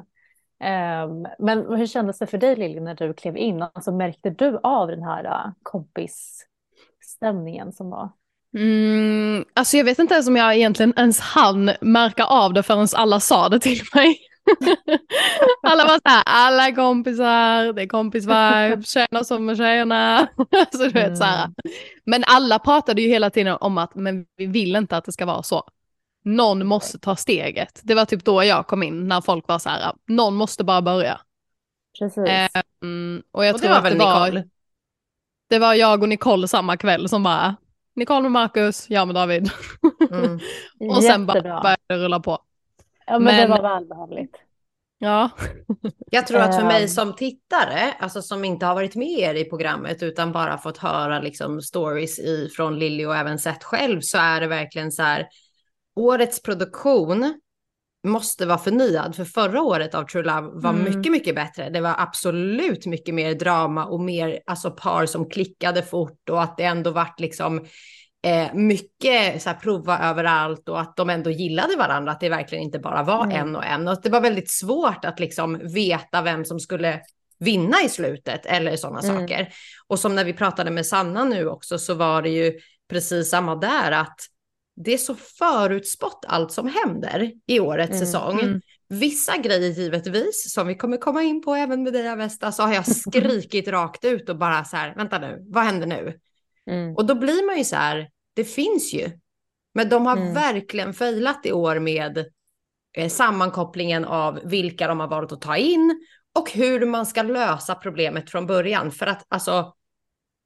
Ehm, 0.61 1.27
men 1.39 1.77
hur 1.77 1.87
kändes 1.87 2.19
det 2.19 2.27
för 2.27 2.39
dig 2.39 2.57
Lilly 2.57 2.81
när 2.81 2.95
du 2.95 3.15
klev 3.15 3.37
in? 3.37 3.63
Alltså, 3.63 3.93
märkte 3.93 4.31
du 4.31 4.59
av 4.63 4.89
den 4.89 5.03
här 5.03 5.25
uh, 5.25 5.53
kompisstämningen 5.63 7.73
som 7.73 7.91
var? 7.91 8.09
Mm, 8.55 9.45
alltså 9.55 9.77
jag 9.77 9.85
vet 9.85 9.99
inte 9.99 10.15
ens 10.15 10.29
om 10.29 10.37
jag 10.37 10.57
egentligen 10.57 10.93
ens 10.97 11.21
hann 11.21 11.71
märka 11.81 12.25
av 12.25 12.53
det 12.53 12.63
förrän 12.63 12.89
alla 12.93 13.21
sa 13.21 13.49
det 13.49 13.61
till 13.61 13.81
mig. 13.95 14.19
alla 15.63 15.85
var 15.85 16.01
såhär, 16.09 16.23
alla 16.27 16.75
kompisar, 16.75 17.73
det 17.73 17.83
är 17.83 17.87
kompisvibe, 17.87 18.83
tjejerna 18.87 19.25
som 19.25 19.47
med 19.47 19.57
tjejerna. 19.57 20.29
så 20.73 20.79
du 20.79 20.89
vet, 20.89 21.19
så 21.19 21.25
här. 21.25 21.51
Men 22.07 22.25
alla 22.27 22.59
pratade 22.59 23.03
ju 23.03 23.09
hela 23.09 23.31
tiden 23.31 23.57
om 23.61 23.79
att 23.79 23.95
men 23.95 24.27
vi 24.37 24.47
vill 24.47 24.77
inte 24.77 24.97
att 24.97 25.05
det 25.05 25.13
ska 25.13 25.27
vara 25.27 25.43
så. 25.43 25.63
Någon 26.25 26.67
måste 26.67 26.99
ta 26.99 27.17
steget. 27.17 27.81
Det 27.83 27.95
var 27.95 28.05
typ 28.05 28.25
då 28.25 28.45
jag 28.45 28.67
kom 28.67 28.83
in, 28.83 29.09
när 29.09 29.21
folk 29.21 29.49
var 29.49 29.59
så 29.59 29.69
här, 29.69 29.93
någon 30.07 30.35
måste 30.35 30.65
bara 30.65 30.83
börja. 30.83 31.21
Precis. 31.99 32.29
Mm, 32.83 33.23
och 33.33 33.45
jag 33.45 33.55
Och 33.55 33.61
det 33.61 33.67
tror 33.67 33.71
var 33.71 33.79
att 33.79 33.85
väl 33.85 33.99
det 33.99 34.05
var, 34.05 34.27
Nicole? 34.27 34.45
det 35.49 35.59
var 35.59 35.75
jag 35.75 36.03
och 36.03 36.09
Nicole 36.09 36.49
samma 36.49 36.77
kväll 36.77 37.09
som 37.09 37.23
bara, 37.23 37.57
Nicole 37.99 38.23
med 38.23 38.33
Marcus, 38.33 38.87
jag 38.91 39.07
med 39.07 39.15
David. 39.15 39.51
Mm. 40.11 40.39
Och 40.97 41.03
sen 41.05 41.27
bara 41.27 41.43
började 41.43 41.77
det 41.89 41.97
rulla 41.97 42.21
på. 42.21 42.39
Ja 43.07 43.19
men, 43.19 43.37
det 43.37 43.49
men- 43.49 43.51
var 43.51 43.63
välbehagligt. 43.75 44.35
Ja. 44.99 45.31
Jag 46.11 46.27
tror 46.27 46.41
att 46.41 46.57
för 46.57 46.65
mig 46.65 46.83
Ehm. 46.83 46.89
som 46.89 47.17
tittare, 47.17 47.93
alltså 48.01 48.23
som 48.23 48.45
inte 48.45 48.67
har 48.67 48.75
varit 48.75 48.95
med 48.97 49.19
er 49.19 49.35
i 49.35 49.45
programmet 49.45 50.03
utan 50.03 50.33
bara 50.33 50.59
fått 50.59 50.79
höra 50.79 51.21
liksom 51.21 51.63
stories 51.63 52.19
i, 52.19 52.49
från 52.57 52.79
Lilly 52.79 53.05
och 53.07 53.17
även 53.17 53.39
sett 53.39 53.65
själv 53.65 54.01
så 54.01 54.19
är 54.19 54.41
det 54.41 54.47
verkligen 54.47 54.93
så 54.93 55.03
här. 55.03 55.27
Årets 55.97 56.43
produktion 56.43 57.41
måste 58.07 58.47
vara 58.47 58.59
förnyad 58.59 59.17
för 59.17 59.25
förra 59.25 59.63
året 59.63 59.95
av 59.95 60.05
True 60.05 60.23
Love 60.23 60.49
var 60.53 60.71
Mm. 60.71 60.85
mycket, 60.85 61.13
mycket 61.13 61.35
bättre. 61.35 61.71
Det 61.71 61.81
var 61.81 61.95
absolut 61.99 62.87
mycket 62.87 63.15
mer 63.15 63.35
drama 63.35 63.85
och 63.85 64.01
mer 64.01 64.41
alltså 64.47 64.71
par 64.71 65.07
som 65.07 65.31
klickade 65.31 65.83
fort 65.83 66.29
och 66.31 66.43
att 66.43 66.57
det 66.57 66.65
ändå 66.65 66.91
vart 66.91 67.21
liksom 67.21 67.65
eh, 68.27 68.55
mycket 68.55 69.43
så 69.43 69.49
här, 69.51 69.57
prova 69.57 69.99
överallt 69.99 70.69
och 70.69 70.81
att 70.81 70.97
de 70.97 71.11
ändå 71.11 71.31
gillade 71.31 71.77
varandra, 71.77 72.13
att 72.13 72.21
det 72.21 72.29
verkligen 72.29 72.65
inte 72.65 72.79
bara 72.79 73.03
var 73.03 73.25
Mm. 73.25 73.37
en 73.37 73.57
och 73.57 73.65
en. 73.65 73.89
Och 73.89 74.01
det 74.03 74.11
var 74.11 74.21
väldigt 74.21 74.51
svårt 74.51 75.05
att 75.05 75.21
liksom 75.21 75.61
veta 75.75 76.23
vem 76.23 76.45
som 76.45 76.61
skulle 76.61 77.01
vinna 77.39 77.77
i 77.85 77.89
slutet 77.89 78.47
eller 78.47 78.77
sådana 78.77 79.01
Mm. 79.01 79.17
saker. 79.21 79.49
Och 79.87 79.99
som 79.99 80.15
när 80.15 80.25
vi 80.25 80.33
pratade 80.33 80.71
med 80.71 80.87
Sanna 80.87 81.25
nu 81.25 81.49
också 81.49 81.79
så 81.79 81.95
var 81.95 82.23
det 82.23 82.31
ju 82.31 82.53
precis 82.91 83.31
samma 83.31 83.55
där 83.57 83.93
att 83.93 84.17
det 84.85 84.95
är 84.95 84.99
så 84.99 85.15
förutspått 85.15 86.25
allt 86.29 86.53
som 86.53 86.67
händer 86.67 87.33
i 87.47 87.61
årets 87.61 87.91
Mm. 87.91 88.07
säsong. 88.07 88.41
Mm. 88.41 88.61
Vissa 88.89 89.37
grejer 89.37 89.71
givetvis, 89.71 90.53
som 90.53 90.67
vi 90.67 90.75
kommer 90.75 90.97
komma 90.97 91.23
in 91.23 91.43
på 91.43 91.55
även 91.55 91.83
med 91.83 91.93
dig 91.93 92.09
Avesta, 92.09 92.53
så 92.53 92.63
har 92.63 92.75
jag 92.75 92.87
skrikit 92.97 93.69
rakt 93.69 94.05
ut 94.05 94.29
och 94.29 94.39
bara 94.39 94.65
så 94.65 94.77
här, 94.77 94.95
vänta 94.95 95.19
nu, 95.19 95.47
vad 95.49 95.65
händer 95.65 95.87
nu? 95.87 96.19
Mm. 96.71 96.95
Och 96.97 97.07
då 97.07 97.15
blir 97.15 97.47
man 97.47 97.59
ju 97.59 97.65
så 97.65 97.77
här, 97.77 98.09
det 98.35 98.45
finns 98.45 98.93
ju. 98.95 99.11
Men 99.75 99.89
de 99.89 100.07
har 100.07 100.17
Mm. 100.17 100.35
verkligen 100.35 100.95
failat 100.95 101.47
i 101.47 101.53
år 101.53 101.79
med 101.79 102.25
eh, 102.97 103.09
sammankopplingen 103.09 104.05
av 104.05 104.41
vilka 104.45 104.89
de 104.89 105.01
har 105.01 105.09
valt 105.09 105.33
att 105.33 105.41
ta 105.41 105.57
in 105.57 106.07
och 106.39 106.51
hur 106.53 106.87
man 106.87 107.07
ska 107.07 107.23
lösa 107.23 107.75
problemet 107.75 108.31
från 108.31 108.47
början. 108.47 108.91
För 108.93 109.07
att 109.07 109.25
alltså, 109.29 109.75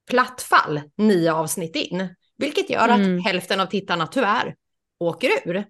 plattfall 0.09 0.81
nio 0.97 1.33
avsnitt 1.33 1.75
in, 1.75 2.15
vilket 2.37 2.69
gör 2.69 2.89
Mm. 2.89 3.17
att 3.17 3.25
hälften 3.25 3.59
av 3.59 3.65
tittarna 3.65 4.07
tyvärr 4.07 4.55
åker 4.99 5.29
ur. 5.45 5.65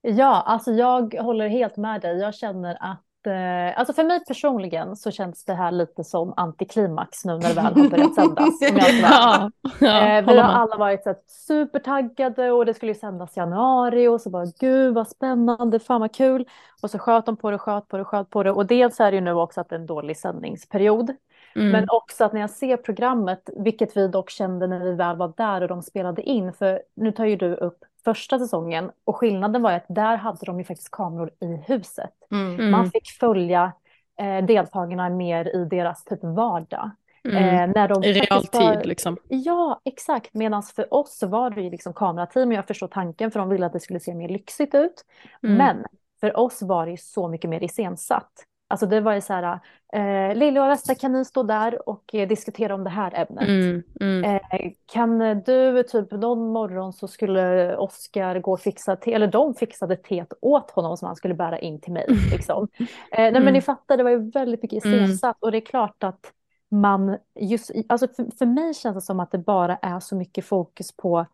Ja, 0.00 0.42
alltså 0.46 0.72
jag 0.72 1.14
håller 1.14 1.48
helt 1.48 1.76
med 1.76 2.00
dig. 2.00 2.18
Jag 2.18 2.34
känner 2.34 2.74
att, 2.80 3.26
eh, 3.26 3.78
alltså 3.78 3.92
för 3.94 4.04
mig 4.04 4.24
personligen 4.24 4.96
så 4.96 5.10
känns 5.10 5.44
det 5.44 5.54
här 5.54 5.70
lite 5.72 6.04
som 6.04 6.34
antiklimax 6.36 7.24
nu 7.24 7.32
när 7.32 7.48
det 7.48 7.54
väl 7.54 7.64
har 7.64 7.88
börjat 7.90 8.14
sändas. 8.14 8.48
Ja, 9.02 9.50
ja, 9.80 10.18
Eh, 10.18 10.26
vi 10.26 10.38
har 10.38 10.48
alla 10.52 10.76
varit 10.76 11.02
så 11.04 11.14
supertaggade 11.26 12.50
och 12.52 12.66
det 12.66 12.74
skulle 12.74 12.92
ju 12.92 12.98
sändas 12.98 13.36
i 13.36 13.40
januari 13.40 14.08
och 14.08 14.20
så 14.20 14.30
bara 14.30 14.46
gud 14.60 14.94
vad 14.94 15.08
spännande, 15.08 15.78
fan 15.78 16.00
vad 16.00 16.14
kul. 16.14 16.48
Och 16.82 16.90
så 16.90 16.98
sköt 16.98 17.26
de 17.26 17.36
på 17.36 17.50
det, 17.50 17.58
sköt 17.58 17.88
på 17.88 17.96
det, 17.96 18.04
sköt 18.04 18.30
på 18.30 18.42
det. 18.42 18.52
Och 18.52 18.66
dels 18.66 19.00
är 19.00 19.10
det 19.10 19.14
ju 19.14 19.20
nu 19.20 19.32
också 19.32 19.60
att 19.60 19.68
det 19.68 19.74
är 19.74 19.80
en 19.80 19.86
dålig 19.86 20.16
sändningsperiod. 20.16 21.16
Mm. 21.54 21.70
Men 21.72 21.86
också 21.90 22.24
att 22.24 22.32
när 22.32 22.40
jag 22.40 22.50
ser 22.50 22.76
programmet, 22.76 23.50
vilket 23.56 23.96
vi 23.96 24.08
dock 24.08 24.30
kände 24.30 24.66
när 24.66 24.78
vi 24.84 24.92
väl 24.92 25.16
var 25.16 25.32
där 25.36 25.60
och 25.60 25.68
de 25.68 25.82
spelade 25.82 26.22
in, 26.22 26.52
för 26.52 26.82
nu 26.96 27.12
tar 27.12 27.24
ju 27.24 27.36
du 27.36 27.54
upp 27.54 27.78
första 28.04 28.38
säsongen 28.38 28.90
och 29.04 29.16
skillnaden 29.16 29.62
var 29.62 29.72
att 29.72 29.84
där 29.88 30.16
hade 30.16 30.46
de 30.46 30.58
ju 30.58 30.64
faktiskt 30.64 30.90
kameror 30.90 31.30
i 31.40 31.46
huset. 31.66 32.10
Mm. 32.30 32.70
Man 32.70 32.80
Mm. 32.80 32.90
fick 32.90 33.08
följa 33.10 33.72
eh, 34.20 34.44
deltagarna 34.44 35.08
mer 35.08 35.56
i 35.56 35.64
deras 35.64 36.04
typ 36.04 36.18
vardag. 36.22 36.90
Mm. 37.24 37.36
Eh, 37.70 37.74
när 37.74 37.88
de 37.88 38.04
I 38.04 38.14
faktiskt 38.14 38.54
var- 38.54 38.60
realtid 38.62 38.86
liksom. 38.88 39.16
Ja, 39.28 39.80
exakt. 39.84 40.34
Medan 40.34 40.62
för 40.62 40.94
oss 40.94 41.18
så 41.18 41.26
var 41.26 41.50
det 41.50 41.62
ju 41.62 41.70
liksom 41.70 41.92
kamerateam 41.92 42.48
och 42.48 42.54
jag 42.54 42.66
förstår 42.66 42.88
tanken 42.88 43.30
för 43.30 43.40
de 43.40 43.48
ville 43.48 43.66
att 43.66 43.72
det 43.72 43.80
skulle 43.80 44.00
se 44.00 44.14
mer 44.14 44.28
lyxigt 44.28 44.74
ut. 44.74 45.04
Mm. 45.42 45.56
Men 45.56 45.84
för 46.20 46.36
oss 46.38 46.62
var 46.62 46.84
det 46.86 46.90
ju 46.90 46.96
så 46.96 47.28
mycket 47.28 47.50
mer 47.50 47.62
iscensatt. 47.62 48.32
Alltså 48.72 48.86
det 48.86 49.00
var 49.00 49.14
ju 49.14 49.20
så 49.20 49.32
här, 49.32 49.60
eh, 49.92 50.34
Lilja 50.36 50.64
och 50.64 50.70
Vesta 50.70 50.94
kan 50.94 51.12
ni 51.12 51.24
stå 51.24 51.42
där 51.42 51.88
och 51.88 52.14
eh, 52.14 52.28
diskutera 52.28 52.74
om 52.74 52.84
det 52.84 52.90
här 52.90 53.14
ämnet? 53.14 53.48
Mm. 53.48 53.82
Mm. 54.00 54.24
Eh, 54.24 54.72
kan 54.92 55.18
du, 55.46 55.82
typ 55.82 56.10
någon 56.10 56.52
morgon 56.52 56.92
så 56.92 57.08
skulle 57.08 57.76
Oskar 57.76 58.38
gå 58.40 58.52
och 58.52 58.60
fixa 58.60 58.96
te, 58.96 59.12
eller 59.14 59.26
de 59.26 59.54
fixade 59.54 59.96
teet 59.96 60.32
åt 60.40 60.70
honom 60.70 60.96
som 60.96 61.06
han 61.06 61.16
skulle 61.16 61.34
bära 61.34 61.58
in 61.58 61.80
till 61.80 61.92
mig. 61.92 62.06
Liksom. 62.32 62.68
Eh, 62.78 62.88
nej 63.12 63.32
men 63.32 63.42
Mm. 63.42 63.52
ni 63.54 63.60
fattar, 63.60 63.96
det 63.96 64.02
var 64.02 64.10
ju 64.10 64.30
väldigt 64.30 64.62
mycket 64.62 64.84
Mm. 64.84 65.04
iscensatt 65.04 65.36
och 65.40 65.52
det 65.52 65.58
är 65.58 65.66
klart 65.66 66.02
att 66.04 66.32
man 66.68 67.18
just, 67.40 67.70
alltså 67.88 68.08
för, 68.08 68.36
för 68.38 68.46
mig 68.46 68.74
känns 68.74 68.94
det 68.94 69.00
som 69.00 69.20
att 69.20 69.30
det 69.30 69.38
bara 69.38 69.76
är 69.82 70.00
så 70.00 70.16
mycket 70.16 70.44
fokus 70.44 70.92
på 70.96 71.26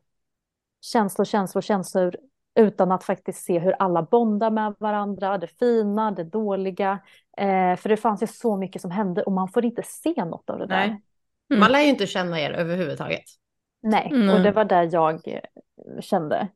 känslor, 0.81 1.25
känslor, 1.25 1.63
känslor 1.63 2.17
utan 2.59 2.93
att 2.93 3.05
faktiskt 3.05 3.45
se 3.45 3.59
hur 3.59 3.73
alla 3.79 4.03
bondar 4.03 4.51
med 4.51 4.75
varandra, 4.79 5.39
det 5.39 5.47
fina, 5.47 6.11
det 6.11 6.25
dåliga. 6.25 6.99
Eh, 7.37 7.77
för 7.77 7.89
det 7.89 7.97
fanns 7.97 8.23
ju 8.23 8.27
så 8.27 8.57
mycket 8.57 8.83
som 8.83 8.91
hände 8.91 9.23
och 9.23 9.33
man 9.33 9.49
får 9.49 9.65
inte 9.65 9.83
se 9.83 10.25
något 10.25 10.51
av 10.51 10.59
det 10.59 10.67
Nej. 10.67 10.89
där. 10.89 11.01
Mm. 11.51 11.61
Man 11.61 11.73
lär 11.73 11.81
ju 11.81 11.89
inte 11.89 12.07
känna 12.07 12.41
er 12.41 12.51
överhuvudtaget. 12.51 13.25
Nej, 13.83 14.11
Mm. 14.13 14.31
och 14.31 14.41
det 14.43 14.51
var 14.53 14.65
där 14.65 14.89
jag 14.93 15.29
eh, 15.29 15.41
kände. 16.01 16.49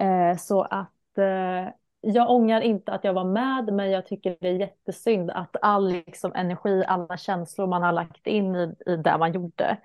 Eh, 0.00 0.36
så 0.38 0.62
att 0.62 1.18
eh, 1.18 1.72
jag 2.00 2.30
ångrar 2.30 2.60
inte 2.60 2.92
att 2.92 3.04
jag 3.04 3.12
var 3.14 3.24
med, 3.24 3.72
men 3.74 3.90
jag 3.90 4.06
tycker 4.06 4.36
det 4.40 4.48
är 4.48 4.52
jättesynd 4.52 5.30
att 5.30 5.56
all 5.62 5.88
liksom, 5.88 6.32
energi, 6.34 6.84
alla 6.86 7.16
känslor 7.16 7.66
man 7.66 7.82
har 7.82 7.92
lagt 7.92 8.26
in 8.26 8.56
i, 8.56 8.74
i 8.86 8.96
det 8.96 9.18
man 9.18 9.32
gjorde. 9.32 9.76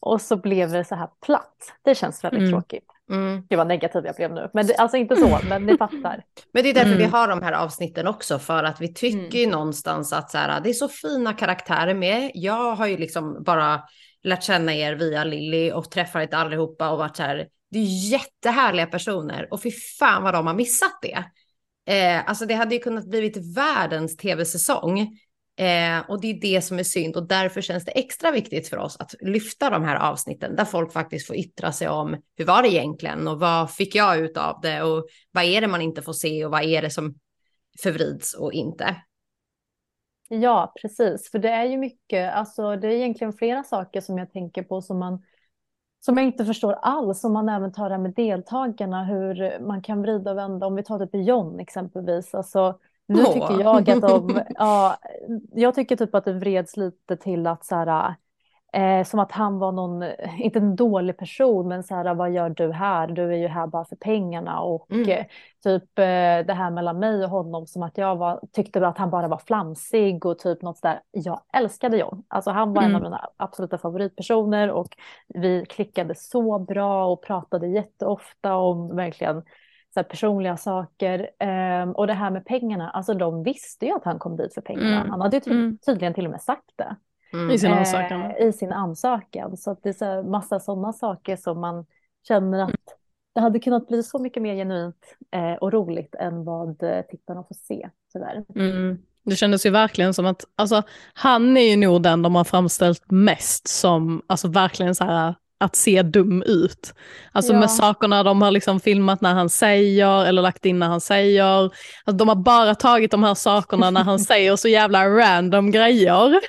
Och 0.00 0.20
så 0.20 0.36
blev 0.36 0.70
det 0.70 0.84
så 0.84 0.94
här 0.94 1.08
platt. 1.26 1.72
Det 1.82 1.94
känns 1.94 2.24
väldigt 2.24 2.40
Mm. 2.40 2.52
tråkigt. 2.52 2.95
Mm. 3.10 3.42
Det 3.48 3.56
var 3.56 3.64
negativ 3.64 4.06
jag 4.06 4.16
blev 4.16 4.32
nu. 4.32 4.50
Men 4.52 4.66
det, 4.66 4.74
alltså 4.74 4.96
inte 4.96 5.16
så, 5.16 5.38
men 5.48 5.66
ni 5.66 5.76
fattar. 5.76 6.22
Men 6.52 6.62
det 6.62 6.70
är 6.70 6.74
därför 6.74 6.86
Mm. 6.86 6.98
vi 6.98 7.04
har 7.04 7.28
de 7.28 7.42
här 7.42 7.52
avsnitten 7.52 8.06
också, 8.06 8.38
för 8.38 8.64
att 8.64 8.80
vi 8.80 8.94
tycker 8.94 9.18
Mm. 9.18 9.30
ju 9.30 9.46
någonstans 9.46 10.12
att 10.12 10.30
så 10.30 10.38
här, 10.38 10.60
det 10.60 10.68
är 10.68 10.72
så 10.74 10.88
fina 10.88 11.32
karaktärer 11.32 11.94
med. 11.94 12.30
Jag 12.34 12.74
har 12.74 12.86
ju 12.86 12.96
liksom 12.96 13.42
bara 13.42 13.82
lärt 14.22 14.42
känna 14.42 14.74
er 14.74 14.94
via 14.94 15.24
Lilly 15.24 15.72
och 15.72 15.90
träffat 15.90 16.34
allihopa 16.34 16.90
och 16.90 16.98
varit 16.98 17.16
så 17.16 17.22
här, 17.22 17.48
det 17.70 17.78
är 17.78 18.10
jättehärliga 18.10 18.86
personer 18.86 19.48
och 19.50 19.62
fy 19.62 19.70
fan 19.98 20.22
vad 20.22 20.34
de 20.34 20.46
har 20.46 20.54
missat 20.54 20.98
det. 21.02 21.24
Eh, 21.92 22.28
alltså 22.28 22.46
det 22.46 22.54
hade 22.54 22.74
ju 22.74 22.80
kunnat 22.80 23.06
blivit 23.10 23.56
världens 23.56 24.16
tv-säsong. 24.16 25.18
Eh, 25.58 26.10
och 26.10 26.20
det 26.20 26.30
är 26.30 26.40
det 26.40 26.62
som 26.62 26.78
är 26.78 26.82
synd 26.82 27.16
och 27.16 27.28
därför 27.28 27.60
känns 27.60 27.84
det 27.84 27.90
extra 27.90 28.30
viktigt 28.30 28.68
för 28.68 28.76
oss 28.76 28.96
att 29.00 29.14
lyfta 29.20 29.70
de 29.70 29.84
här 29.84 29.96
avsnitten 29.96 30.56
där 30.56 30.64
folk 30.64 30.92
faktiskt 30.92 31.26
får 31.26 31.36
yttra 31.36 31.72
sig 31.72 31.88
om 31.88 32.16
hur 32.36 32.44
var 32.44 32.62
det 32.62 32.68
egentligen 32.68 33.28
och 33.28 33.40
vad 33.40 33.70
fick 33.70 33.94
jag 33.94 34.18
ut 34.18 34.36
av 34.36 34.60
det 34.62 34.82
och 34.82 35.06
vad 35.30 35.44
är 35.44 35.60
det 35.60 35.66
man 35.66 35.82
inte 35.82 36.02
får 36.02 36.12
se 36.12 36.44
och 36.44 36.50
vad 36.50 36.62
är 36.62 36.82
det 36.82 36.90
som 36.90 37.14
förvrids 37.82 38.34
och 38.34 38.52
inte. 38.52 38.96
Ja, 40.28 40.72
precis. 40.82 41.30
För 41.30 41.38
det 41.38 41.48
är 41.48 41.64
ju 41.64 41.76
mycket, 41.76 42.34
alltså 42.34 42.76
det 42.76 42.86
är 42.86 42.92
egentligen 42.92 43.32
flera 43.32 43.62
saker 43.62 44.00
som 44.00 44.18
jag 44.18 44.32
tänker 44.32 44.62
på 44.62 44.82
som 44.82 44.98
man 44.98 45.22
som 46.00 46.16
jag 46.16 46.26
inte 46.26 46.44
förstår 46.44 46.72
alls, 46.72 47.24
om 47.24 47.32
man 47.32 47.48
även 47.48 47.72
tar 47.72 47.88
det 47.88 47.94
här 47.94 48.02
med 48.02 48.14
deltagarna, 48.14 49.04
hur 49.04 49.60
man 49.66 49.82
kan 49.82 50.02
vrida 50.02 50.30
och 50.30 50.36
vända, 50.36 50.66
om 50.66 50.74
vi 50.74 50.82
tar 50.82 51.06
typ 51.06 51.26
John 51.26 51.60
exempelvis, 51.60 52.34
alltså 52.34 52.78
nu 53.08 53.24
Åh. 53.24 53.32
tycker 53.32 53.60
jag 53.60 53.90
att 53.90 54.00
de, 54.00 54.42
ja, 54.48 54.96
jag 55.52 55.74
tycker 55.74 55.96
typ 55.96 56.14
att 56.14 56.24
det 56.24 56.32
vreds 56.32 56.76
lite 56.76 57.16
till 57.16 57.46
att 57.46 57.64
så 57.64 57.74
här, 57.76 58.14
eh, 58.72 59.04
som 59.04 59.20
att 59.20 59.32
han 59.32 59.58
var 59.58 59.72
någon, 59.72 60.04
inte 60.38 60.58
en 60.58 60.76
dålig 60.76 61.16
person, 61.16 61.68
men 61.68 61.82
så 61.84 61.94
här, 61.94 62.14
vad 62.14 62.30
gör 62.32 62.48
du 62.50 62.72
här? 62.72 63.06
Du 63.08 63.32
är 63.32 63.36
ju 63.36 63.48
här 63.48 63.66
bara 63.66 63.84
för 63.84 63.96
pengarna 63.96 64.60
och 64.60 64.90
Mm. 64.90 65.08
eh, 65.10 65.24
typ 65.64 65.98
eh, 65.98 66.46
det 66.46 66.54
här 66.54 66.70
mellan 66.70 66.98
mig 66.98 67.24
och 67.24 67.30
honom 67.30 67.66
som 67.66 67.82
att 67.82 67.98
jag 67.98 68.16
var, 68.16 68.40
tyckte 68.52 68.88
att 68.88 68.98
han 68.98 69.10
bara 69.10 69.28
var 69.28 69.38
flamsig 69.46 70.26
och 70.26 70.38
typ 70.38 70.62
något 70.62 70.78
sådär. 70.78 71.00
Jag 71.10 71.40
älskade 71.52 71.96
John, 71.96 72.24
alltså 72.28 72.50
han 72.50 72.72
var 72.74 72.82
en 72.82 72.90
Mm. 72.90 72.96
av 72.96 73.02
mina 73.02 73.28
absoluta 73.36 73.78
favoritpersoner 73.78 74.70
och 74.70 74.96
vi 75.28 75.66
klickade 75.68 76.14
så 76.14 76.58
bra 76.58 77.06
och 77.06 77.22
pratade 77.22 77.66
jätteofta 77.68 78.54
om 78.56 78.96
verkligen 78.96 79.42
så 80.00 80.04
personliga 80.08 80.56
saker. 80.56 81.30
Ehm, 81.38 81.92
och 81.92 82.06
det 82.06 82.12
här 82.12 82.30
med 82.30 82.44
pengarna, 82.46 82.90
alltså 82.90 83.14
de 83.14 83.42
visste 83.42 83.86
ju 83.86 83.92
att 83.92 84.04
han 84.04 84.18
kom 84.18 84.36
dit 84.36 84.54
för 84.54 84.60
pengarna. 84.60 84.96
Mm. 84.96 85.10
Han 85.10 85.20
hade 85.20 85.36
ju 85.36 85.40
ty- 85.40 85.50
Mm. 85.50 85.78
tydligen 85.86 86.14
till 86.14 86.24
och 86.24 86.30
med 86.30 86.42
sagt 86.42 86.70
det. 86.76 86.96
Mm. 87.32 87.50
I 87.50 87.58
sin 87.58 87.70
Eh, 87.72 87.78
ansökan. 87.78 88.36
I 88.36 88.52
sin 88.52 88.72
ansökan. 88.72 89.56
Så 89.56 89.76
det 89.82 89.88
är 89.88 89.92
så 90.22 90.28
massa 90.28 90.60
sådana 90.60 90.92
saker 90.92 91.36
som 91.36 91.60
man 91.60 91.86
känner 92.28 92.62
att 92.64 92.70
det 93.34 93.40
hade 93.40 93.58
kunnat 93.58 93.88
bli 93.88 94.02
så 94.02 94.18
mycket 94.18 94.42
mer 94.42 94.54
genuint 94.54 95.16
eh, 95.34 95.52
och 95.54 95.72
roligt 95.72 96.14
än 96.14 96.44
vad 96.44 96.82
eh, 96.82 97.02
tittarna 97.02 97.42
får 97.42 97.54
se, 97.54 97.90
tyvärr. 98.12 98.44
Mm. 98.54 98.98
Det 99.22 99.36
kändes 99.36 99.66
ju 99.66 99.70
verkligen 99.70 100.14
som 100.14 100.26
att, 100.26 100.44
alltså 100.56 100.82
han 101.14 101.56
är 101.56 101.70
ju 101.70 101.76
nog 101.76 102.02
den 102.02 102.22
de 102.22 102.34
har 102.34 102.44
framställt 102.44 103.10
mest 103.10 103.68
som, 103.68 104.22
alltså 104.26 104.48
verkligen 104.48 104.94
så 104.94 105.04
här 105.04 105.34
att 105.58 105.76
se 105.76 106.02
dum 106.02 106.42
ut. 106.42 106.94
Alltså 107.32 107.52
Ja. 107.52 107.60
med 107.60 107.70
sakerna 107.70 108.22
de 108.22 108.42
har 108.42 108.50
liksom 108.50 108.80
filmat 108.80 109.20
när 109.20 109.34
han 109.34 109.48
säger 109.50 110.24
eller 110.24 110.42
lagt 110.42 110.66
in 110.66 110.78
när 110.78 110.86
han 110.86 111.00
säger. 111.00 111.44
Alltså 111.64 112.16
de 112.16 112.28
har 112.28 112.34
bara 112.36 112.74
tagit 112.74 113.10
de 113.10 113.22
här 113.24 113.34
sakerna 113.34 113.90
när 113.90 114.04
han 114.04 114.18
säger 114.30 114.56
så 114.56 114.68
jävla 114.68 115.08
random 115.08 115.70
grejer. 115.70 116.40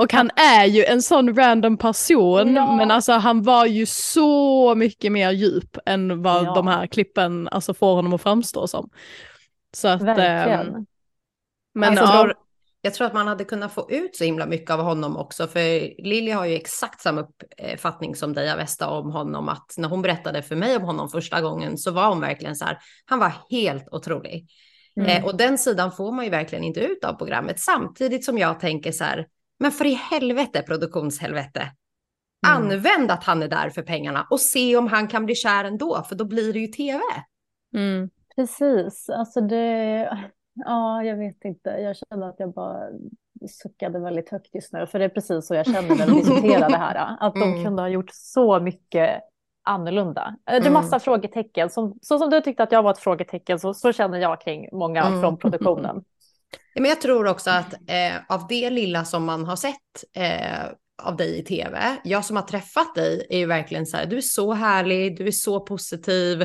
Och 0.00 0.12
han 0.12 0.30
är 0.36 0.64
ju 0.64 0.84
en 0.84 1.02
sån 1.02 1.36
random 1.36 1.76
person, 1.76 2.54
Ja. 2.54 2.76
men 2.76 2.90
alltså 2.90 3.12
han 3.12 3.42
var 3.42 3.66
ju 3.66 3.86
så 3.86 4.74
mycket 4.74 5.12
mer 5.12 5.30
djup 5.30 5.78
än 5.86 6.22
vad 6.22 6.44
Ja. 6.44 6.54
de 6.54 6.66
här 6.66 6.86
klippen 6.86 7.48
alltså, 7.48 7.74
får 7.74 7.94
honom 7.94 8.12
att 8.12 8.22
framstå 8.22 8.66
som. 8.66 8.90
Så 9.76 9.88
att, 9.88 10.00
ehm, 10.00 10.06
Verkligen. 10.16 10.86
men 11.74 11.94
jag, 11.94 12.04
ja, 12.04 12.12
tror, 12.12 12.34
jag 12.84 12.94
tror 12.94 13.06
att 13.06 13.14
man 13.14 13.26
hade 13.26 13.44
kunnat 13.44 13.72
få 13.72 13.90
ut 13.90 14.16
så 14.16 14.24
himla 14.24 14.46
mycket 14.46 14.70
av 14.70 14.80
honom 14.80 15.16
också, 15.16 15.46
för 15.46 16.02
Lilly 16.02 16.30
har 16.30 16.46
ju 16.46 16.54
exakt 16.54 17.00
samma 17.00 17.26
uppfattning 17.72 18.14
som 18.14 18.32
dig 18.32 18.52
Avesta 18.52 18.88
om 18.88 19.10
honom, 19.10 19.48
att 19.48 19.74
när 19.76 19.88
hon 19.88 20.02
berättade 20.02 20.42
för 20.42 20.56
mig 20.56 20.76
om 20.76 20.82
honom 20.82 21.08
första 21.08 21.40
gången 21.40 21.78
så 21.78 21.90
var 21.90 22.08
hon 22.08 22.20
verkligen 22.20 22.56
så 22.56 22.64
här, 22.64 22.78
han 23.04 23.18
var 23.18 23.32
helt 23.50 23.88
otrolig. 23.88 24.46
Mm. 24.96 25.10
Eh, 25.10 25.24
och 25.24 25.36
den 25.36 25.58
sidan 25.58 25.92
får 25.92 26.12
man 26.12 26.24
ju 26.24 26.30
verkligen 26.30 26.64
inte 26.64 26.80
ut 26.80 27.04
av 27.04 27.12
programmet, 27.12 27.60
samtidigt 27.60 28.24
som 28.24 28.38
jag 28.38 28.60
tänker 28.60 28.92
så 28.92 29.04
här, 29.04 29.26
men 29.58 29.72
för 29.72 29.84
i 29.84 29.94
helvete 29.94 30.62
produktionshelvete, 30.62 31.70
Mm. 32.46 32.62
använd 32.62 33.10
att 33.10 33.24
han 33.24 33.42
är 33.42 33.48
där 33.48 33.70
för 33.70 33.82
pengarna 33.82 34.26
och 34.30 34.40
se 34.40 34.76
om 34.76 34.86
han 34.86 35.08
kan 35.08 35.26
bli 35.26 35.34
kär 35.34 35.64
ändå, 35.64 36.04
för 36.08 36.14
då 36.14 36.24
blir 36.24 36.52
det 36.52 36.58
ju 36.58 36.66
tv. 36.66 37.00
mm. 37.76 38.10
Precis, 38.36 39.08
alltså 39.08 39.40
det, 39.40 40.18
ja 40.54 41.04
jag 41.04 41.16
vet 41.16 41.44
inte, 41.44 41.70
jag 41.70 41.96
känner 41.96 42.28
att 42.28 42.34
jag 42.38 42.52
bara 42.54 42.88
suckade 43.62 43.98
väldigt 43.98 44.30
högt 44.30 44.54
just 44.54 44.72
nu, 44.72 44.86
för 44.86 44.98
det 44.98 45.04
är 45.04 45.08
precis 45.08 45.46
så 45.46 45.54
jag 45.54 45.66
känner 45.66 45.96
när 45.96 46.06
vi 46.06 46.12
diskuterar 46.14 46.70
det 46.70 46.76
här, 46.76 47.16
att 47.20 47.34
de 47.34 47.42
Mm. 47.42 47.64
kunde 47.64 47.82
ha 47.82 47.88
gjort 47.88 48.10
så 48.12 48.60
mycket 48.60 49.20
annorlunda. 49.66 50.36
Det 50.44 50.52
är 50.52 50.60
Mm. 50.60 50.72
massa 50.72 50.98
frågetecken, 51.00 51.70
som, 51.70 51.98
så 52.02 52.18
som 52.18 52.30
du 52.30 52.40
tyckte 52.40 52.62
att 52.62 52.72
jag 52.72 52.82
var 52.82 52.90
ett 52.90 52.98
frågetecken, 52.98 53.58
så, 53.58 53.74
så 53.74 53.92
känner 53.92 54.18
jag 54.18 54.40
kring 54.40 54.68
många 54.72 55.02
Mm. 55.04 55.20
från 55.20 55.38
produktionen. 55.38 56.04
Ja, 56.74 56.80
men 56.80 56.88
jag 56.88 57.00
tror 57.00 57.26
också 57.28 57.50
att 57.50 57.72
eh, 57.74 58.14
av 58.28 58.46
det 58.48 58.70
lilla 58.70 59.04
som 59.04 59.24
man 59.24 59.44
har 59.44 59.56
sett 59.56 60.04
eh, 60.16 60.64
av 61.02 61.16
dig 61.16 61.38
i 61.38 61.42
tv, 61.44 61.96
jag 62.04 62.24
som 62.24 62.36
har 62.36 62.42
träffat 62.42 62.94
dig 62.94 63.26
är 63.30 63.38
ju 63.38 63.46
verkligen 63.46 63.86
så 63.86 63.96
här, 63.96 64.06
du 64.06 64.16
är 64.16 64.20
så 64.20 64.52
härlig, 64.52 65.16
du 65.18 65.26
är 65.26 65.30
så 65.30 65.60
positiv, 65.60 66.42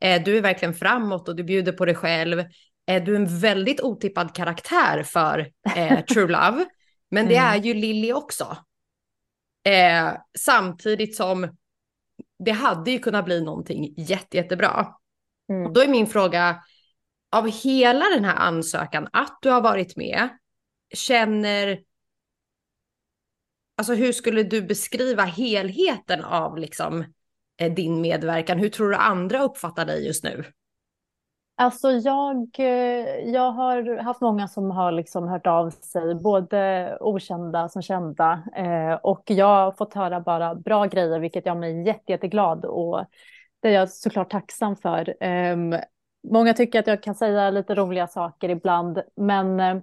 eh, 0.00 0.22
du 0.24 0.36
är 0.36 0.42
verkligen 0.42 0.74
framåt 0.74 1.28
och 1.28 1.36
du 1.36 1.44
bjuder 1.44 1.72
på 1.72 1.84
dig 1.84 1.94
själv. 1.94 2.44
Eh, 2.86 3.04
du 3.04 3.12
är 3.12 3.16
en 3.16 3.38
väldigt 3.38 3.80
otippad 3.80 4.34
karaktär 4.34 5.02
för 5.02 5.50
eh, 5.76 6.04
True 6.04 6.28
Love, 6.28 6.64
men 7.10 7.28
det 7.28 7.36
Mm. 7.36 7.52
är 7.52 7.64
ju 7.64 7.74
Lilly 7.74 8.12
också. 8.12 8.56
Eh, 9.68 10.12
samtidigt 10.38 11.16
som 11.16 11.56
det 12.44 12.50
hade 12.50 12.90
ju 12.90 12.98
kunnat 12.98 13.24
bli 13.24 13.40
någonting 13.44 13.94
jätte, 13.96 14.36
jättebra. 14.36 14.94
Mm. 15.48 15.66
Och 15.66 15.72
då 15.72 15.80
är 15.80 15.88
min 15.88 16.06
fråga, 16.06 16.62
av 17.30 17.50
hela 17.50 18.04
den 18.04 18.24
här 18.24 18.36
ansökan, 18.36 19.08
att 19.12 19.38
du 19.42 19.50
har 19.50 19.60
varit 19.60 19.96
med, 19.96 20.28
känner... 20.94 21.80
Alltså 23.76 23.94
hur 23.94 24.12
skulle 24.12 24.42
du 24.42 24.62
beskriva 24.62 25.22
helheten 25.22 26.24
av 26.24 26.58
liksom 26.58 27.04
eh, 27.56 27.74
din 27.74 28.00
medverkan? 28.00 28.58
Hur 28.58 28.68
tror 28.68 28.90
du 28.90 28.96
andra 28.96 29.42
uppfattar 29.42 29.84
dig 29.86 30.06
just 30.06 30.24
nu? 30.24 30.44
Alltså 31.56 31.90
jag, 31.90 32.48
eh, 32.58 33.30
jag 33.30 33.50
har 33.52 33.96
haft 34.02 34.20
många 34.20 34.48
som 34.48 34.70
har 34.70 34.92
liksom 34.92 35.28
hört 35.28 35.46
av 35.46 35.70
sig, 35.70 36.14
både 36.14 36.98
okända 37.00 37.68
som 37.68 37.82
kända. 37.82 38.44
Eh, 38.56 38.92
och 38.94 39.22
jag 39.26 39.46
har 39.46 39.72
fått 39.72 39.94
höra 39.94 40.20
bara 40.20 40.54
bra 40.54 40.86
grejer, 40.86 41.18
vilket 41.20 41.46
jag 41.46 41.56
mig 41.56 41.86
jätte, 41.86 42.12
jätteglad 42.12 42.64
och 42.64 43.04
det 43.60 43.68
är 43.68 43.72
jag 43.72 43.90
såklart 43.90 44.30
tacksam 44.30 44.76
för. 44.76 45.22
Eh, 45.24 45.56
många 46.30 46.54
tycker 46.54 46.78
att 46.80 46.86
jag 46.86 47.02
kan 47.02 47.14
säga 47.14 47.50
lite 47.50 47.74
roliga 47.74 48.06
saker 48.06 48.48
ibland, 48.48 49.02
men 49.16 49.60
eh, 49.60 49.76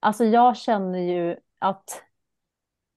alltså 0.00 0.24
jag 0.24 0.56
känner 0.56 0.98
ju 0.98 1.36
att 1.58 2.02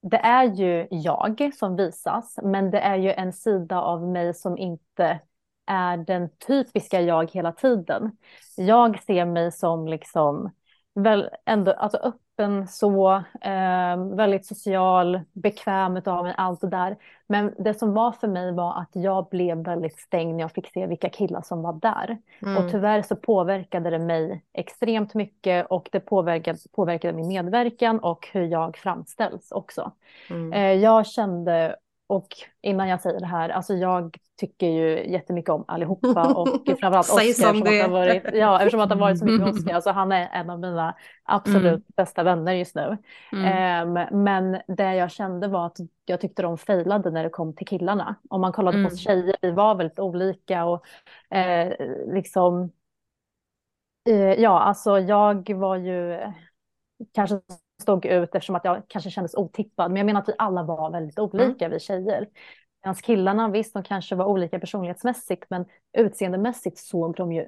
det 0.02 0.18
är 0.18 0.44
ju 0.44 0.88
jag 0.92 1.52
som 1.60 1.76
visas, 1.76 2.40
men 2.44 2.72
det 2.72 2.80
är 2.80 2.96
ju 2.96 3.12
en 3.12 3.34
sida 3.34 3.82
av 3.82 4.08
mig 4.08 4.34
som 4.34 4.58
inte 4.58 5.20
är 5.66 5.98
den 5.98 6.30
typiska 6.48 7.02
jag 7.02 7.32
hela 7.32 7.52
tiden. 7.52 8.12
Jag 8.58 9.04
ser 9.04 9.26
mig 9.26 9.52
som 9.52 9.88
liksom 9.88 10.52
väl 10.96 11.30
ändå 11.46 11.72
alltså 11.72 11.98
öppen 11.98 12.68
så, 12.68 13.14
eh, 13.42 14.16
väldigt 14.16 14.46
social, 14.46 15.20
bekväm 15.34 16.02
av 16.06 16.24
mig, 16.24 16.34
allt 16.38 16.62
det 16.62 16.70
där. 16.70 16.98
Men 17.28 17.54
det 17.58 17.74
som 17.74 17.94
var 17.94 18.12
för 18.12 18.28
mig 18.28 18.54
var 18.54 18.80
att 18.80 18.90
jag 18.92 19.30
blev 19.30 19.58
väldigt 19.64 20.00
stängd 20.00 20.36
när 20.36 20.44
jag 20.44 20.52
fick 20.52 20.68
se 20.74 20.88
vilka 20.88 21.10
killar 21.10 21.42
som 21.42 21.62
var 21.62 21.74
där. 21.74 22.18
Mm. 22.42 22.58
Och 22.58 22.72
tyvärr 22.72 23.02
så 23.02 23.16
påverkade 23.16 23.90
det 23.90 24.00
mig 24.00 24.44
extremt 24.54 25.14
mycket 25.14 25.66
och 25.70 25.90
det 25.92 26.00
påverkade, 26.00 26.60
påverkade 26.76 27.14
min 27.14 27.28
medverkan 27.28 28.00
och 28.00 28.28
hur 28.32 28.44
jag 28.44 28.78
framställs 28.78 29.52
också. 29.52 29.92
Mm. 30.30 30.54
Eh, 30.54 30.84
jag 30.84 31.08
kände 31.08 31.76
och 32.14 32.28
innan 32.62 32.88
jag 32.88 33.02
säger 33.02 33.20
det 33.20 33.26
här, 33.26 33.50
alltså 33.50 33.74
jag 33.74 34.18
tycker 34.40 34.68
ju 34.68 35.12
jättemycket 35.12 35.50
om 35.50 35.66
allihopa 35.68 36.34
och 36.36 36.66
framförallt 36.66 37.10
Oscar. 37.10 37.30
eftersom, 37.30 37.60
det. 37.60 37.82
Att 37.82 37.92
varit, 37.92 38.24
ja, 38.34 38.60
eftersom 38.60 38.80
att 38.80 38.90
det 38.90 38.96
har 38.96 39.00
varit 39.00 39.20
så 39.20 39.26
mycket 39.26 39.48
Oscar. 39.48 39.74
Alltså 39.76 39.90
han 39.90 40.12
är 40.12 40.30
en 40.32 40.50
av 40.50 40.60
mina 40.60 40.96
absolut 41.24 41.66
mm. 41.66 41.84
bästa 41.96 42.24
vänner 42.24 42.54
just 42.54 42.76
nu. 42.76 42.98
Mm. 43.32 43.98
Um, 43.98 44.24
men 44.24 44.62
det 44.68 44.96
jag 44.96 45.12
kände 45.12 45.48
var 45.48 45.66
att 45.66 45.78
jag 46.06 46.22
tyckte 46.22 46.42
de 46.42 46.58
failade 46.58 47.12
när 47.12 47.24
det 47.24 47.30
kom 47.30 47.56
till 47.56 47.68
killarna. 47.68 48.16
Om 48.30 48.42
man 48.42 48.52
kollade 48.52 48.78
mm. 48.78 48.90
på 48.90 48.98
tjejer, 48.98 49.36
vi 49.42 49.52
var 49.52 49.76
väldigt 49.76 50.00
olika 50.00 50.66
och 50.66 50.86
eh, 51.36 51.74
liksom 52.14 52.72
eh, 54.10 54.34
Ja, 54.34 54.60
alltså 54.60 55.00
jag 55.00 55.54
var 55.54 55.76
ju 55.76 56.20
kanske 57.14 57.40
stod 57.84 58.06
ut 58.06 58.36
eftersom 58.36 58.56
att 58.56 58.66
jag 58.66 58.82
kanske 58.88 59.10
kändes 59.10 59.36
otippad. 59.36 59.92
Men 59.92 59.98
jag 59.98 60.06
menar 60.06 60.22
att 60.22 60.30
vi 60.30 60.34
alla 60.38 60.64
var 60.64 60.92
väldigt 60.92 61.20
olika, 61.20 61.66
mm. 61.66 61.72
vi 61.72 61.80
tjejer. 61.80 62.28
Medan 62.84 62.96
killarna, 62.96 63.50
visst, 63.50 63.74
de 63.74 63.84
kanske 63.84 64.16
var 64.16 64.26
olika 64.26 64.60
personlighetsmässigt, 64.60 65.46
men 65.50 65.66
utseendemässigt 65.98 66.78
såg 66.78 67.16
de 67.16 67.34
ju 67.34 67.46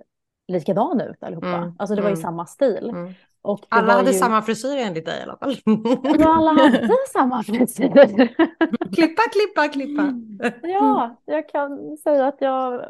likadana 0.48 1.06
ut 1.06 1.24
allihopa. 1.24 1.48
Mm. 1.48 1.74
Alltså 1.80 1.96
det 1.96 2.02
var 2.02 2.10
ju 2.10 2.14
mm. 2.14 2.24
samma 2.24 2.46
stil. 2.46 2.90
Mm. 2.90 3.14
Och 3.42 3.66
alla 3.70 3.94
hade 3.94 4.12
ju... 4.12 4.18
samma 4.18 4.42
frisyr 4.42 4.78
enligt 4.78 5.06
dig 5.06 5.20
i 5.20 5.24
alla 5.24 5.38
fall. 5.38 5.56
Ja, 6.20 6.36
alla 6.36 6.52
hade 6.52 6.90
samma 7.14 7.44
frisyr. 7.44 7.90
klippa, 8.96 9.22
klippa, 9.32 9.68
klippa. 9.74 10.14
Ja, 10.68 11.16
jag 11.26 11.50
kan 11.50 11.98
säga 11.98 12.28
att 12.28 12.38
jag 12.40 12.86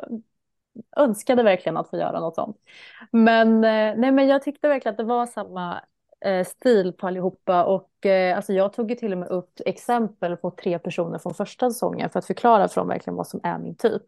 önskade 0.97 1.43
verkligen 1.43 1.77
att 1.77 1.89
få 1.89 1.97
göra 1.97 2.19
något 2.19 2.35
sånt. 2.35 2.57
Men, 3.11 3.55
eh, 3.55 3.93
nej, 3.97 4.11
men 4.11 4.27
jag 4.27 4.43
tyckte 4.43 4.67
verkligen 4.67 4.93
att 4.93 4.97
det 4.97 5.03
var 5.03 5.25
samma 5.25 5.81
Eh, 6.25 6.45
stil 6.45 6.93
på 6.93 7.07
allihopa 7.07 7.63
och 7.63 8.05
eh, 8.05 8.35
alltså 8.35 8.53
jag 8.53 8.73
tog 8.73 8.89
ju 8.89 8.95
till 8.95 9.11
och 9.11 9.17
med 9.17 9.27
upp 9.27 9.61
exempel 9.65 10.37
på 10.37 10.51
tre 10.51 10.79
personer 10.79 11.17
från 11.17 11.33
första 11.33 11.71
säsongen 11.71 12.09
för 12.09 12.19
att 12.19 12.25
förklara 12.25 12.67
för 12.67 12.81
dem 12.81 12.87
verkligen 12.87 13.15
vad 13.15 13.27
som 13.27 13.39
är 13.43 13.57
min 13.57 13.75
typ. 13.75 14.03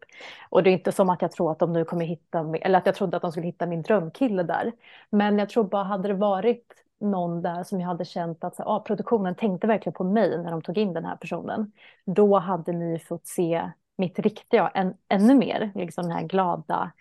Och 0.48 0.62
det 0.62 0.70
är 0.70 0.72
inte 0.72 0.92
som 0.92 1.10
att 1.10 1.22
jag 1.22 1.32
tror 1.32 1.52
att 1.52 1.58
de 1.58 1.72
nu 1.72 1.84
kommer 1.84 2.04
hitta, 2.04 2.54
eller 2.62 2.78
att 2.78 2.86
jag 2.86 2.94
trodde 2.94 3.16
att 3.16 3.22
de 3.22 3.32
skulle 3.32 3.46
hitta 3.46 3.66
min 3.66 3.82
drömkille 3.82 4.42
där. 4.42 4.72
Men 5.10 5.38
jag 5.38 5.48
tror 5.48 5.64
bara 5.64 5.84
hade 5.84 6.08
det 6.08 6.14
varit 6.14 6.64
någon 7.00 7.42
där 7.42 7.64
som 7.64 7.80
jag 7.80 7.88
hade 7.88 8.04
känt 8.04 8.44
att 8.44 8.56
så, 8.56 8.62
ah, 8.62 8.80
produktionen 8.80 9.34
tänkte 9.34 9.66
verkligen 9.66 9.94
på 9.94 10.04
mig 10.04 10.38
när 10.38 10.50
de 10.50 10.62
tog 10.62 10.78
in 10.78 10.92
den 10.92 11.04
här 11.04 11.16
personen. 11.16 11.72
Då 12.04 12.38
hade 12.38 12.72
ni 12.72 12.98
fått 12.98 13.26
se 13.26 13.70
mitt 13.98 14.18
riktiga 14.18 14.68
en, 14.68 14.94
ännu 15.08 15.34
mer, 15.34 15.70
liksom 15.74 16.04
den 16.04 16.12
här 16.12 16.22
glada, 16.22 16.92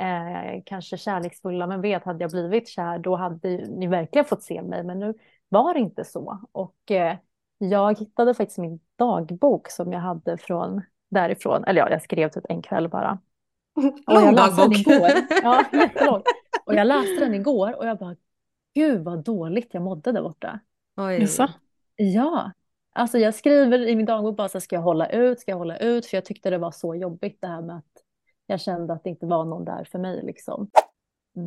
eh, 0.00 0.62
kanske 0.66 0.96
kärleksfulla, 0.96 1.66
men 1.66 1.80
vet 1.80 2.04
hade 2.04 2.24
jag 2.24 2.30
blivit 2.30 2.68
kär 2.68 2.98
då 2.98 3.16
hade 3.16 3.48
ni 3.56 3.86
verkligen 3.86 4.24
fått 4.24 4.42
se 4.42 4.62
mig, 4.62 4.84
men 4.84 4.98
nu 4.98 5.14
var 5.48 5.74
det 5.74 5.80
inte 5.80 6.04
så. 6.04 6.40
Och 6.52 6.90
eh, 6.90 7.16
jag 7.58 7.98
hittade 7.98 8.34
faktiskt 8.34 8.58
min 8.58 8.80
dagbok 8.96 9.70
som 9.70 9.92
jag 9.92 10.00
hade 10.00 10.38
från 10.38 10.82
därifrån, 11.10 11.64
eller 11.64 11.80
ja, 11.80 11.90
jag 11.90 12.02
skrev 12.02 12.28
typ 12.28 12.44
en 12.48 12.62
kväll 12.62 12.88
bara. 12.88 13.18
Lång 14.06 14.34
dagbok. 14.34 14.74
Ja, 15.42 15.64
jättelång. 15.72 16.22
Och 16.66 16.74
jag 16.74 16.86
läste 16.86 17.20
den 17.20 17.34
igår 17.34 17.76
och 17.76 17.86
jag 17.86 17.98
bara, 17.98 18.16
gud 18.74 19.04
vad 19.04 19.24
dåligt 19.24 19.74
jag 19.74 19.82
mådde 19.82 20.12
där 20.12 20.22
borta. 20.22 20.60
Oj. 20.96 21.20
Ja, 21.96 22.52
alltså 22.92 23.18
jag 23.18 23.34
skriver 23.34 23.88
i 23.88 23.96
min 23.96 24.06
dagbok 24.06 24.36
bara 24.36 24.48
så 24.48 24.60
ska 24.60 24.76
jag 24.76 24.82
hålla 24.82 25.08
ut, 25.08 25.40
ska 25.40 25.50
jag 25.50 25.58
hålla 25.58 25.76
ut, 25.78 26.06
för 26.06 26.16
jag 26.16 26.24
tyckte 26.24 26.50
det 26.50 26.58
var 26.58 26.70
så 26.70 26.94
jobbigt 26.94 27.40
det 27.40 27.46
här 27.46 27.62
med 27.62 27.76
att 27.76 28.05
jag 28.46 28.60
kände 28.60 28.92
att 28.92 29.04
det 29.04 29.10
inte 29.10 29.26
var 29.26 29.44
någon 29.44 29.64
där 29.64 29.88
för 29.92 29.98
mig 29.98 30.22
liksom. 30.24 30.70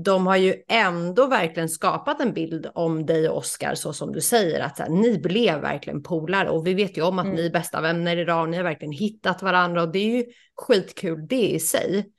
De 0.04 0.28
har 0.28 0.36
ju 0.36 0.56
ändå 0.68 1.28
verkligen 1.28 1.70
skapat 1.70 2.22
en 2.22 2.34
bild 2.34 2.68
om 2.76 3.06
dig 3.06 3.30
och 3.30 3.38
Oskar 3.38 3.76
så 3.76 3.94
som 3.94 4.12
du 4.12 4.22
säger 4.22 4.60
att 4.60 4.80
här, 4.80 4.90
ni 4.90 5.18
blev 5.20 5.62
verkligen 5.62 6.04
polare 6.04 6.50
och 6.50 6.68
vi 6.68 6.74
vet 6.74 6.98
ju 6.98 7.02
om 7.02 7.20
att 7.20 7.26
mm. 7.26 7.36
ni 7.36 7.46
är 7.46 7.50
bästa 7.50 7.82
vänner 7.82 8.18
idag 8.18 8.42
och 8.42 8.50
ni 8.50 8.58
har 8.58 8.64
verkligen 8.64 8.92
hittat 8.92 9.42
varandra 9.42 9.82
och 9.82 9.92
det 9.92 10.00
är 10.00 10.18
ju 10.18 10.26
skitkul 10.56 11.28
det 11.28 11.50
i 11.50 11.60
sig. 11.60 12.12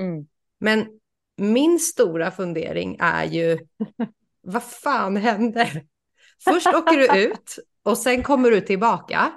Mm. 0.00 0.26
Men 0.60 0.86
min 1.36 1.78
stora 1.78 2.30
fundering 2.30 2.96
är 3.00 3.24
ju 3.24 3.58
vad 4.42 4.62
fan 4.62 5.16
hände? 5.16 5.70
Först 6.44 6.66
åker 6.66 6.96
du 6.96 7.22
ut 7.22 7.56
och 7.82 7.98
sen 7.98 8.22
kommer 8.22 8.50
du 8.50 8.60
tillbaka. 8.60 9.32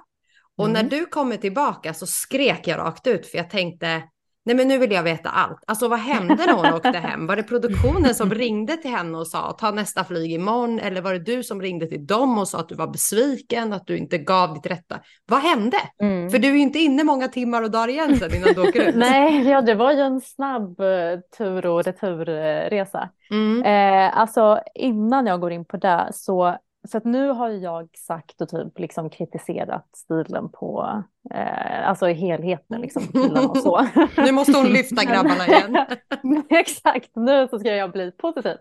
Och 0.57 0.65
mm. 0.65 0.73
när 0.73 0.89
du 0.89 1.05
kommer 1.05 1.37
tillbaka 1.37 1.93
så 1.93 2.07
skrek 2.07 2.67
jag 2.67 2.77
rakt 2.77 3.07
ut 3.07 3.27
för 3.27 3.37
jag 3.37 3.49
tänkte 3.49 4.03
Nej 4.49 4.55
men 4.55 4.67
nu 4.67 4.77
vill 4.77 4.91
jag 4.91 5.03
veta 5.03 5.29
allt. 5.29 5.63
Alltså 5.67 5.87
vad 5.87 5.99
hände 5.99 6.35
när 6.35 6.53
hon 6.53 6.73
åkte 6.73 6.97
hem? 6.97 7.27
Var 7.27 7.35
det 7.35 7.43
produktionen 7.43 8.15
som 8.15 8.33
ringde 8.33 8.77
till 8.77 8.91
henne 8.91 9.17
och 9.17 9.27
sa 9.27 9.51
ta 9.51 9.71
nästa 9.71 10.03
flyg 10.03 10.31
imorgon? 10.31 10.79
Eller 10.79 11.01
var 11.01 11.13
det 11.13 11.19
du 11.19 11.43
som 11.43 11.61
ringde 11.61 11.87
till 11.87 12.07
dem 12.07 12.37
och 12.37 12.47
sa 12.47 12.59
att 12.59 12.69
du 12.69 12.75
var 12.75 12.87
besviken, 12.87 13.73
att 13.73 13.87
du 13.87 13.97
inte 13.97 14.17
gav 14.17 14.53
ditt 14.53 14.65
rätta? 14.65 14.99
Vad 15.25 15.39
hände? 15.39 15.77
Mm. 16.01 16.29
För 16.29 16.39
du 16.39 16.47
är 16.47 16.53
ju 16.53 16.59
inte 16.59 16.79
inne 16.79 17.03
många 17.03 17.27
timmar 17.27 17.61
och 17.61 17.71
dagar 17.71 17.87
igen 17.87 18.19
sen 18.19 18.35
innan 18.35 18.53
du 18.53 18.61
åker 18.61 18.89
ut. 18.89 18.95
Nej, 18.95 19.47
ja, 19.47 19.61
det 19.61 19.75
var 19.75 19.91
ju 19.91 19.99
en 19.99 20.21
snabb 20.21 20.79
uh, 20.79 21.19
tur 21.37 21.65
och 21.65 21.83
returresa. 21.83 23.09
Mm. 23.31 23.63
Eh, 23.63 24.17
alltså 24.17 24.59
innan 24.75 25.25
jag 25.25 25.41
går 25.41 25.51
in 25.51 25.65
på 25.65 25.77
det 25.77 26.09
så 26.13 26.57
så 26.89 26.97
att 26.97 27.05
nu 27.05 27.27
har 27.27 27.49
jag 27.49 27.89
sagt 27.97 28.41
och 28.41 28.49
typ 28.49 28.79
liksom 28.79 29.09
kritiserat 29.09 29.89
stilen 29.95 30.49
på, 30.49 31.03
eh, 31.33 31.89
alltså 31.89 32.05
helheten 32.05 32.81
liksom, 32.81 33.03
och 33.49 33.57
så. 33.57 33.87
nu 34.17 34.31
måste 34.31 34.57
hon 34.57 34.67
lyfta 34.67 35.03
grabbarna 35.03 35.47
igen. 35.47 35.85
Exakt, 36.49 37.09
nu 37.15 37.47
så 37.47 37.59
ska 37.59 37.75
jag 37.75 37.91
bli 37.91 38.11
positiv. 38.11 38.55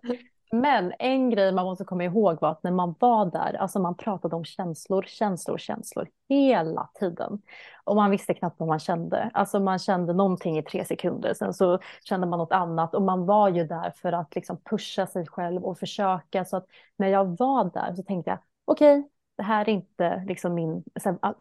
Men 0.51 0.93
en 0.99 1.31
grej 1.31 1.53
man 1.53 1.65
måste 1.65 1.85
komma 1.85 2.05
ihåg 2.05 2.41
var 2.41 2.51
att 2.51 2.63
när 2.63 2.71
man 2.71 2.95
var 2.99 3.27
där, 3.27 3.55
alltså 3.55 3.79
man 3.81 3.95
pratade 3.95 4.37
om 4.37 4.45
känslor, 4.45 5.05
känslor, 5.09 5.59
känslor 5.59 6.09
hela 6.29 6.91
tiden. 6.95 7.43
Och 7.85 7.97
man 7.97 8.11
visste 8.11 8.35
knappt 8.35 8.61
vad 8.61 8.69
man 8.69 8.79
kände. 8.79 9.31
Alltså 9.35 9.61
man 9.61 9.79
kände 9.79 10.13
någonting 10.13 10.59
i 10.59 10.63
tre 10.63 10.85
sekunder, 10.85 11.35
sen 11.35 11.55
så 11.55 11.79
kände 12.05 12.27
man 12.27 12.39
något 12.39 12.53
annat. 12.53 12.95
Och 12.95 13.03
man 13.03 13.27
var 13.27 13.49
ju 13.49 13.67
där 13.67 13.93
för 13.97 14.13
att 14.13 14.35
liksom 14.35 14.61
pusha 14.71 15.07
sig 15.07 15.27
själv 15.27 15.65
och 15.65 15.79
försöka. 15.79 16.45
Så 16.45 16.57
att 16.57 16.67
när 16.97 17.09
jag 17.09 17.39
var 17.39 17.65
där 17.65 17.95
så 17.95 18.03
tänkte 18.03 18.31
jag, 18.31 18.39
okej, 18.65 18.99
okay, 18.99 19.11
det 19.37 19.43
här 19.43 19.69
är 19.69 19.73
inte 19.73 20.25
liksom 20.27 20.55
min 20.55 20.85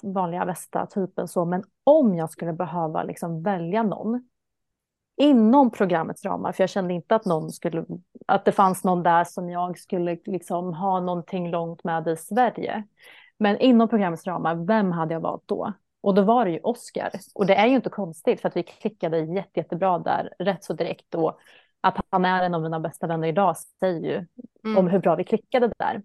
vanliga 0.03 0.45
bästa 0.45 0.85
typen 0.85 1.27
så, 1.27 1.45
men 1.45 1.63
om 1.83 2.15
jag 2.15 2.29
skulle 2.31 2.53
behöva 2.53 3.03
liksom 3.03 3.43
välja 3.43 3.83
någon 3.83 4.29
inom 5.17 5.71
programmets 5.71 6.25
ramar, 6.25 6.51
för 6.51 6.63
jag 6.63 6.69
kände 6.69 6.93
inte 6.93 7.15
att 7.15 7.25
någon 7.25 7.51
skulle, 7.51 7.85
att 8.27 8.45
det 8.45 8.51
fanns 8.51 8.83
någon 8.83 9.03
där 9.03 9.23
som 9.23 9.49
jag 9.49 9.79
skulle 9.79 10.17
liksom 10.25 10.73
ha 10.73 10.99
någonting 10.99 11.49
långt 11.49 11.83
med 11.83 12.07
i 12.07 12.17
Sverige. 12.17 12.83
Men 13.39 13.57
inom 13.57 13.89
programmets 13.89 14.27
ramar, 14.27 14.55
vem 14.55 14.91
hade 14.91 15.13
jag 15.13 15.21
valt 15.21 15.43
då? 15.45 15.73
Och 16.01 16.15
då 16.15 16.21
var 16.21 16.45
det 16.45 16.51
ju 16.51 16.59
Oscar. 16.59 17.11
Och 17.35 17.45
det 17.45 17.55
är 17.55 17.67
ju 17.67 17.75
inte 17.75 17.89
konstigt 17.89 18.41
för 18.41 18.47
att 18.47 18.55
vi 18.55 18.63
klickade 18.63 19.19
jätte, 19.19 19.59
jättebra 19.59 19.99
där 19.99 20.33
rätt 20.39 20.63
så 20.63 20.73
direkt. 20.73 21.15
Och 21.15 21.39
att 21.81 21.97
han 22.09 22.25
är 22.25 22.43
en 22.43 22.53
av 22.53 22.61
mina 22.61 22.79
bästa 22.79 23.07
vänner 23.07 23.27
idag 23.27 23.57
säger 23.79 24.01
ju 24.01 24.27
mm. 24.65 24.77
om 24.77 24.87
hur 24.87 24.99
bra 24.99 25.15
vi 25.15 25.23
klickade 25.23 25.71
där. 25.77 26.01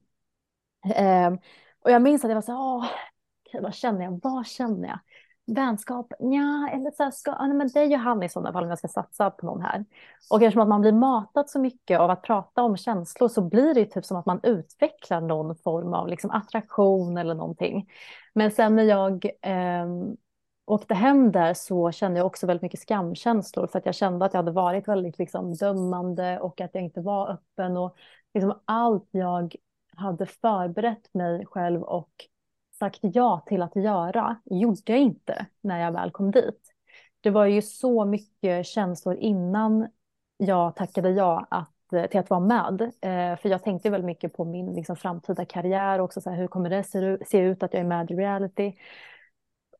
Um, 1.26 1.38
och 1.80 1.90
jag 1.90 2.02
minns 2.02 2.24
att 2.24 2.30
jag 2.30 2.34
var 2.34 2.42
så 2.42 2.80
här, 3.52 3.60
vad 3.60 3.74
känner 3.74 4.04
jag, 4.04 4.20
vad 4.22 4.46
känner 4.46 4.88
jag? 4.88 4.98
Vänskap, 5.46 6.12
ja, 6.18 6.68
eller 6.72 6.90
så 6.90 7.02
här, 7.02 7.10
ska, 7.10 7.30
ja, 7.30 7.46
men 7.46 7.68
det 7.68 7.80
är 7.80 7.84
ju 7.84 7.96
han 7.96 8.22
i 8.22 8.28
sådana 8.28 8.52
fall 8.52 8.64
om 8.64 8.68
jag 8.68 8.78
ska 8.78 8.88
satsa 8.88 9.30
på 9.30 9.46
någon 9.46 9.62
här. 9.62 9.84
Och 10.30 10.42
eftersom 10.42 10.62
att 10.62 10.68
man 10.68 10.80
blir 10.80 10.92
matad 10.92 11.50
så 11.50 11.60
mycket 11.60 12.00
av 12.00 12.10
att 12.10 12.22
prata 12.22 12.62
om 12.62 12.76
känslor 12.76 13.28
så 13.28 13.42
blir 13.42 13.74
det 13.74 13.86
typ 13.86 14.04
som 14.04 14.16
att 14.16 14.26
man 14.26 14.40
utvecklar 14.42 15.20
någon 15.20 15.56
form 15.56 15.94
av 15.94 16.08
liksom, 16.08 16.30
attraktion 16.30 17.16
eller 17.16 17.34
någonting. 17.34 17.88
Men 18.34 18.50
sen 18.50 18.76
när 18.76 18.82
jag 18.82 19.24
eh, 19.42 19.86
åkte 20.64 20.94
hem 20.94 21.32
där 21.32 21.54
så 21.54 21.92
kände 21.92 22.18
jag 22.18 22.26
också 22.26 22.46
väldigt 22.46 22.62
mycket 22.62 22.80
skamkänslor 22.80 23.66
för 23.66 23.78
att 23.78 23.86
jag 23.86 23.94
kände 23.94 24.24
att 24.24 24.34
jag 24.34 24.38
hade 24.38 24.52
varit 24.52 24.88
väldigt 24.88 25.18
liksom, 25.18 25.54
dömande 25.54 26.40
och 26.40 26.60
att 26.60 26.70
jag 26.74 26.84
inte 26.84 27.00
var 27.00 27.30
öppen 27.30 27.76
och 27.76 27.96
liksom, 28.34 28.60
allt 28.64 29.08
jag 29.10 29.54
hade 29.96 30.26
förberett 30.26 31.14
mig 31.14 31.46
själv 31.46 31.82
och 31.82 32.12
sagt 32.82 32.98
ja 33.02 33.42
till 33.46 33.62
att 33.62 33.76
göra 33.76 34.36
gjorde 34.44 34.80
jag 34.84 34.98
inte 34.98 35.46
när 35.60 35.80
jag 35.80 35.92
väl 35.92 36.10
kom 36.10 36.30
dit. 36.30 36.74
Det 37.20 37.30
var 37.30 37.46
ju 37.46 37.62
så 37.62 38.04
mycket 38.04 38.66
känslor 38.66 39.16
innan 39.16 39.88
jag 40.36 40.76
tackade 40.76 41.10
ja 41.10 41.46
att, 41.50 41.92
eh, 41.92 42.06
till 42.06 42.20
att 42.20 42.30
vara 42.30 42.40
med. 42.40 42.80
Eh, 42.82 43.38
för 43.38 43.48
jag 43.48 43.62
tänkte 43.62 43.90
väldigt 43.90 44.06
mycket 44.06 44.32
på 44.32 44.44
min 44.44 44.74
liksom, 44.74 44.96
framtida 44.96 45.44
karriär 45.44 45.98
också. 45.98 46.20
Så 46.20 46.30
här, 46.30 46.36
hur 46.36 46.46
kommer 46.46 46.70
det 46.70 46.84
se, 46.84 47.18
se 47.26 47.38
ut 47.38 47.62
att 47.62 47.74
jag 47.74 47.80
är 47.80 47.86
med 47.86 48.10
i 48.10 48.14
reality? 48.14 48.74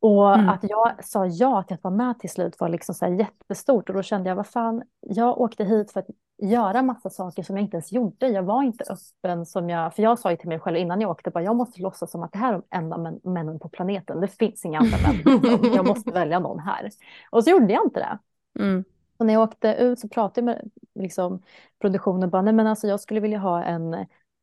Och 0.03 0.35
Mm. 0.35 0.49
att 0.49 0.65
jag 0.71 1.05
sa 1.05 1.27
ja 1.27 1.63
till 1.63 1.75
att 1.75 1.85
vara 1.85 1.95
med 1.95 2.19
till 2.19 2.31
slut 2.31 2.61
var 2.61 2.69
liksom 2.69 2.95
så 2.95 3.07
jättestort. 3.07 3.89
Och 3.89 3.95
då 3.95 4.03
kände 4.03 4.29
jag, 4.29 4.37
vad 4.37 4.47
fan, 4.47 4.83
jag 5.01 5.41
åkte 5.41 5.65
hit 5.65 5.93
för 5.93 6.01
att 6.01 6.07
göra 6.39 6.83
massa 6.83 7.11
saker 7.11 7.43
som 7.43 7.57
jag 7.57 7.65
inte 7.65 7.77
ens 7.77 7.93
gjorde. 7.93 8.29
Jag 8.29 8.43
var 8.43 8.63
inte 8.63 8.85
öppen 8.85 9.47
som 9.47 9.71
jag, 9.71 9.95
för 9.95 10.03
jag 10.03 10.19
sa 10.19 10.31
ju 10.31 10.37
till 10.37 10.49
mig 10.49 10.59
själv 10.59 10.77
innan 10.77 11.01
jag 11.01 11.11
åkte, 11.11 11.31
bara, 11.31 11.45
jag 11.45 11.57
måste 11.57 11.81
låtsas 11.81 12.11
som 12.11 12.23
att 12.23 12.33
det 12.33 12.39
här 12.39 12.53
är 12.55 12.57
de 12.59 12.77
enda 12.77 12.97
män, 12.99 13.21
männen 13.25 13.59
på 13.59 13.69
planeten. 13.69 14.21
Det 14.21 14.29
finns 14.29 14.65
inga 14.65 14.79
andra 14.79 14.97
män. 15.07 15.41
liksom. 15.43 15.73
Jag 15.77 15.87
måste 15.87 16.11
välja 16.11 16.39
någon 16.39 16.59
här. 16.59 16.91
Och 17.31 17.45
så 17.45 17.51
gjorde 17.51 17.73
jag 17.73 17.85
inte 17.87 18.01
det. 18.01 18.19
Mm. 18.65 18.85
Och 19.17 19.27
när 19.27 19.33
jag 19.35 19.43
åkte 19.43 19.75
ut 19.75 19.99
så 20.01 20.09
pratade 20.09 20.41
jag 20.41 20.45
med 20.45 20.71
liksom, 20.95 21.43
produktionen 21.81 22.31
bara, 22.31 22.43
nej 22.43 22.55
men 22.55 22.67
alltså 22.67 22.87
jag 22.89 23.01
skulle 23.01 23.21
vilja 23.21 23.39
ha 23.39 23.63
en, 23.65 23.97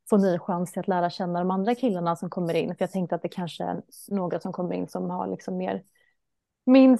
få 0.10 0.18
ny 0.18 0.40
chans 0.40 0.72
till 0.72 0.80
att 0.80 0.88
lära 0.88 1.10
känna 1.10 1.40
de 1.40 1.52
andra 1.52 1.76
killarna 1.76 2.16
som 2.16 2.30
kommer 2.30 2.54
in. 2.54 2.76
För 2.76 2.84
jag 2.84 2.92
tänkte 2.92 3.16
att 3.16 3.22
det 3.22 3.30
kanske 3.30 3.64
är 3.64 3.82
några 4.08 4.40
som 4.40 4.54
kommer 4.54 4.76
in 4.76 4.88
som 4.88 5.10
har 5.10 5.28
liksom 5.28 5.58
mer, 5.58 5.84
min, 6.66 6.98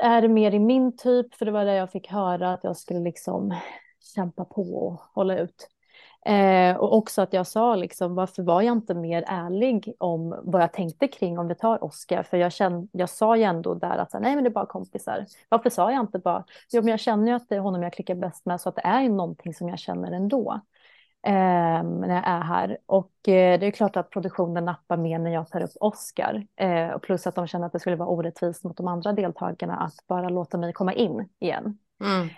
är 0.00 0.28
mer 0.28 0.54
i 0.54 0.58
min 0.58 0.96
typ, 0.96 1.34
för 1.34 1.46
det 1.46 1.52
var 1.52 1.64
det 1.64 1.74
jag 1.74 1.90
fick 1.90 2.10
höra, 2.10 2.52
att 2.52 2.64
jag 2.64 2.76
skulle 2.76 3.00
liksom 3.00 3.54
kämpa 4.14 4.44
på 4.44 4.62
och 4.62 5.00
hålla 5.14 5.38
ut. 5.38 5.68
Eh, 6.26 6.76
och 6.76 6.96
också 6.96 7.22
att 7.22 7.32
jag 7.32 7.46
sa 7.46 7.74
liksom, 7.74 8.14
varför 8.14 8.42
var 8.42 8.62
jag 8.62 8.72
inte 8.72 8.94
mer 8.94 9.24
ärlig 9.26 9.94
om 9.98 10.40
vad 10.42 10.62
jag 10.62 10.72
tänkte 10.72 11.08
kring 11.08 11.38
om 11.38 11.48
vi 11.48 11.54
tar 11.54 11.84
Oscar? 11.84 12.22
För 12.22 12.36
jag, 12.36 12.52
kände, 12.52 12.88
jag 12.92 13.10
sa 13.10 13.36
ju 13.36 13.42
ändå 13.42 13.74
där 13.74 13.98
att 13.98 14.12
nej 14.12 14.34
men 14.34 14.44
det 14.44 14.50
är 14.50 14.52
bara 14.52 14.66
kompisar. 14.66 15.26
Varför 15.48 15.70
sa 15.70 15.92
jag 15.92 16.00
inte 16.00 16.18
bara, 16.18 16.44
jo 16.72 16.82
men 16.82 16.90
jag 16.90 17.00
känner 17.00 17.26
ju 17.26 17.32
att 17.32 17.48
det 17.48 17.56
är 17.56 17.60
honom 17.60 17.82
jag 17.82 17.92
klickar 17.92 18.14
bäst 18.14 18.46
med 18.46 18.60
så 18.60 18.68
att 18.68 18.76
det 18.76 18.82
är 18.84 19.02
ju 19.02 19.08
någonting 19.08 19.54
som 19.54 19.68
jag 19.68 19.78
känner 19.78 20.12
ändå. 20.12 20.60
Eh, 21.22 21.82
när 21.82 22.14
jag 22.14 22.28
är 22.28 22.40
här. 22.40 22.78
Och 22.86 23.28
eh, 23.28 23.60
det 23.60 23.66
är 23.66 23.70
klart 23.70 23.96
att 23.96 24.10
produktionen 24.10 24.64
nappar 24.64 24.96
mer 24.96 25.18
när 25.18 25.30
jag 25.30 25.48
tar 25.48 25.60
upp 25.60 25.70
Oscar. 25.80 26.46
Eh, 26.56 26.90
och 26.90 27.02
plus 27.02 27.26
att 27.26 27.34
de 27.34 27.46
känner 27.46 27.66
att 27.66 27.72
det 27.72 27.80
skulle 27.80 27.96
vara 27.96 28.08
orättvist 28.08 28.64
mot 28.64 28.76
de 28.76 28.88
andra 28.88 29.12
deltagarna 29.12 29.76
att 29.76 30.06
bara 30.06 30.28
låta 30.28 30.58
mig 30.58 30.72
komma 30.72 30.94
in 30.94 31.28
igen. 31.38 31.78
Mm. 32.00 32.28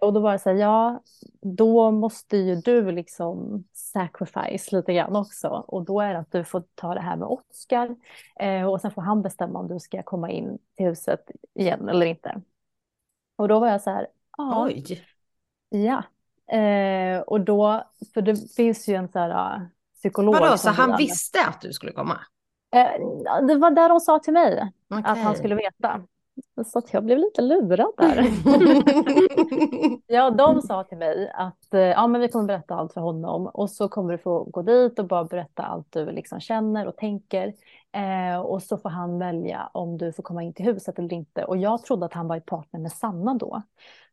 Och 0.00 0.12
då 0.12 0.20
var 0.20 0.32
det 0.32 0.38
så 0.38 0.50
här, 0.50 0.56
ja, 0.56 1.02
då 1.40 1.90
måste 1.90 2.36
ju 2.36 2.54
du 2.54 2.92
liksom 2.92 3.64
sacrifice 3.72 4.76
lite 4.76 4.94
grann 4.94 5.16
också. 5.16 5.48
Och 5.48 5.84
då 5.84 6.00
är 6.00 6.12
det 6.12 6.18
att 6.18 6.32
du 6.32 6.44
får 6.44 6.64
ta 6.74 6.94
det 6.94 7.00
här 7.00 7.16
med 7.16 7.28
Oscar. 7.28 7.96
Eh, 8.40 8.64
och 8.64 8.80
sen 8.80 8.90
får 8.90 9.02
han 9.02 9.22
bestämma 9.22 9.58
om 9.58 9.68
du 9.68 9.80
ska 9.80 10.02
komma 10.02 10.30
in 10.30 10.58
till 10.76 10.86
huset 10.86 11.30
igen 11.54 11.88
eller 11.88 12.06
inte. 12.06 12.40
Och 13.36 13.48
då 13.48 13.60
var 13.60 13.68
jag 13.68 13.80
så 13.80 13.90
här, 13.90 14.06
ja, 14.38 14.64
Oj. 14.64 15.04
ja. 15.68 16.02
Eh, 16.52 17.20
och 17.20 17.40
då, 17.40 17.84
för 18.14 18.22
det 18.22 18.54
finns 18.54 18.88
ju 18.88 18.94
en 18.94 19.08
så 19.08 19.18
här 19.18 19.56
uh, 19.56 19.62
psykolog. 19.94 20.34
Vadå, 20.34 20.58
så 20.58 20.70
han 20.70 20.96
visste 20.96 21.46
att 21.46 21.60
du 21.60 21.72
skulle 21.72 21.92
komma? 21.92 22.20
Eh, 22.74 23.46
det 23.46 23.54
var 23.54 23.70
där 23.70 23.88
de 23.88 24.00
sa 24.00 24.18
till 24.18 24.32
mig 24.32 24.72
att 24.88 25.18
han 25.18 25.36
skulle 25.36 25.54
veta. 25.54 26.02
Så 26.66 26.78
att 26.78 26.92
jag 26.92 27.04
blev 27.04 27.18
lite 27.18 27.42
lurad 27.42 27.92
där. 27.96 28.28
Ja, 30.06 30.30
de 30.30 30.62
sa 30.62 30.84
till 30.84 30.98
mig 30.98 31.30
att 31.34 31.74
eh, 31.74 31.80
ja, 31.80 32.06
men 32.06 32.20
vi 32.20 32.28
kommer 32.28 32.46
berätta 32.46 32.74
allt 32.74 32.92
för 32.92 33.00
honom 33.00 33.46
och 33.46 33.70
så 33.70 33.88
kommer 33.88 34.12
du 34.12 34.18
få 34.18 34.44
gå 34.44 34.62
dit 34.62 34.98
och 34.98 35.06
bara 35.06 35.24
berätta 35.24 35.62
allt 35.62 35.86
du 35.92 36.10
liksom 36.10 36.40
känner 36.40 36.86
och 36.86 36.96
tänker. 36.96 37.52
Eh, 37.92 38.40
och 38.40 38.62
så 38.62 38.78
får 38.78 38.88
han 38.88 39.18
välja 39.18 39.70
om 39.72 39.98
du 39.98 40.12
får 40.12 40.22
komma 40.22 40.42
in 40.42 40.52
till 40.52 40.64
huset 40.64 40.98
eller 40.98 41.12
inte. 41.12 41.44
Och 41.44 41.56
jag 41.56 41.84
trodde 41.84 42.06
att 42.06 42.12
han 42.12 42.28
var 42.28 42.36
i 42.36 42.40
partner 42.40 42.80
med 42.80 42.92
Sanna 42.92 43.34
då. 43.34 43.62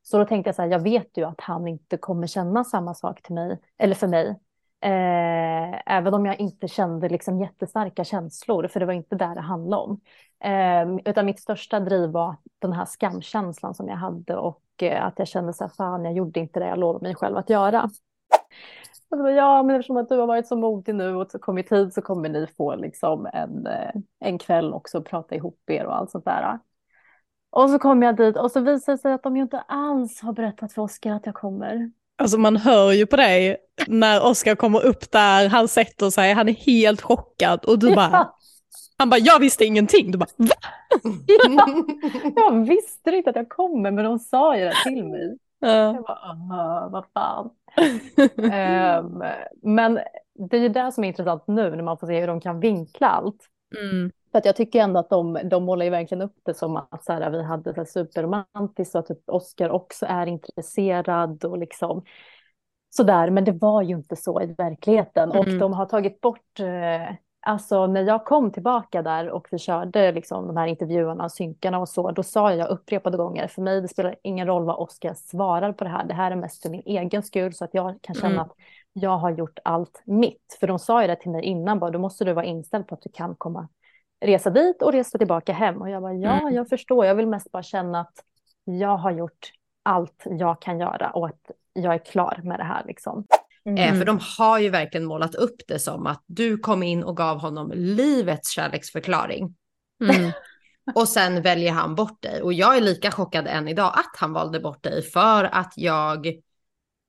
Så 0.04 0.18
då 0.18 0.26
tänkte 0.26 0.48
jag 0.48 0.56
så 0.56 0.62
här, 0.62 0.70
jag 0.70 0.84
vet 0.84 1.18
ju 1.18 1.24
att 1.24 1.42
han 1.42 1.68
inte 1.68 1.98
kommer 1.98 2.28
känna 2.28 2.64
samma 2.64 2.94
sak 2.94 3.22
till 3.22 3.36
mig, 3.36 3.60
eller 3.78 3.96
för 3.96 4.08
mig. 4.08 4.40
Eh, 4.82 5.96
även 5.96 6.14
om 6.14 6.26
jag 6.26 6.40
inte 6.40 6.68
kände 6.68 7.10
liksom 7.10 7.42
jättestarka 7.42 8.04
känslor, 8.04 8.68
för 8.68 8.80
det 8.80 8.86
var 8.86 8.94
inte 8.94 9.16
där 9.16 9.36
det 9.36 9.42
handlade 9.42 9.84
om. 9.84 10.02
Eh, 10.44 10.96
utan 11.06 11.26
mitt 11.26 11.40
största 11.40 11.80
driv 11.80 12.10
var 12.10 12.36
den 12.60 12.74
här 12.74 12.86
skamkänslan 12.86 13.76
som 13.76 13.88
jag 13.88 13.96
hade 13.96 14.36
och 14.36 14.64
eh, 14.82 15.06
att 15.06 15.20
jag 15.20 15.28
kände 15.28 15.54
så 15.54 15.64
här, 15.64 15.72
fan 15.78 16.06
jag 16.06 16.14
gjorde 16.14 16.40
inte 16.40 16.60
det 16.60 16.68
jag 16.68 16.80
lovade 16.80 17.04
mig 17.04 17.16
själv 17.16 17.38
att 17.38 17.50
göra. 17.50 17.84
Och 19.12 19.18
så 19.18 19.24
bara, 19.24 19.32
ja, 19.32 19.64
men 19.64 19.76
eftersom 19.76 19.98
att 19.98 20.10
du 20.10 20.18
har 20.18 20.28
varit 20.28 20.48
så 20.48 20.56
modig 20.56 20.96
nu 20.96 21.16
och 21.16 21.32
så 21.32 21.40
kommit 21.40 21.72
hit 21.72 21.94
så 21.94 22.02
kommer 22.02 22.30
ni 22.30 22.48
få 22.58 22.76
liksom 22.76 23.30
en, 23.34 23.68
eh, 23.68 23.92
en 24.20 24.38
kväll 24.38 24.74
också 24.74 24.98
och 24.98 25.06
prata 25.06 25.36
ihop 25.36 25.70
er 25.70 25.86
och 25.86 25.96
allt 25.96 26.12
sånt 26.12 26.26
där. 26.26 26.60
Och 27.52 27.70
så 27.70 27.80
kom 27.80 28.04
jag 28.04 28.18
dit 28.18 28.38
och 28.38 28.52
så 28.52 28.60
visade 28.60 28.98
det 28.98 29.02
sig 29.02 29.14
att 29.14 29.24
de 29.24 29.36
ju 29.38 29.42
inte 29.42 29.60
alls 29.60 30.22
har 30.22 30.34
berättat 30.34 30.74
för 30.74 30.82
Oskar 30.82 31.12
att 31.14 31.26
jag 31.26 31.36
kommer. 31.36 31.92
Alltså 32.18 32.38
man 32.38 32.58
hör 32.58 32.92
ju 32.92 33.06
på 33.06 33.16
dig 33.16 33.58
när 33.88 34.26
Oskar 34.26 34.56
kommer 34.56 34.86
upp 34.86 35.12
där, 35.12 35.50
han 35.50 35.68
sätter 35.68 36.10
sig, 36.10 36.34
han 36.34 36.50
är 36.50 36.54
helt 36.54 37.02
chockad 37.02 37.66
och 37.66 37.80
du 37.80 37.96
bara, 37.96 38.10
Ja, 38.12 38.38
han 38.98 39.10
bara 39.10 39.20
jag 39.20 39.40
visste 39.40 39.66
ingenting. 39.66 40.12
Du 40.12 40.18
bara 40.18 40.30
va? 40.38 40.56
jag 42.36 42.66
visste 42.68 43.12
inte 43.12 43.30
att 43.30 43.36
jag 43.36 43.50
kommer 43.50 43.92
men 43.92 44.06
de 44.06 44.20
sa 44.20 44.58
ju 44.58 44.66
det 44.66 44.74
till 44.84 45.04
mig. 45.06 45.38
Ja. 45.60 45.68
Jag 45.70 46.04
bara, 46.04 46.18
"Aha, 46.18 46.90
vad 46.92 47.06
fan. 47.14 47.50
Ehm, 48.52 49.24
men 49.64 50.00
det 50.50 50.58
är 50.58 50.62
ju 50.62 50.70
det 50.70 50.92
som 50.92 51.04
är 51.04 51.08
intressant 51.08 51.44
nu 51.48 51.76
när 51.76 51.84
man 51.84 51.98
får 51.98 52.08
se 52.08 52.20
hur 52.20 52.28
de 52.28 52.42
kan 52.42 52.60
vinkla 52.60 53.08
allt. 53.08 53.46
Mm. 53.80 54.12
För 54.32 54.38
att 54.38 54.46
jag 54.46 54.56
tycker 54.56 54.80
ändå 54.80 55.00
att 55.00 55.10
de, 55.10 55.40
de 55.44 55.64
målar 55.64 55.86
ju 55.86 55.92
verkligen 55.92 56.22
upp 56.22 56.36
det 56.46 56.54
som 56.54 56.76
att 56.78 57.04
så 57.06 57.14
här, 57.14 57.30
vi 57.30 57.44
hade 57.44 57.74
här 57.74 57.86
superromantiskt 57.86 58.96
och 58.96 59.00
att 59.00 59.08
typ 59.08 59.30
Oscar 59.30 59.70
också 59.70 60.06
är 60.10 60.26
intresserad 60.26 61.46
och 61.46 61.58
liksom 61.58 62.04
sådär. 62.90 63.30
Men 63.30 63.44
det 63.44 63.52
var 63.52 63.82
ju 63.82 63.96
inte 63.96 64.16
så 64.16 64.42
i 64.42 64.46
verkligheten. 64.58 65.30
Och 65.32 65.48
Mm. 65.48 65.60
de 65.60 65.74
har 65.74 65.86
tagit 65.86 66.22
bort, 66.22 66.60
eh, 66.60 67.16
alltså 67.42 67.88
när 67.88 68.02
jag 68.04 68.26
kom 68.26 68.52
tillbaka 68.52 69.02
där 69.02 69.30
och 69.30 69.48
vi 69.52 69.58
körde 69.58 70.12
liksom 70.12 70.48
de 70.48 70.58
här 70.58 70.68
intervjuerna 70.68 71.24
och 71.24 71.32
synkarna 71.32 71.80
och 71.80 71.90
så, 71.90 72.12
då 72.12 72.24
sa 72.24 72.54
jag 72.54 72.70
upprepade 72.70 73.18
gånger, 73.18 73.48
för 73.48 73.62
mig 73.62 73.82
det 73.82 73.88
spelar 73.88 74.16
ingen 74.24 74.48
roll 74.48 74.66
vad 74.66 74.76
Oscar 74.80 75.14
svarar 75.14 75.74
på 75.74 75.84
det 75.84 75.90
här, 75.90 76.06
det 76.06 76.14
här 76.14 76.32
är 76.32 76.36
mest 76.36 76.62
för 76.62 76.70
min 76.70 76.84
egen 76.86 77.24
skull 77.24 77.54
så 77.54 77.66
att 77.66 77.74
jag 77.74 78.02
kan 78.02 78.16
känna 78.16 78.34
Mm. 78.34 78.40
att 78.46 78.54
jag 78.94 79.18
har 79.18 79.32
gjort 79.32 79.60
allt 79.64 80.02
mitt. 80.06 80.58
För 80.60 80.68
de 80.68 80.80
sa 80.80 81.02
ju 81.02 81.08
det 81.08 81.16
till 81.16 81.32
mig 81.32 81.44
innan, 81.44 81.80
bara, 81.80 81.92
då 81.92 82.00
måste 82.00 82.26
du 82.26 82.34
vara 82.34 82.46
inställd 82.46 82.88
på 82.88 82.96
att 82.96 83.02
du 83.02 83.10
kan 83.14 83.36
komma 83.36 83.68
resa 84.22 84.50
dit 84.50 84.82
och 84.82 84.92
resa 84.92 85.18
tillbaka 85.18 85.54
hem. 85.54 85.82
Och 85.82 85.90
jag 85.90 86.02
bara, 86.02 86.14
ja, 86.14 86.40
Mm. 86.42 86.54
jag 86.54 86.70
förstår. 86.70 87.06
Jag 87.06 87.16
vill 87.16 87.28
mest 87.28 87.52
bara 87.52 87.64
känna 87.64 88.00
att 88.00 88.24
jag 88.64 88.98
har 88.98 89.12
gjort 89.12 89.52
allt 89.84 90.24
jag 90.26 90.62
kan 90.62 90.80
göra 90.80 91.10
och 91.10 91.28
att 91.28 91.52
jag 91.74 91.94
är 91.94 92.06
klar 92.06 92.40
med 92.44 92.60
det 92.60 92.64
här 92.64 92.84
liksom. 92.86 93.26
Eh, 93.78 93.96
för 93.96 94.06
de 94.06 94.20
har 94.38 94.60
ju 94.60 94.70
verkligen 94.70 95.06
målat 95.06 95.36
upp 95.36 95.62
det 95.68 95.80
som 95.80 96.08
att 96.08 96.24
du 96.26 96.58
kom 96.58 96.84
in 96.84 97.04
och 97.04 97.18
gav 97.18 97.40
honom 97.40 97.72
livets 97.76 98.50
kärleksförklaring. 98.50 99.56
Mm. 100.04 100.32
Och 100.96 101.10
sen 101.10 101.42
väljer 101.42 101.72
han 101.72 101.96
bort 101.96 102.22
dig. 102.22 102.42
Och 102.42 102.54
jag 102.54 102.78
är 102.78 102.82
lika 102.82 103.12
chockad 103.12 103.48
än 103.48 103.68
idag 103.68 103.94
att 103.96 104.20
han 104.20 104.34
valde 104.34 104.60
bort 104.60 104.84
dig 104.84 105.02
för 105.02 105.44
att 105.44 105.74
jag... 105.76 106.28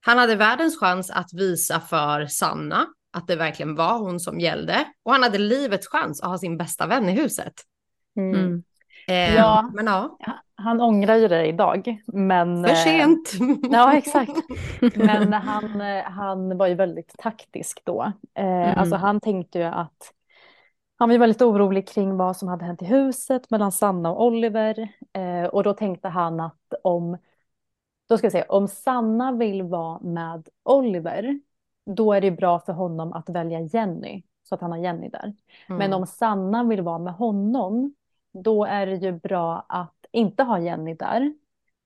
Han 0.06 0.18
hade 0.18 0.36
världens 0.36 0.78
chans 0.78 1.10
att 1.10 1.32
visa 1.32 1.80
för 1.80 2.26
Sanna 2.26 2.86
att 3.12 3.26
det 3.26 3.36
verkligen 3.36 3.74
var 3.74 3.98
hon 3.98 4.20
som 4.20 4.40
gällde. 4.40 4.84
Och 5.02 5.12
han 5.12 5.22
hade 5.22 5.38
livets 5.38 5.88
chans 5.88 6.20
att 6.22 6.28
ha 6.30 6.38
sin 6.38 6.56
bästa 6.56 6.86
vän 6.86 7.08
i 7.08 7.12
huset. 7.12 7.54
Mm. 8.16 8.62
Eh, 9.08 9.34
Ja. 9.34 9.70
Men 9.74 9.86
ja, 9.86 10.18
Han 10.54 10.80
ångrar 10.80 11.16
ju 11.16 11.28
det 11.28 11.46
idag, 11.46 11.98
men... 12.06 12.64
för 12.64 12.70
eh, 12.70 12.76
sent. 12.76 13.32
Ja, 13.72 13.96
exakt. 13.96 14.32
Men 14.94 15.32
han, 15.32 15.80
eh, 15.80 16.04
han 16.04 16.58
var 16.58 16.66
ju 16.66 16.74
väldigt 16.74 17.14
taktisk 17.18 17.80
då. 17.84 18.12
Eh, 18.34 18.44
Mm. 18.44 18.78
Alltså 18.78 18.96
han 18.96 19.20
tänkte 19.20 19.58
ju 19.58 19.64
att 19.64 20.12
han 20.96 21.08
var 21.08 21.12
ju 21.12 21.18
väldigt 21.18 21.42
orolig 21.42 21.88
kring 21.88 22.16
vad 22.16 22.36
som 22.36 22.48
hade 22.48 22.64
hänt 22.64 22.82
i 22.82 22.84
huset 22.84 23.50
mellan 23.50 23.72
Sanna 23.72 24.10
och 24.10 24.24
Oliver. 24.26 24.88
Eh, 25.12 25.44
och 25.44 25.62
då 25.62 25.74
tänkte 25.74 26.08
han 26.08 26.40
att 26.40 26.74
om, 26.82 27.18
då 28.08 28.18
ska 28.18 28.26
vi 28.26 28.30
se, 28.30 28.42
om 28.48 28.68
Sanna 28.68 29.32
vill 29.32 29.62
vara 29.62 30.00
med 30.00 30.48
Oliver, 30.62 31.40
då 31.86 32.12
är 32.12 32.20
det 32.20 32.30
bra 32.30 32.58
för 32.60 32.72
honom 32.72 33.12
att 33.12 33.28
välja 33.28 33.60
Jenny, 33.60 34.22
så 34.42 34.54
att 34.54 34.60
han 34.60 34.70
har 34.70 34.78
Jenny 34.78 35.08
där. 35.08 35.34
Men 35.66 35.80
Mm. 35.82 35.92
om 36.00 36.06
Sanna 36.06 36.64
vill 36.64 36.82
vara 36.82 36.98
med 36.98 37.12
honom, 37.14 37.94
då 38.32 38.64
är 38.64 38.86
det 38.86 38.94
ju 38.96 39.12
bra 39.12 39.66
att 39.68 39.94
inte 40.12 40.42
ha 40.42 40.58
Jenny 40.58 40.94
där. 40.94 41.34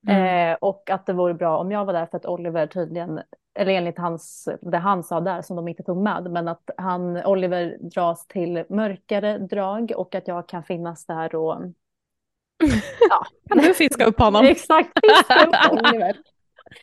Mm. 0.09 0.53
Eh, 0.53 0.57
och 0.61 0.91
att 0.91 1.07
det 1.07 1.13
vore 1.13 1.35
bra 1.35 1.59
om 1.59 1.71
jag 1.73 1.85
var 1.85 1.93
där 1.93 2.07
för 2.07 2.17
att 2.17 2.27
Oliver 2.27 2.67
tydligen, 2.67 3.21
eller 3.55 3.73
enligt 3.73 3.99
hans, 3.99 4.49
det 4.63 4.79
han 4.79 5.05
sa 5.05 5.21
där 5.21 5.43
som 5.43 5.57
de 5.57 5.69
inte 5.69 5.83
tog 5.83 5.97
med, 5.97 6.31
men 6.31 6.49
att 6.49 6.71
han, 6.77 7.17
Oliver 7.27 7.77
dras 7.81 8.27
till 8.27 8.65
mörkare 8.69 9.39
drag 9.39 9.93
och 9.97 10.15
att 10.15 10.29
jag 10.29 10.49
kan 10.49 10.63
finnas 10.65 11.07
där 11.07 11.35
och 11.35 11.57
Kan 13.49 13.59
du 13.59 13.75
fiska 13.75 14.05
upp 14.05 14.19
honom? 14.19 14.45
exakt 14.47 14.91
fiska 15.03 15.47
upp 15.47 15.73
Oliver. 15.73 16.17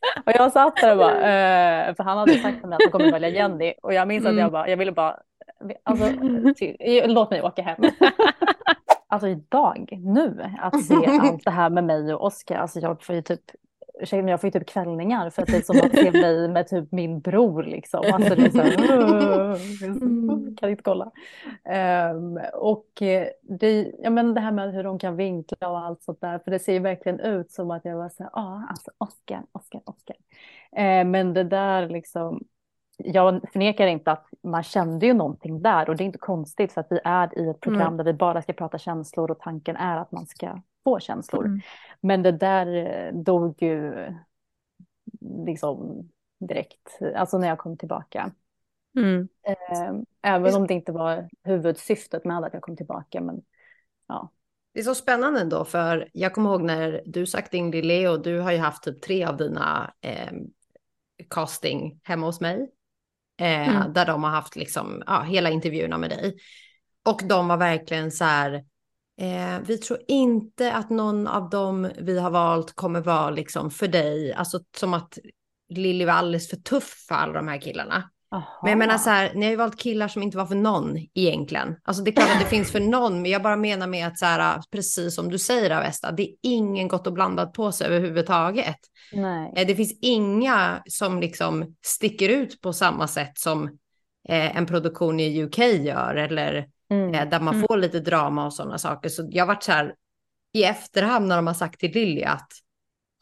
Och 0.25 0.31
jag 0.35 0.51
satt 0.51 0.75
där 0.75 0.91
och 0.91 0.97
bara, 0.97 1.13
eh, 1.15 1.95
för 1.95 2.03
han 2.03 2.17
hade 2.17 2.33
sagt 2.37 2.59
till 2.59 2.69
mig 2.69 2.75
att 2.75 2.81
han 2.83 2.91
kommer 2.91 3.11
välja 3.11 3.29
Jenny 3.29 3.73
och 3.83 3.93
jag 3.93 4.07
minns 4.07 4.25
att 4.25 4.29
Mm. 4.31 4.41
jag 4.41 4.51
bara, 4.51 4.69
jag 4.69 4.77
ville 4.77 4.91
bara, 4.91 5.17
alltså, 5.83 6.05
ty, 6.59 6.75
låt 7.07 7.31
mig 7.31 7.41
åka 7.41 7.61
hem. 7.61 7.77
Alltså 9.07 9.27
idag, 9.27 9.89
nu, 10.03 10.45
att 10.61 10.83
se 10.85 10.95
allt 11.21 11.43
det 11.45 11.51
här 11.51 11.69
med 11.69 11.83
mig 11.83 12.13
och 12.13 12.25
Oskar, 12.25 12.57
alltså 12.57 12.79
jag 12.79 13.03
får 13.03 13.15
ju 13.15 13.21
typ 13.21 13.41
ursäkta, 14.01 14.23
men 14.23 14.27
jag 14.27 14.41
får 14.41 14.47
ju 14.47 14.51
typ 14.51 14.67
kvällningar 14.67 15.29
för 15.29 15.41
att 15.41 15.47
det 15.47 15.57
är 15.57 15.61
som 15.61 15.77
att 15.77 15.91
se 15.91 16.11
mig 16.21 16.47
med 16.47 16.67
typ 16.67 16.91
min 16.91 17.19
bror 17.19 17.63
liksom. 17.63 18.03
Alltså 18.13 18.35
det 18.35 18.45
är 18.45 18.49
så 18.49 18.61
här, 18.61 18.77
de 19.99 20.55
kan 20.59 20.69
inte 20.69 20.83
kolla. 20.83 21.11
Um, 22.13 22.39
och 22.53 23.01
eh, 23.01 23.27
det, 23.41 23.91
ja, 23.99 24.09
men 24.09 24.33
det 24.33 24.41
här 24.41 24.51
med 24.51 24.73
hur 24.73 24.83
de 24.83 24.99
kan 24.99 25.15
vinkla 25.15 25.69
och 25.69 25.79
allt 25.79 26.03
sånt 26.03 26.21
där, 26.21 26.39
för 26.39 26.51
det 26.51 26.59
ser 26.59 26.73
ju 26.73 26.79
verkligen 26.79 27.19
ut 27.19 27.51
som 27.51 27.71
att 27.71 27.85
jag 27.85 27.97
var 27.97 28.09
så 28.09 28.23
här, 28.23 28.29
ja, 28.33 28.41
ah, 28.41 28.63
alltså 28.69 28.91
Oscar, 28.97 29.43
Oscar, 29.51 29.81
Oscar. 29.85 30.15
Uh, 30.77 31.09
men 31.09 31.33
det 31.33 31.43
där 31.43 31.89
liksom, 31.89 32.43
jag 32.97 33.41
förnekar 33.53 33.87
inte 33.87 34.11
att 34.11 34.27
man 34.43 34.63
kände 34.63 35.05
ju 35.05 35.13
någonting 35.13 35.61
där 35.61 35.89
och 35.89 35.95
det 35.95 36.03
är 36.03 36.05
inte 36.05 36.17
konstigt 36.17 36.73
för 36.73 36.81
att 36.81 36.87
vi 36.89 36.99
är 37.03 37.39
i 37.39 37.49
ett 37.49 37.59
program 37.59 37.93
mm. 37.93 37.97
där 37.97 38.03
vi 38.03 38.13
bara 38.13 38.41
ska 38.41 38.53
prata 38.53 38.77
känslor 38.77 39.31
och 39.31 39.39
tanken 39.39 39.75
är 39.75 39.97
att 39.97 40.11
man 40.11 40.25
ska 40.25 40.61
få 40.83 40.99
känslor. 40.99 41.45
Mm. 41.45 41.61
Men 42.01 42.23
det 42.23 42.31
där 42.31 42.67
eh, 42.75 43.13
dog 43.13 43.63
ju 43.63 44.07
liksom 45.45 46.09
direkt, 46.39 46.99
alltså 47.15 47.37
när 47.37 47.47
jag 47.47 47.57
kom 47.57 47.77
tillbaka. 47.77 48.31
Mm. 48.97 49.27
Eh, 49.43 49.93
även 50.21 50.55
om 50.55 50.67
det 50.67 50.73
inte 50.73 50.91
var 50.91 51.29
huvudsyftet 51.43 52.25
med 52.25 52.37
att 52.37 52.53
jag 52.53 52.61
kom 52.61 52.77
tillbaka. 52.77 53.21
Men, 53.21 53.41
ja. 54.07 54.31
Det 54.73 54.79
är 54.79 54.83
så 54.83 54.95
spännande 54.95 55.41
ändå, 55.41 55.65
för 55.65 56.09
jag 56.13 56.33
kommer 56.33 56.49
ihåg 56.49 56.61
när 56.61 57.01
du 57.05 57.25
sagt 57.25 57.51
din 57.51 57.71
Lille 57.71 58.09
och 58.09 58.21
du 58.21 58.39
har 58.39 58.51
ju 58.51 58.57
haft 58.57 58.83
typ 58.83 59.01
tre 59.01 59.25
av 59.25 59.37
dina 59.37 59.93
eh, 60.01 60.31
casting 61.29 61.99
hemma 62.03 62.25
hos 62.25 62.41
mig. 62.41 62.71
Eh, 63.39 63.75
mm. 63.75 63.93
Där 63.93 64.05
de 64.05 64.23
har 64.23 64.31
haft 64.31 64.55
liksom, 64.55 65.03
ja, 65.07 65.21
hela 65.21 65.49
intervjuerna 65.49 65.97
med 65.97 66.09
dig. 66.09 66.35
Och 67.05 67.21
de 67.23 67.47
var 67.47 67.57
verkligen 67.57 68.11
så 68.11 68.23
här, 68.23 68.65
eh, 69.17 69.59
vi 69.65 69.77
tror 69.77 69.99
inte 70.07 70.73
att 70.73 70.89
någon 70.89 71.27
av 71.27 71.49
dem 71.49 71.89
vi 71.97 72.19
har 72.19 72.29
valt 72.29 72.75
kommer 72.75 73.01
vara 73.01 73.29
liksom 73.29 73.71
för 73.71 73.87
dig, 73.87 74.33
alltså 74.33 74.59
som 74.77 74.93
att 74.93 75.17
Lilly 75.69 76.05
var 76.05 76.13
alldeles 76.13 76.49
för 76.49 76.57
tuff 76.57 77.05
för 77.07 77.15
alla 77.15 77.33
de 77.33 77.47
här 77.47 77.61
killarna. 77.61 78.09
Aha. 78.33 78.59
Men 78.61 78.69
jag 78.69 78.77
menar 78.77 78.97
så 78.97 79.09
här, 79.09 79.33
ni 79.33 79.45
har 79.45 79.51
ju 79.51 79.57
valt 79.57 79.79
killar 79.79 80.07
som 80.07 80.23
inte 80.23 80.37
var 80.37 80.45
för 80.45 80.55
någon 80.55 80.97
egentligen. 81.13 81.75
Alltså 81.83 82.03
det 82.03 82.09
är 82.09 82.15
klart 82.15 82.29
att 82.33 82.39
det 82.39 82.49
finns 82.49 82.71
för 82.71 82.79
någon, 82.79 83.21
men 83.21 83.31
jag 83.31 83.43
bara 83.43 83.55
menar 83.55 83.87
med 83.87 84.07
att 84.07 84.19
så 84.19 84.25
här, 84.25 84.61
precis 84.71 85.15
som 85.15 85.29
du 85.29 85.37
säger 85.37 85.71
Avesta, 85.71 86.11
det 86.11 86.23
är 86.23 86.35
ingen 86.41 86.87
gott 86.87 87.07
och 87.07 87.13
blandat 87.13 87.53
på 87.53 87.71
sig 87.71 87.87
överhuvudtaget. 87.87 88.77
Nej. 89.13 89.53
Eh, 89.55 89.67
det 89.67 89.75
finns 89.75 89.99
inga 90.01 90.83
som 90.89 91.19
liksom 91.19 91.75
sticker 91.85 92.29
ut 92.29 92.61
på 92.61 92.73
samma 92.73 93.07
sätt 93.07 93.37
som 93.37 93.63
eh, 94.29 94.57
en 94.57 94.65
produktion 94.65 95.19
i 95.19 95.43
UK 95.43 95.57
gör 95.57 96.15
eller 96.15 96.67
mm. 96.91 97.13
eh, 97.13 97.29
där 97.29 97.39
man 97.39 97.53
mm. 97.55 97.67
får 97.67 97.77
lite 97.77 97.99
drama 97.99 98.45
och 98.45 98.53
sådana 98.53 98.77
saker. 98.77 99.09
Så 99.09 99.27
jag 99.31 99.45
varit 99.45 99.63
så 99.63 99.71
här 99.71 99.95
i 100.53 100.63
efterhand 100.63 101.27
när 101.27 101.35
de 101.35 101.47
har 101.47 101.53
sagt 101.53 101.79
till 101.79 101.91
Lilly 101.91 102.23
att 102.23 102.51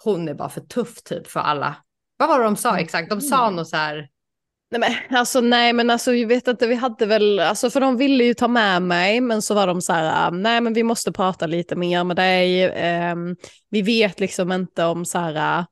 hon 0.03 0.28
är 0.28 0.34
bara 0.34 0.49
för 0.49 0.61
tuff 0.61 1.03
typ 1.03 1.28
för 1.28 1.39
alla. 1.39 1.76
Vad 2.17 2.30
var 2.30 2.39
det 2.39 2.45
de 2.45 2.55
sa 2.55 2.70
mm. 2.70 2.84
exakt? 2.84 3.09
De 3.09 3.22
sa 3.22 3.43
mm. 3.43 3.55
något 3.55 3.67
så 3.67 3.78
här 3.78 4.09
Nej 4.72 4.80
men 4.80 5.17
alltså 5.17 5.41
nej 5.41 5.74
men 5.74 5.89
alltså 5.89 6.13
jag 6.13 6.28
vet 6.28 6.47
inte, 6.47 6.67
vi 6.67 6.76
hade 6.76 7.05
väl, 7.05 7.39
alltså 7.39 7.70
för 7.70 7.82
de 7.82 7.97
ville 7.97 8.24
ju 8.24 8.34
ta 8.34 8.47
med 8.47 8.82
mig 8.82 9.22
men 9.22 9.41
så 9.41 9.53
var 9.53 9.67
de 9.67 9.82
så 9.82 9.93
här, 9.93 10.28
ah, 10.28 10.30
nej 10.30 10.61
men 10.61 10.74
vi 10.74 10.84
måste 10.84 11.11
prata 11.11 11.47
lite 11.47 11.76
mer 11.76 12.03
med 12.03 12.15
dig, 12.15 12.70
um, 13.11 13.36
vi 13.70 13.82
vet 13.82 14.20
liksom 14.20 14.51
inte 14.51 14.86
om 14.86 15.05
så 15.05 15.20
här, 15.20 15.65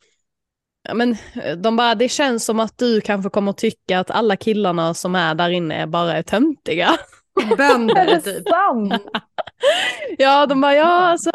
ja 0.87 0.93
men 0.93 1.17
de 1.57 1.75
bara, 1.75 1.95
det 1.95 2.09
känns 2.09 2.45
som 2.45 2.59
att 2.59 2.77
du 2.77 3.01
kanske 3.01 3.29
kommer 3.29 3.53
tycka 3.53 3.99
att 3.99 4.11
alla 4.11 4.35
killarna 4.35 4.93
som 4.93 5.15
är 5.15 5.35
där 5.35 5.49
inne 5.49 5.87
bara 5.87 6.13
är 6.13 6.23
töntiga. 6.23 6.97
Bönder 7.57 8.19
typ. 8.19 8.43
ja, 10.17 10.45
de 10.45 10.61
bara, 10.61 10.75
ja 10.75 10.85
alltså 10.85 11.31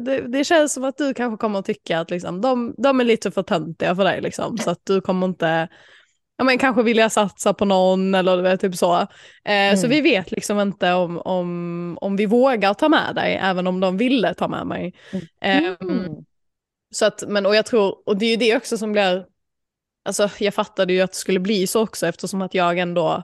det, 0.00 0.20
det, 0.28 0.44
känns 0.44 0.72
som 0.72 0.84
att 0.84 0.96
du 0.96 1.14
kanske 1.14 1.36
kommer 1.36 1.62
tycka 1.62 2.00
att 2.00 2.10
liksom, 2.10 2.40
de, 2.40 2.74
de 2.78 3.00
är 3.00 3.04
lite 3.04 3.30
för 3.30 3.42
töntiga 3.42 3.96
för 3.96 4.04
dig 4.04 4.20
liksom, 4.20 4.58
så 4.58 4.70
att 4.70 4.80
du 4.84 5.00
kommer 5.00 5.26
inte 5.26 5.68
ja, 6.40 6.44
men 6.44 6.58
kanske 6.58 6.82
vilja 6.82 7.10
satsa 7.10 7.54
på 7.54 7.64
någon 7.64 8.14
eller 8.14 8.56
typ 8.56 8.76
så. 8.76 8.94
Eh, 8.94 9.06
mm. 9.44 9.76
Så 9.76 9.88
vi 9.88 10.00
vet 10.00 10.30
liksom 10.30 10.60
inte 10.60 10.92
om, 10.92 11.18
om, 11.18 11.98
om 12.00 12.16
vi 12.16 12.26
vågar 12.26 12.74
ta 12.74 12.88
med 12.88 13.14
dig, 13.14 13.38
även 13.42 13.66
om 13.66 13.80
de 13.80 13.96
ville 13.96 14.34
ta 14.34 14.48
med 14.48 14.66
mig. 14.66 14.94
Mm. 15.40 15.64
Eh, 15.64 15.76
så 16.90 17.04
att, 17.04 17.24
men, 17.28 17.46
och 17.46 17.56
jag 17.56 17.66
tror, 17.66 17.96
och 18.06 18.16
det 18.16 18.26
är 18.26 18.30
ju 18.30 18.36
det 18.36 18.56
också 18.56 18.78
som 18.78 18.92
blir, 18.92 19.26
alltså 20.04 20.30
jag 20.38 20.54
fattade 20.54 20.92
ju 20.92 21.00
att 21.00 21.12
det 21.12 21.16
skulle 21.16 21.40
bli 21.40 21.66
så 21.66 21.82
också 21.82 22.06
eftersom 22.06 22.42
att 22.42 22.54
jag 22.54 22.78
ändå 22.78 23.22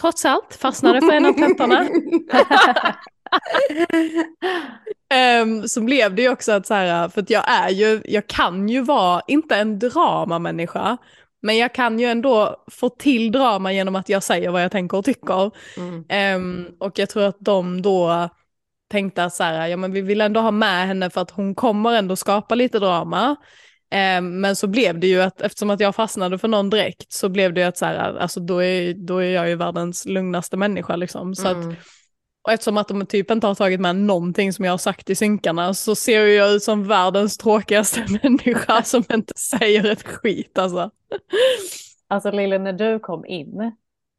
trots 0.00 0.24
allt 0.24 0.54
fastnade 0.60 1.00
för 1.00 1.12
en 1.12 1.26
av 1.26 1.32
tuttarna. 1.32 1.88
um, 5.42 5.68
så 5.68 5.80
blev 5.80 6.14
det 6.14 6.22
ju 6.22 6.28
också 6.28 6.52
att 6.52 6.66
så 6.66 6.74
här, 6.74 7.08
för 7.08 7.22
att 7.22 7.30
jag 7.30 7.50
är 7.50 7.70
ju, 7.70 8.02
jag 8.04 8.26
kan 8.26 8.68
ju 8.68 8.80
vara, 8.80 9.22
inte 9.26 9.56
en 9.56 9.78
dramamänniska, 9.78 10.96
men 11.42 11.56
jag 11.56 11.74
kan 11.74 11.98
ju 11.98 12.06
ändå 12.06 12.64
få 12.70 12.88
till 12.88 13.32
drama 13.32 13.72
genom 13.72 13.96
att 13.96 14.08
jag 14.08 14.22
säger 14.22 14.50
vad 14.50 14.64
jag 14.64 14.72
tänker 14.72 14.98
och 14.98 15.04
tycker. 15.04 15.50
Mm. 15.76 16.04
Um, 16.36 16.66
och 16.80 16.98
jag 16.98 17.08
tror 17.08 17.22
att 17.22 17.36
de 17.40 17.82
då 17.82 18.28
tänkte 18.90 19.24
att 19.24 19.34
så 19.34 19.44
här, 19.44 19.66
ja 19.66 19.76
men 19.76 19.92
vi 19.92 20.00
vill 20.00 20.20
ändå 20.20 20.40
ha 20.40 20.50
med 20.50 20.86
henne 20.86 21.10
för 21.10 21.20
att 21.20 21.30
hon 21.30 21.54
kommer 21.54 21.92
ändå 21.92 22.16
skapa 22.16 22.54
lite 22.54 22.78
drama. 22.78 23.36
Um, 23.94 24.40
men 24.40 24.56
så 24.56 24.66
blev 24.66 25.00
det 25.00 25.06
ju 25.06 25.20
att 25.20 25.40
eftersom 25.40 25.70
att 25.70 25.80
jag 25.80 25.94
fastnade 25.94 26.38
för 26.38 26.48
någon 26.48 26.70
direkt 26.70 27.12
så 27.12 27.28
blev 27.28 27.54
det 27.54 27.60
ju 27.60 27.66
att 27.66 27.78
så 27.78 27.86
här, 27.86 28.16
alltså 28.18 28.40
då 28.40 28.62
är, 28.62 28.94
då 28.94 29.18
är 29.18 29.30
jag 29.30 29.48
ju 29.48 29.54
världens 29.54 30.06
lugnaste 30.06 30.56
människa 30.56 30.96
liksom. 30.96 31.34
Så 31.34 31.48
mm. 31.48 31.70
att 31.70 31.76
och 32.46 32.52
eftersom 32.52 32.76
att 32.76 32.88
de 32.88 33.06
typ 33.06 33.30
inte 33.30 33.46
har 33.46 33.54
tagit 33.54 33.80
med 33.80 33.96
någonting 33.96 34.52
som 34.52 34.64
jag 34.64 34.72
har 34.72 34.78
sagt 34.78 35.10
i 35.10 35.14
synkarna 35.14 35.74
så 35.74 35.94
ser 35.94 36.26
jag 36.26 36.52
ut 36.52 36.62
som 36.62 36.88
världens 36.88 37.38
tråkigaste 37.38 38.06
människa 38.22 38.82
som 38.82 39.04
inte 39.12 39.34
säger 39.38 39.90
ett 39.90 40.02
skit 40.02 40.58
alltså. 40.58 40.90
Alltså 42.08 42.30
Lille, 42.30 42.58
när 42.58 42.72
du 42.72 42.98
kom 42.98 43.26
in, 43.26 43.72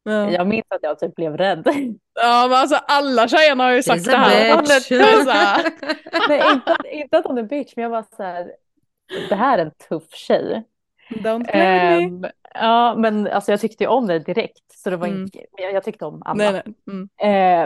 ja. 0.04 0.30
jag 0.30 0.46
minns 0.46 0.66
att 0.68 0.82
jag 0.82 0.98
typ 0.98 1.14
blev 1.14 1.36
rädd. 1.36 1.68
Ja 2.14 2.46
men 2.48 2.58
alltså 2.58 2.76
alla 2.76 3.28
tjejerna 3.28 3.64
har 3.64 3.72
ju 3.72 3.82
sagt 3.82 4.04
det 4.04 4.10
här. 4.16 4.62
Nej, 6.28 6.42
inte, 6.52 6.76
inte 6.92 7.18
att 7.18 7.24
hon 7.24 7.38
är 7.38 7.42
bitch, 7.42 7.72
men 7.76 7.82
jag 7.82 7.90
var 7.90 8.04
så 8.16 8.22
här, 8.22 8.46
det 9.28 9.34
här 9.34 9.58
är 9.58 9.62
en 9.62 9.72
tuff 9.88 10.14
tjej. 10.14 10.64
Don't 11.10 11.50
play 11.50 12.06
um, 12.06 12.20
me. 12.20 12.30
Ja, 12.54 12.94
men 12.98 13.26
alltså 13.26 13.50
jag 13.50 13.60
tyckte 13.60 13.84
ju 13.84 13.90
om 13.90 14.06
det 14.06 14.18
direkt. 14.18 14.72
Så 14.74 14.90
det 14.90 14.96
var 14.96 15.06
mm. 15.06 15.22
inte, 15.22 15.38
jag, 15.56 15.72
jag 15.72 15.84
tyckte 15.84 16.04
om 16.04 16.22
alla. 16.24 16.50
Nej, 16.50 16.62
nej. 16.64 16.74
Mm. 16.90 17.08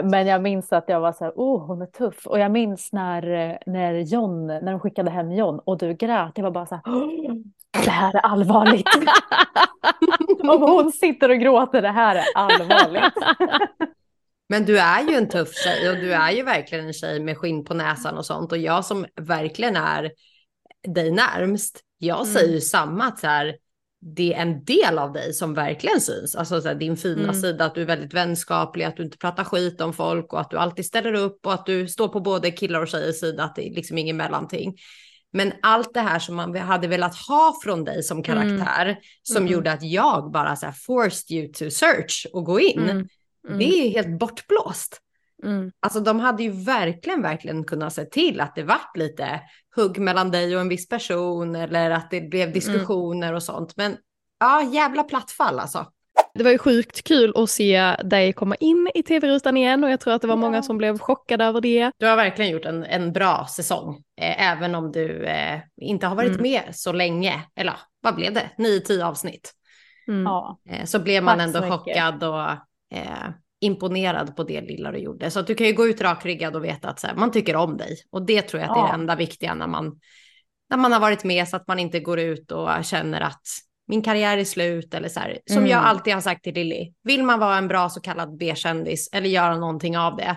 Eh, 0.03 0.09
men 0.11 0.27
jag 0.27 0.41
minns 0.41 0.73
att 0.73 0.85
jag 0.87 0.99
var 0.99 1.13
så 1.13 1.23
här, 1.23 1.33
oh 1.35 1.65
hon 1.65 1.81
är 1.81 1.85
tuff. 1.85 2.27
Och 2.27 2.39
jag 2.39 2.51
minns 2.51 2.93
när, 2.93 3.59
när 3.65 3.93
John, 3.93 4.47
när 4.47 4.71
de 4.71 4.79
skickade 4.79 5.11
hem 5.11 5.31
John 5.31 5.59
och 5.59 5.77
du 5.77 5.93
grät. 5.93 6.31
Jag 6.35 6.43
var 6.43 6.51
bara 6.51 6.65
så 6.65 6.75
här, 6.75 6.93
oh, 6.93 7.35
det 7.83 7.89
här 7.89 8.15
är 8.15 8.19
allvarligt. 8.19 8.87
om 10.43 10.61
hon 10.61 10.91
sitter 10.91 11.29
och 11.29 11.39
gråter, 11.39 11.81
det 11.81 11.91
här 11.91 12.15
är 12.15 12.25
allvarligt. 12.35 13.13
Men 14.49 14.65
du 14.65 14.79
är 14.79 15.01
ju 15.09 15.15
en 15.15 15.29
tuff 15.29 15.55
tjej 15.55 15.89
och 15.89 15.95
du 15.95 16.13
är 16.13 16.31
ju 16.31 16.43
verkligen 16.43 16.85
en 16.85 16.93
tjej 16.93 17.19
med 17.19 17.37
skinn 17.37 17.65
på 17.65 17.73
näsan 17.73 18.17
och 18.17 18.25
sånt. 18.25 18.51
Och 18.51 18.57
jag 18.57 18.85
som 18.85 19.05
verkligen 19.15 19.75
är 19.75 20.11
dig 20.87 21.11
närmst, 21.11 21.79
jag 21.97 22.21
mm. 22.21 22.33
säger 22.33 22.53
ju 22.53 22.61
samma 22.61 23.03
att 23.03 23.19
så 23.19 23.27
här, 23.27 23.55
det 24.15 24.33
är 24.33 24.41
en 24.41 24.63
del 24.63 24.99
av 24.99 25.13
dig 25.13 25.33
som 25.33 25.53
verkligen 25.53 26.01
syns. 26.01 26.35
Alltså 26.35 26.61
så 26.61 26.67
här, 26.67 26.75
din 26.75 26.97
fina 26.97 27.23
mm. 27.23 27.35
sida, 27.35 27.65
att 27.65 27.75
du 27.75 27.81
är 27.81 27.85
väldigt 27.85 28.13
vänskaplig, 28.13 28.85
att 28.85 28.97
du 28.97 29.03
inte 29.03 29.17
pratar 29.17 29.43
skit 29.43 29.81
om 29.81 29.93
folk 29.93 30.33
och 30.33 30.41
att 30.41 30.49
du 30.49 30.57
alltid 30.57 30.85
ställer 30.85 31.13
upp 31.13 31.45
och 31.45 31.53
att 31.53 31.65
du 31.65 31.87
står 31.87 32.07
på 32.07 32.19
både 32.19 32.51
killar 32.51 32.81
och 32.81 32.87
tjejers 32.87 33.19
sida, 33.19 33.43
att 33.43 33.55
det 33.55 33.67
är 33.69 33.73
liksom 33.73 33.97
ingen 33.97 34.17
mellanting. 34.17 34.75
Men 35.33 35.53
allt 35.61 35.93
det 35.93 35.99
här 35.99 36.19
som 36.19 36.35
man 36.35 36.55
hade 36.55 36.87
velat 36.87 37.15
ha 37.15 37.59
från 37.63 37.83
dig 37.83 38.03
som 38.03 38.17
mm. 38.17 38.23
karaktär, 38.23 38.85
mm. 38.85 39.01
som 39.23 39.37
mm. 39.37 39.53
gjorde 39.53 39.71
att 39.71 39.83
jag 39.83 40.31
bara 40.31 40.55
så 40.55 40.65
här 40.65 40.73
forced 40.73 41.37
you 41.37 41.53
to 41.53 41.69
search 41.69 42.27
och 42.33 42.45
gå 42.45 42.59
in, 42.59 42.89
mm. 42.89 43.07
det 43.59 43.63
är 43.63 43.89
helt 43.89 44.19
bortblåst. 44.19 44.99
Mm. 45.43 45.71
Alltså 45.79 45.99
de 45.99 46.19
hade 46.19 46.43
ju 46.43 46.51
verkligen, 46.51 47.21
verkligen 47.21 47.63
kunnat 47.63 47.93
se 47.93 48.05
till 48.05 48.41
att 48.41 48.55
det 48.55 48.63
vart 48.63 48.97
lite 48.97 49.41
hugg 49.75 49.99
mellan 49.99 50.31
dig 50.31 50.55
och 50.55 50.61
en 50.61 50.69
viss 50.69 50.87
person 50.87 51.55
eller 51.55 51.91
att 51.91 52.11
det 52.11 52.21
blev 52.21 52.41
mm. 52.41 52.53
diskussioner 52.53 53.27
mm. 53.27 53.35
och 53.35 53.43
sånt. 53.43 53.77
Men 53.77 53.97
ja, 54.39 54.63
jävla 54.63 55.03
plattfall 55.03 55.59
alltså. 55.59 55.85
Det 56.33 56.43
var 56.43 56.51
ju 56.51 56.57
sjukt 56.57 57.03
kul 57.03 57.33
att 57.35 57.49
se 57.49 57.95
dig 58.03 58.33
komma 58.33 58.55
in 58.55 58.89
i 58.95 59.03
tv-rutan 59.03 59.57
igen 59.57 59.83
och 59.83 59.89
jag 59.89 59.99
tror 59.99 60.13
att 60.13 60.21
det 60.21 60.27
var 60.27 60.35
många 60.35 60.63
som 60.63 60.77
blev 60.77 60.99
chockade 60.99 61.45
över 61.45 61.61
det. 61.61 61.91
Du 61.97 62.05
har 62.05 62.15
verkligen 62.15 62.51
gjort 62.51 62.65
en, 62.65 62.83
en 62.83 63.13
bra 63.13 63.47
säsong, 63.49 64.03
eh, 64.21 64.51
även 64.51 64.75
om 64.75 64.91
du 64.91 65.25
eh, 65.25 65.59
inte 65.81 66.07
har 66.07 66.15
varit 66.15 66.29
mm. 66.29 66.41
med 66.41 66.61
så 66.71 66.91
länge. 66.91 67.41
Eller 67.55 67.73
vad 68.01 68.15
blev 68.15 68.33
det? 68.33 68.49
9-10 68.57 69.03
avsnitt. 69.03 69.53
Mm. 70.07 70.27
Eh, 70.69 70.85
så 70.85 70.99
blev 70.99 71.23
man 71.23 71.37
Tack 71.37 71.47
ändå 71.47 71.61
chockad 71.61 72.23
och 72.23 72.49
eh, 72.97 73.29
imponerad 73.63 74.35
på 74.35 74.43
det 74.43 74.61
lilla 74.61 74.91
du 74.91 74.97
gjorde. 74.97 75.31
Så 75.31 75.39
att 75.39 75.47
du 75.47 75.55
kan 75.55 75.67
ju 75.67 75.73
gå 75.73 75.87
ut 75.87 76.01
rakryggad 76.01 76.55
och 76.55 76.63
veta 76.63 76.89
att 76.89 77.03
här, 77.03 77.15
man 77.15 77.31
tycker 77.31 77.55
om 77.55 77.77
dig. 77.77 77.97
Och 78.09 78.25
det 78.25 78.41
tror 78.41 78.61
jag 78.61 78.71
att 78.71 78.77
ja. 78.77 78.83
är 78.83 78.87
det 78.87 78.93
enda 78.93 79.15
viktiga 79.15 79.53
när 79.53 79.67
man, 79.67 79.99
när 80.69 80.77
man 80.77 80.91
har 80.91 80.99
varit 80.99 81.23
med 81.23 81.47
så 81.47 81.55
att 81.55 81.67
man 81.67 81.79
inte 81.79 81.99
går 81.99 82.19
ut 82.19 82.51
och 82.51 82.69
känner 82.83 83.21
att 83.21 83.41
min 83.87 84.01
karriär 84.01 84.37
är 84.37 84.43
slut 84.43 84.93
eller 84.93 85.09
så 85.09 85.19
här. 85.19 85.39
Som 85.45 85.57
mm. 85.57 85.69
jag 85.69 85.83
alltid 85.83 86.13
har 86.13 86.21
sagt 86.21 86.43
till 86.43 86.53
Lilly, 86.53 86.93
vill 87.03 87.23
man 87.23 87.39
vara 87.39 87.57
en 87.57 87.67
bra 87.67 87.89
så 87.89 88.01
kallad 88.01 88.37
B-kändis 88.37 89.09
eller 89.13 89.29
göra 89.29 89.57
någonting 89.57 89.97
av 89.97 90.15
det 90.15 90.35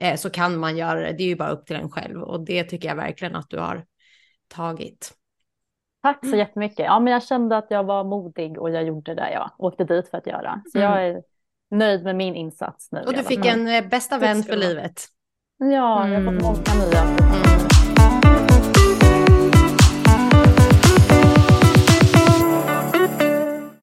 eh, 0.00 0.16
så 0.16 0.30
kan 0.30 0.58
man 0.58 0.76
göra 0.76 1.00
det. 1.00 1.12
Det 1.12 1.22
är 1.22 1.28
ju 1.28 1.36
bara 1.36 1.50
upp 1.50 1.66
till 1.66 1.76
en 1.76 1.90
själv 1.90 2.22
och 2.22 2.44
det 2.44 2.64
tycker 2.64 2.88
jag 2.88 2.96
verkligen 2.96 3.36
att 3.36 3.50
du 3.50 3.58
har 3.58 3.84
tagit. 4.48 5.12
Tack 6.02 6.18
så 6.20 6.26
mm. 6.26 6.38
jättemycket. 6.38 6.78
Ja, 6.78 7.00
men 7.00 7.12
jag 7.12 7.22
kände 7.22 7.56
att 7.56 7.66
jag 7.70 7.84
var 7.84 8.04
modig 8.04 8.58
och 8.58 8.70
jag 8.70 8.84
gjorde 8.84 9.14
det 9.14 9.32
jag 9.32 9.50
åkte 9.58 9.84
dit 9.84 10.08
för 10.08 10.18
att 10.18 10.26
göra. 10.26 10.62
Så 10.72 10.78
mm. 10.78 10.90
jag 10.90 11.06
är 11.06 11.22
nöjd 11.72 12.04
med 12.04 12.16
min 12.16 12.34
insats 12.34 12.88
nu. 12.92 13.00
Och 13.00 13.12
du 13.14 13.22
fick 13.22 13.46
en 13.46 13.68
eh, 13.68 13.84
bästa 13.88 14.18
vän 14.18 14.42
för 14.42 14.56
livet. 14.56 15.06
Ja, 15.58 15.68
jag 15.68 16.20
har 16.20 16.32
Mm. 16.32 16.40
fått 16.40 16.68
många 16.74 16.84
nya. 16.86 17.02